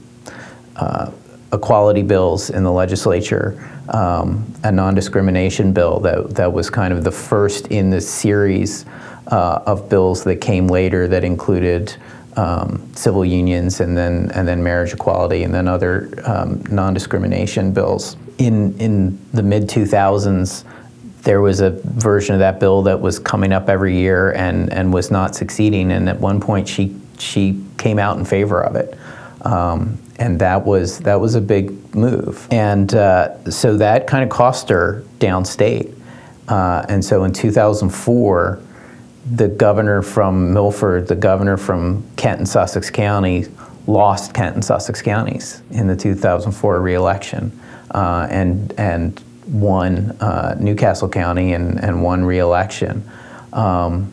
uh, 0.77 1.11
equality 1.53 2.03
bills 2.03 2.51
in 2.51 2.63
the 2.63 2.71
legislature, 2.71 3.69
um, 3.89 4.53
a 4.63 4.71
non-discrimination 4.71 5.73
bill 5.73 6.01
that, 6.01 6.31
that 6.31 6.53
was 6.53 6.71
kind 6.71 6.93
of 6.93 7.05
the 7.05 7.11
first 7.11 7.69
in 7.69 7.91
the 7.91 8.01
series 8.01 8.87
uh, 9.29 9.63
of 9.67 9.89
bills 9.89 10.23
that 10.25 10.37
came 10.37 10.69
later 10.69 11.09
that 11.09 11.25
included 11.25 11.97
um, 12.37 12.95
civil 12.95 13.25
unions 13.25 13.81
and 13.81 13.97
then 13.97 14.31
and 14.35 14.47
then 14.47 14.63
marriage 14.63 14.93
equality 14.93 15.43
and 15.43 15.55
then 15.55 15.69
other 15.69 16.11
um, 16.25 16.63
non-discrimination 16.71 17.73
bills. 17.73 18.17
In 18.39 18.79
in 18.79 19.19
the 19.33 19.43
mid 19.43 19.65
2000s, 19.65 20.65
there 21.27 21.41
was 21.41 21.61
a 21.61 21.71
version 21.71 22.35
of 22.35 22.39
that 22.39 22.61
bill 22.61 22.83
that 22.83 23.01
was 23.01 23.19
coming 23.19 23.53
up 23.53 23.69
every 23.69 23.97
year 23.97 24.31
and, 24.33 24.73
and 24.73 24.93
was 24.95 25.11
not 25.11 25.35
succeeding. 25.35 25.91
And 25.91 26.09
at 26.09 26.21
one 26.21 26.41
point, 26.41 26.69
she 26.69 26.97
she 27.19 27.61
came 27.79 27.99
out 27.99 28.17
in 28.19 28.25
favor 28.25 28.63
of 28.63 28.77
it, 28.77 28.97
um, 29.43 29.99
and 30.19 30.39
that 30.39 30.65
was 30.65 31.01
that 31.01 31.21
was 31.21 31.35
a 31.35 31.41
big 31.41 31.95
move. 31.97 32.47
And 32.51 32.95
uh, 32.95 33.51
so 33.51 33.77
that 33.79 34.07
kind 34.07 34.23
of 34.23 34.31
cost 34.31 34.69
her 34.69 35.03
downstate. 35.19 35.95
Uh, 36.49 36.87
and 36.89 37.05
so 37.05 37.25
in 37.25 37.33
2004, 37.33 38.61
the 39.31 39.49
governor 39.49 40.03
from 40.03 40.53
Milford, 40.53 41.09
the 41.09 41.17
governor 41.17 41.57
from 41.57 42.05
Kent 42.17 42.39
and 42.39 42.49
Sussex 42.49 42.91
County, 42.91 43.47
lost 43.87 44.35
Kent 44.35 44.55
and 44.55 44.65
Sussex 44.65 45.03
counties 45.03 45.63
in 45.71 45.87
the 45.87 45.97
2004 45.97 46.81
reelection, 46.81 47.59
uh, 47.93 48.27
and 48.31 48.73
and 48.79 49.21
won 49.49 50.11
uh, 50.21 50.57
New 50.59 50.75
Castle 50.75 51.09
County 51.09 51.53
and, 51.53 51.83
and 51.83 52.03
won 52.03 52.25
reelection. 52.25 53.09
Um, 53.53 54.13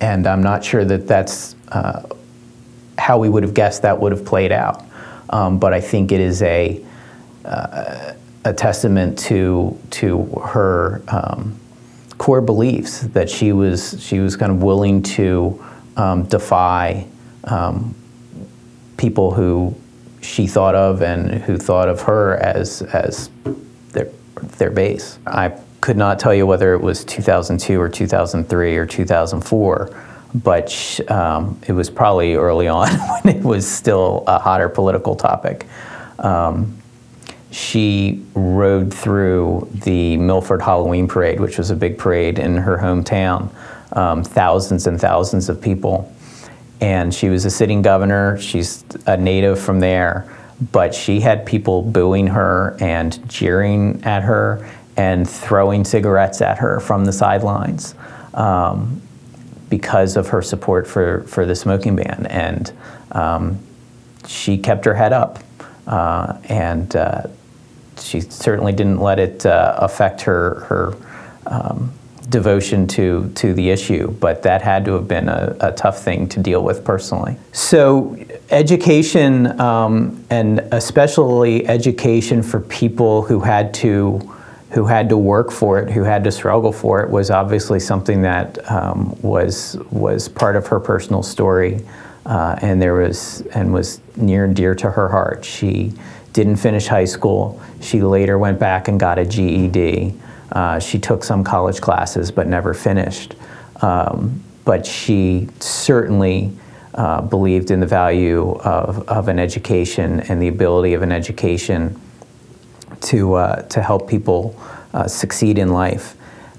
and 0.00 0.26
I'm 0.26 0.42
not 0.42 0.64
sure 0.64 0.84
that 0.84 1.06
that's 1.06 1.56
uh, 1.68 2.08
how 2.96 3.18
we 3.18 3.28
would 3.28 3.42
have 3.42 3.54
guessed 3.54 3.82
that 3.82 4.00
would 4.00 4.12
have 4.12 4.24
played 4.24 4.52
out. 4.52 4.84
Um, 5.30 5.58
but 5.58 5.74
I 5.74 5.80
think 5.80 6.12
it 6.12 6.20
is 6.20 6.42
a, 6.42 6.84
uh, 7.44 8.12
a 8.44 8.54
testament 8.54 9.18
to, 9.20 9.78
to 9.90 10.24
her 10.44 11.02
um, 11.08 11.58
core 12.18 12.40
beliefs 12.40 13.00
that 13.00 13.30
she 13.30 13.52
was, 13.52 13.96
she 14.02 14.18
was 14.18 14.36
kind 14.36 14.52
of 14.52 14.62
willing 14.62 15.02
to 15.02 15.64
um, 15.96 16.24
defy 16.24 17.06
um, 17.44 17.94
people 18.96 19.32
who 19.32 19.74
she 20.20 20.46
thought 20.46 20.74
of 20.74 21.00
and 21.00 21.30
who 21.30 21.56
thought 21.56 21.88
of 21.88 22.02
her 22.02 22.36
as, 22.36 22.82
as 22.82 23.30
their 23.92 24.10
their 24.58 24.70
base. 24.70 25.18
I 25.26 25.58
could 25.80 25.96
not 25.96 26.18
tell 26.18 26.34
you 26.34 26.46
whether 26.46 26.74
it 26.74 26.80
was 26.80 27.04
2002 27.04 27.80
or 27.80 27.88
2003 27.88 28.76
or 28.76 28.86
2004, 28.86 30.04
but 30.34 31.00
um, 31.10 31.58
it 31.66 31.72
was 31.72 31.88
probably 31.90 32.34
early 32.34 32.68
on 32.68 32.88
when 33.22 33.36
it 33.36 33.42
was 33.42 33.66
still 33.66 34.24
a 34.26 34.38
hotter 34.38 34.68
political 34.68 35.16
topic. 35.16 35.66
Um, 36.18 36.77
she 37.50 38.24
rode 38.34 38.92
through 38.92 39.68
the 39.84 40.16
Milford 40.16 40.62
Halloween 40.62 41.08
Parade, 41.08 41.40
which 41.40 41.58
was 41.58 41.70
a 41.70 41.76
big 41.76 41.98
parade 41.98 42.38
in 42.38 42.56
her 42.56 42.78
hometown, 42.78 43.50
um, 43.96 44.22
thousands 44.22 44.86
and 44.86 45.00
thousands 45.00 45.48
of 45.48 45.60
people. 45.60 46.12
And 46.80 47.12
she 47.12 47.28
was 47.28 47.44
a 47.44 47.50
sitting 47.50 47.82
governor. 47.82 48.38
She's 48.38 48.84
a 49.06 49.16
native 49.16 49.58
from 49.58 49.80
there 49.80 50.28
but 50.72 50.94
she 50.94 51.20
had 51.20 51.46
people 51.46 51.82
booing 51.82 52.26
her 52.26 52.76
and 52.80 53.26
jeering 53.28 54.02
at 54.04 54.22
her 54.22 54.68
and 54.96 55.28
throwing 55.28 55.84
cigarettes 55.84 56.40
at 56.40 56.58
her 56.58 56.80
from 56.80 57.04
the 57.04 57.12
sidelines 57.12 57.94
um, 58.34 59.00
because 59.68 60.16
of 60.16 60.28
her 60.28 60.42
support 60.42 60.86
for, 60.86 61.22
for 61.22 61.46
the 61.46 61.54
smoking 61.54 61.94
ban. 61.94 62.26
And 62.28 62.72
um, 63.12 63.58
she 64.26 64.58
kept 64.58 64.84
her 64.84 64.94
head 64.94 65.12
up. 65.12 65.38
Uh, 65.86 66.38
and 66.44 66.96
uh, 66.96 67.22
she 68.00 68.20
certainly 68.20 68.72
didn't 68.72 69.00
let 69.00 69.18
it 69.18 69.46
uh, 69.46 69.76
affect 69.78 70.22
her, 70.22 70.60
her 70.60 70.96
um, 71.46 71.92
devotion 72.28 72.86
to, 72.86 73.30
to 73.34 73.54
the 73.54 73.70
issue, 73.70 74.10
but 74.12 74.42
that 74.42 74.62
had 74.62 74.84
to 74.84 74.92
have 74.92 75.08
been 75.08 75.28
a, 75.28 75.56
a 75.60 75.72
tough 75.72 76.02
thing 76.02 76.28
to 76.28 76.40
deal 76.40 76.62
with 76.62 76.84
personally. 76.84 77.36
So, 77.52 78.18
education, 78.50 79.58
um, 79.60 80.24
and 80.30 80.60
especially 80.72 81.66
education 81.66 82.42
for 82.42 82.60
people 82.60 83.22
who 83.22 83.40
had 83.40 83.72
to 83.74 84.34
who 84.70 84.84
had 84.84 85.08
to 85.08 85.16
work 85.16 85.50
for 85.50 85.78
it, 85.78 85.90
who 85.90 86.02
had 86.02 86.22
to 86.24 86.30
struggle 86.30 86.72
for 86.72 87.02
it, 87.02 87.08
was 87.08 87.30
obviously 87.30 87.80
something 87.80 88.20
that 88.20 88.70
um, 88.70 89.16
was 89.22 89.78
was 89.90 90.28
part 90.28 90.56
of 90.56 90.66
her 90.66 90.78
personal 90.78 91.22
story, 91.22 91.80
uh, 92.28 92.56
and 92.60 92.80
there 92.80 92.94
was 92.94 93.40
and 93.54 93.72
was 93.72 94.00
near 94.16 94.44
and 94.44 94.54
dear 94.54 94.74
to 94.74 94.90
her 94.90 95.08
heart. 95.08 95.44
She 95.44 95.94
didn't 96.34 96.56
finish 96.56 96.86
high 96.86 97.06
school. 97.06 97.60
She 97.80 98.02
later 98.02 98.38
went 98.38 98.60
back 98.60 98.86
and 98.86 99.00
got 99.00 99.18
a 99.18 99.24
GED. 99.24 100.14
Uh, 100.52 100.78
she 100.78 100.98
took 100.98 101.24
some 101.24 101.42
college 101.42 101.80
classes 101.80 102.30
but 102.30 102.46
never 102.46 102.74
finished. 102.74 103.34
Um, 103.80 104.42
but 104.64 104.84
she 104.84 105.48
certainly 105.60 106.52
uh, 106.94 107.22
believed 107.22 107.70
in 107.70 107.80
the 107.80 107.86
value 107.86 108.52
of, 108.58 109.08
of 109.08 109.28
an 109.28 109.38
education 109.38 110.20
and 110.20 110.42
the 110.42 110.48
ability 110.48 110.92
of 110.92 111.02
an 111.02 111.12
education 111.12 111.98
to, 113.00 113.34
uh, 113.34 113.62
to 113.62 113.82
help 113.82 114.08
people 114.08 114.60
uh, 114.92 115.08
succeed 115.08 115.58
in 115.58 115.68
life. 115.68 116.16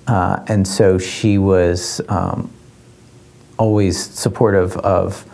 Uh, 0.07 0.43
and 0.47 0.67
so 0.67 0.97
she 0.97 1.37
was 1.37 2.01
um, 2.09 2.49
always 3.57 4.03
supportive 4.03 4.75
of 4.77 5.28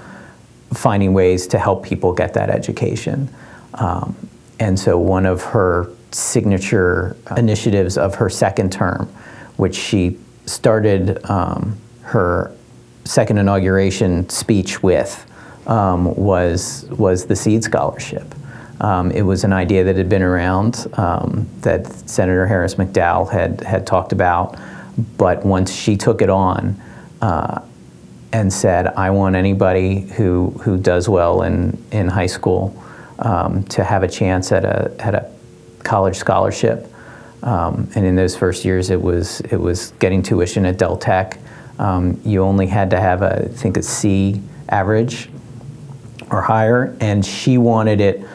finding 0.76 1.14
ways 1.14 1.48
to 1.48 1.58
help 1.58 1.84
people 1.84 2.14
get 2.14 2.34
that 2.34 2.50
education. 2.50 3.30
Um, 3.76 4.16
and 4.60 4.80
so 4.80 4.98
one 4.98 5.26
of 5.26 5.44
her 5.44 5.90
signature 6.12 7.18
initiatives 7.36 7.98
of 7.98 8.16
her 8.16 8.30
second 8.30 8.72
term, 8.72 9.08
which 9.58 9.76
she 9.76 10.18
started 10.46 11.24
um, 11.30 11.78
her 12.02 12.56
second 13.04 13.38
inauguration 13.38 14.30
speech 14.30 14.82
with, 14.82 15.26
um, 15.68 16.16
was, 16.16 16.86
was 16.92 17.26
the 17.26 17.36
Seed 17.36 17.64
Scholarship. 17.64 18.34
Um, 18.82 19.12
it 19.12 19.22
was 19.22 19.44
an 19.44 19.54
idea 19.54 19.84
that 19.84 19.96
had 19.96 20.10
been 20.10 20.22
around 20.22 20.88
um, 20.94 21.48
that 21.62 21.88
Senator 22.10 22.46
Harris 22.46 22.76
McDowell 22.76 23.30
had, 23.32 23.62
had 23.62 23.88
talked 23.88 24.12
about, 24.12 24.58
but 25.18 25.46
once 25.46 25.74
she 25.74 25.98
took 25.98 26.22
it 26.22 26.30
on 26.30 26.80
uh, 27.22 27.62
and 28.36 28.52
said, 28.52 28.88
I 28.88 29.12
want 29.12 29.38
anybody 29.38 30.02
who, 30.02 30.50
who 30.62 30.78
does 30.78 31.08
well 31.08 31.44
in, 31.44 31.82
in 31.94 32.10
high 32.10 32.26
school 32.26 32.76
um, 33.20 33.64
to 33.64 33.82
have 33.82 34.04
a 34.04 34.10
chance 34.10 34.52
at 34.52 34.66
a, 34.66 34.94
at 35.00 35.16
a 35.16 35.32
college 35.84 36.18
scholarship. 36.18 36.92
Um, 37.44 37.90
and 37.96 38.06
in 38.06 38.18
those 38.18 38.36
first 38.36 38.66
years, 38.66 38.90
it 38.90 39.02
was 39.02 39.40
it 39.42 39.56
was 39.56 39.92
getting 40.00 40.22
tuition 40.22 40.66
at 40.66 40.78
Del 40.78 40.98
Tech. 40.98 41.38
Um, 41.80 42.20
you 42.26 42.42
only 42.42 42.68
had 42.68 42.90
to 42.90 43.00
have 43.00 43.22
a, 43.22 43.46
I 43.46 43.48
think 43.48 43.78
a 43.78 43.84
C 43.84 44.42
average 44.68 45.30
or 46.30 46.42
higher, 46.42 46.98
and 47.00 47.26
she 47.26 47.58
wanted 47.58 48.02
it 48.02 48.28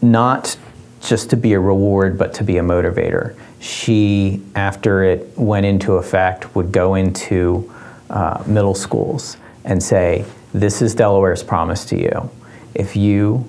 not 0.00 0.56
just 1.00 1.30
to 1.30 1.36
be 1.36 1.52
a 1.52 1.60
reward, 1.60 2.18
but 2.18 2.34
to 2.34 2.44
be 2.44 2.56
a 2.58 2.62
motivator. 2.62 3.36
She, 3.60 4.42
after 4.56 5.04
it 5.04 5.38
went 5.38 5.64
into 5.64 5.92
effect, 5.92 6.56
would 6.56 6.72
go 6.72 6.96
into 6.96 7.71
uh, 8.12 8.42
middle 8.46 8.74
schools 8.74 9.36
and 9.64 9.82
say, 9.82 10.24
"This 10.52 10.82
is 10.82 10.94
Delaware's 10.94 11.42
promise 11.42 11.84
to 11.86 11.98
you. 11.98 12.30
If 12.74 12.96
you 12.96 13.48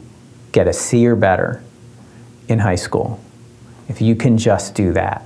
get 0.52 0.68
a 0.68 0.74
C 0.74 1.06
or 1.08 1.16
better, 1.16 1.64
in 2.48 2.60
high 2.60 2.76
school. 2.76 3.20
If 3.88 4.02
you 4.02 4.16
can 4.16 4.38
just 4.38 4.76
do 4.76 4.94
that, 4.94 5.24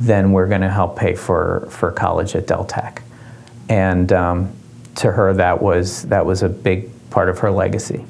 then 0.00 0.32
we're 0.32 0.48
going 0.48 0.60
to 0.60 0.70
help 0.70 0.96
pay 0.96 1.14
for, 1.14 1.68
for 1.70 1.90
college 1.92 2.34
at 2.34 2.46
Del 2.46 2.64
Tech. 2.64 3.02
And 3.68 4.12
um, 4.12 4.52
to 4.96 5.12
her, 5.12 5.32
that 5.34 5.62
was, 5.62 6.02
that 6.04 6.26
was 6.26 6.42
a 6.42 6.48
big 6.48 6.90
part 7.10 7.28
of 7.28 7.38
her 7.38 7.50
legacy. 7.50 8.04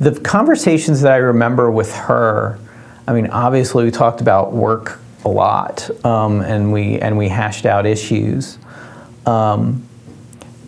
The 0.00 0.18
conversations 0.20 1.00
that 1.02 1.12
I 1.12 1.16
remember 1.16 1.70
with 1.70 1.94
her, 1.94 2.58
I 3.06 3.12
mean, 3.12 3.28
obviously 3.28 3.84
we 3.84 3.90
talked 3.90 4.20
about 4.20 4.52
work 4.52 5.00
a 5.24 5.28
lot, 5.28 5.88
um, 6.04 6.40
and 6.40 6.72
we 6.72 6.98
and 6.98 7.16
we 7.16 7.28
hashed 7.28 7.66
out 7.66 7.86
issues. 7.86 8.58
Um, 9.24 9.86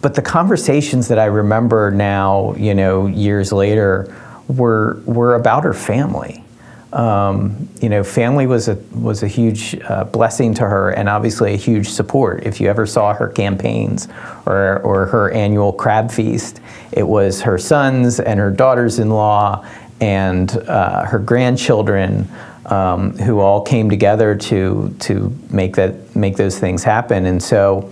but 0.04 0.14
the 0.14 0.20
conversations 0.20 1.08
that 1.08 1.18
I 1.18 1.24
remember 1.24 1.90
now, 1.90 2.54
you 2.56 2.74
know, 2.74 3.06
years 3.06 3.52
later, 3.52 4.14
were 4.48 5.00
were 5.06 5.34
about 5.34 5.64
her 5.64 5.72
family. 5.72 6.44
Um, 6.92 7.70
you 7.80 7.88
know, 7.88 8.04
family 8.04 8.46
was 8.46 8.68
a 8.68 8.74
was 8.92 9.22
a 9.22 9.26
huge 9.26 9.80
uh, 9.88 10.04
blessing 10.04 10.52
to 10.56 10.60
her, 10.60 10.90
and 10.90 11.08
obviously 11.08 11.54
a 11.54 11.56
huge 11.56 11.88
support. 11.88 12.42
If 12.44 12.60
you 12.60 12.68
ever 12.68 12.84
saw 12.84 13.14
her 13.14 13.28
campaigns 13.28 14.06
or 14.44 14.80
or 14.80 15.06
her 15.06 15.30
annual 15.30 15.72
crab 15.72 16.10
feast, 16.10 16.60
it 16.92 17.08
was 17.08 17.40
her 17.40 17.56
sons 17.56 18.20
and 18.20 18.38
her 18.38 18.50
daughters-in-law 18.50 19.66
and 20.02 20.54
uh, 20.68 21.06
her 21.06 21.18
grandchildren 21.18 22.28
um, 22.66 23.16
who 23.16 23.40
all 23.40 23.62
came 23.62 23.88
together 23.88 24.34
to 24.34 24.94
to 25.00 25.34
make 25.48 25.76
that 25.76 26.14
make 26.14 26.36
those 26.36 26.58
things 26.58 26.84
happen. 26.84 27.24
And 27.24 27.42
so, 27.42 27.90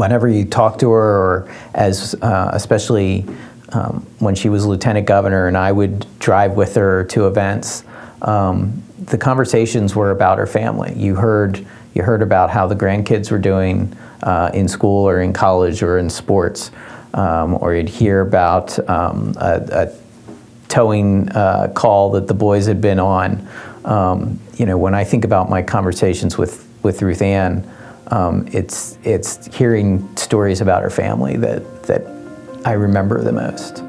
whenever 0.00 0.28
you 0.28 0.44
talk 0.44 0.78
to 0.78 0.90
her, 0.90 1.16
or 1.18 1.54
as 1.74 2.14
uh, 2.22 2.50
especially 2.52 3.26
um, 3.72 4.06
when 4.18 4.34
she 4.34 4.48
was 4.48 4.66
lieutenant 4.66 5.06
governor, 5.06 5.46
and 5.46 5.56
I 5.56 5.70
would 5.70 6.06
drive 6.18 6.52
with 6.52 6.74
her 6.74 7.04
to 7.04 7.26
events 7.26 7.84
um, 8.22 8.82
the 8.98 9.18
conversations 9.18 9.94
were 9.94 10.10
about 10.10 10.38
her 10.38 10.46
family. 10.46 10.94
You 10.96 11.14
heard 11.14 11.64
you 11.94 12.02
heard 12.02 12.22
about 12.22 12.50
how 12.50 12.66
the 12.66 12.76
grandkids 12.76 13.30
were 13.30 13.38
doing 13.38 13.96
uh, 14.22 14.50
in 14.54 14.68
school 14.68 15.08
or 15.08 15.20
in 15.20 15.32
college 15.32 15.82
or 15.82 15.98
in 15.98 16.08
sports, 16.08 16.70
um, 17.14 17.54
or 17.60 17.74
you'd 17.74 17.88
hear 17.88 18.20
about 18.20 18.78
um, 18.88 19.34
a, 19.38 19.60
a, 19.72 19.92
towing 20.68 21.28
uh, 21.30 21.72
call 21.74 22.12
that 22.12 22.28
the 22.28 22.34
boys 22.34 22.66
had 22.66 22.80
been 22.80 23.00
on. 23.00 23.48
Um, 23.84 24.38
you 24.56 24.66
know, 24.66 24.78
when 24.78 24.94
I 24.94 25.02
think 25.02 25.24
about 25.24 25.48
my 25.50 25.62
conversations 25.62 26.36
with 26.36 26.66
with 26.82 27.02
Ruth 27.02 27.22
Ann, 27.22 27.68
um, 28.10 28.46
it's 28.52 28.98
it's 29.04 29.46
hearing 29.54 30.08
stories 30.16 30.60
about 30.60 30.82
her 30.82 30.90
family 30.90 31.36
that 31.36 31.84
that 31.84 32.06
I 32.64 32.72
remember 32.72 33.22
the 33.22 33.32
most. 33.32 33.84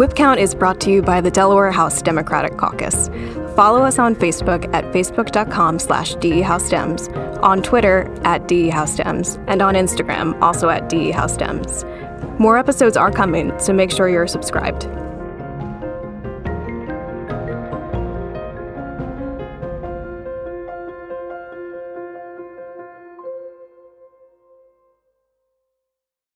Whip 0.00 0.14
Count 0.14 0.40
is 0.40 0.54
brought 0.54 0.80
to 0.80 0.90
you 0.90 1.02
by 1.02 1.20
the 1.20 1.30
Delaware 1.30 1.70
House 1.70 2.00
Democratic 2.00 2.56
Caucus. 2.56 3.08
Follow 3.54 3.82
us 3.82 3.98
on 3.98 4.14
Facebook 4.14 4.72
at 4.72 4.84
facebook.com 4.94 5.78
slash 5.78 6.14
DEHouseDems, 6.14 7.42
on 7.42 7.60
Twitter 7.62 8.10
at 8.24 8.48
DEHouseDems, 8.48 9.44
and 9.46 9.60
on 9.60 9.74
Instagram 9.74 10.40
also 10.40 10.70
at 10.70 10.88
DEHouseDems. 10.88 12.38
More 12.38 12.56
episodes 12.56 12.96
are 12.96 13.12
coming, 13.12 13.52
so 13.58 13.74
make 13.74 13.90
sure 13.90 14.08
you're 14.08 14.26
subscribed. 14.26 14.88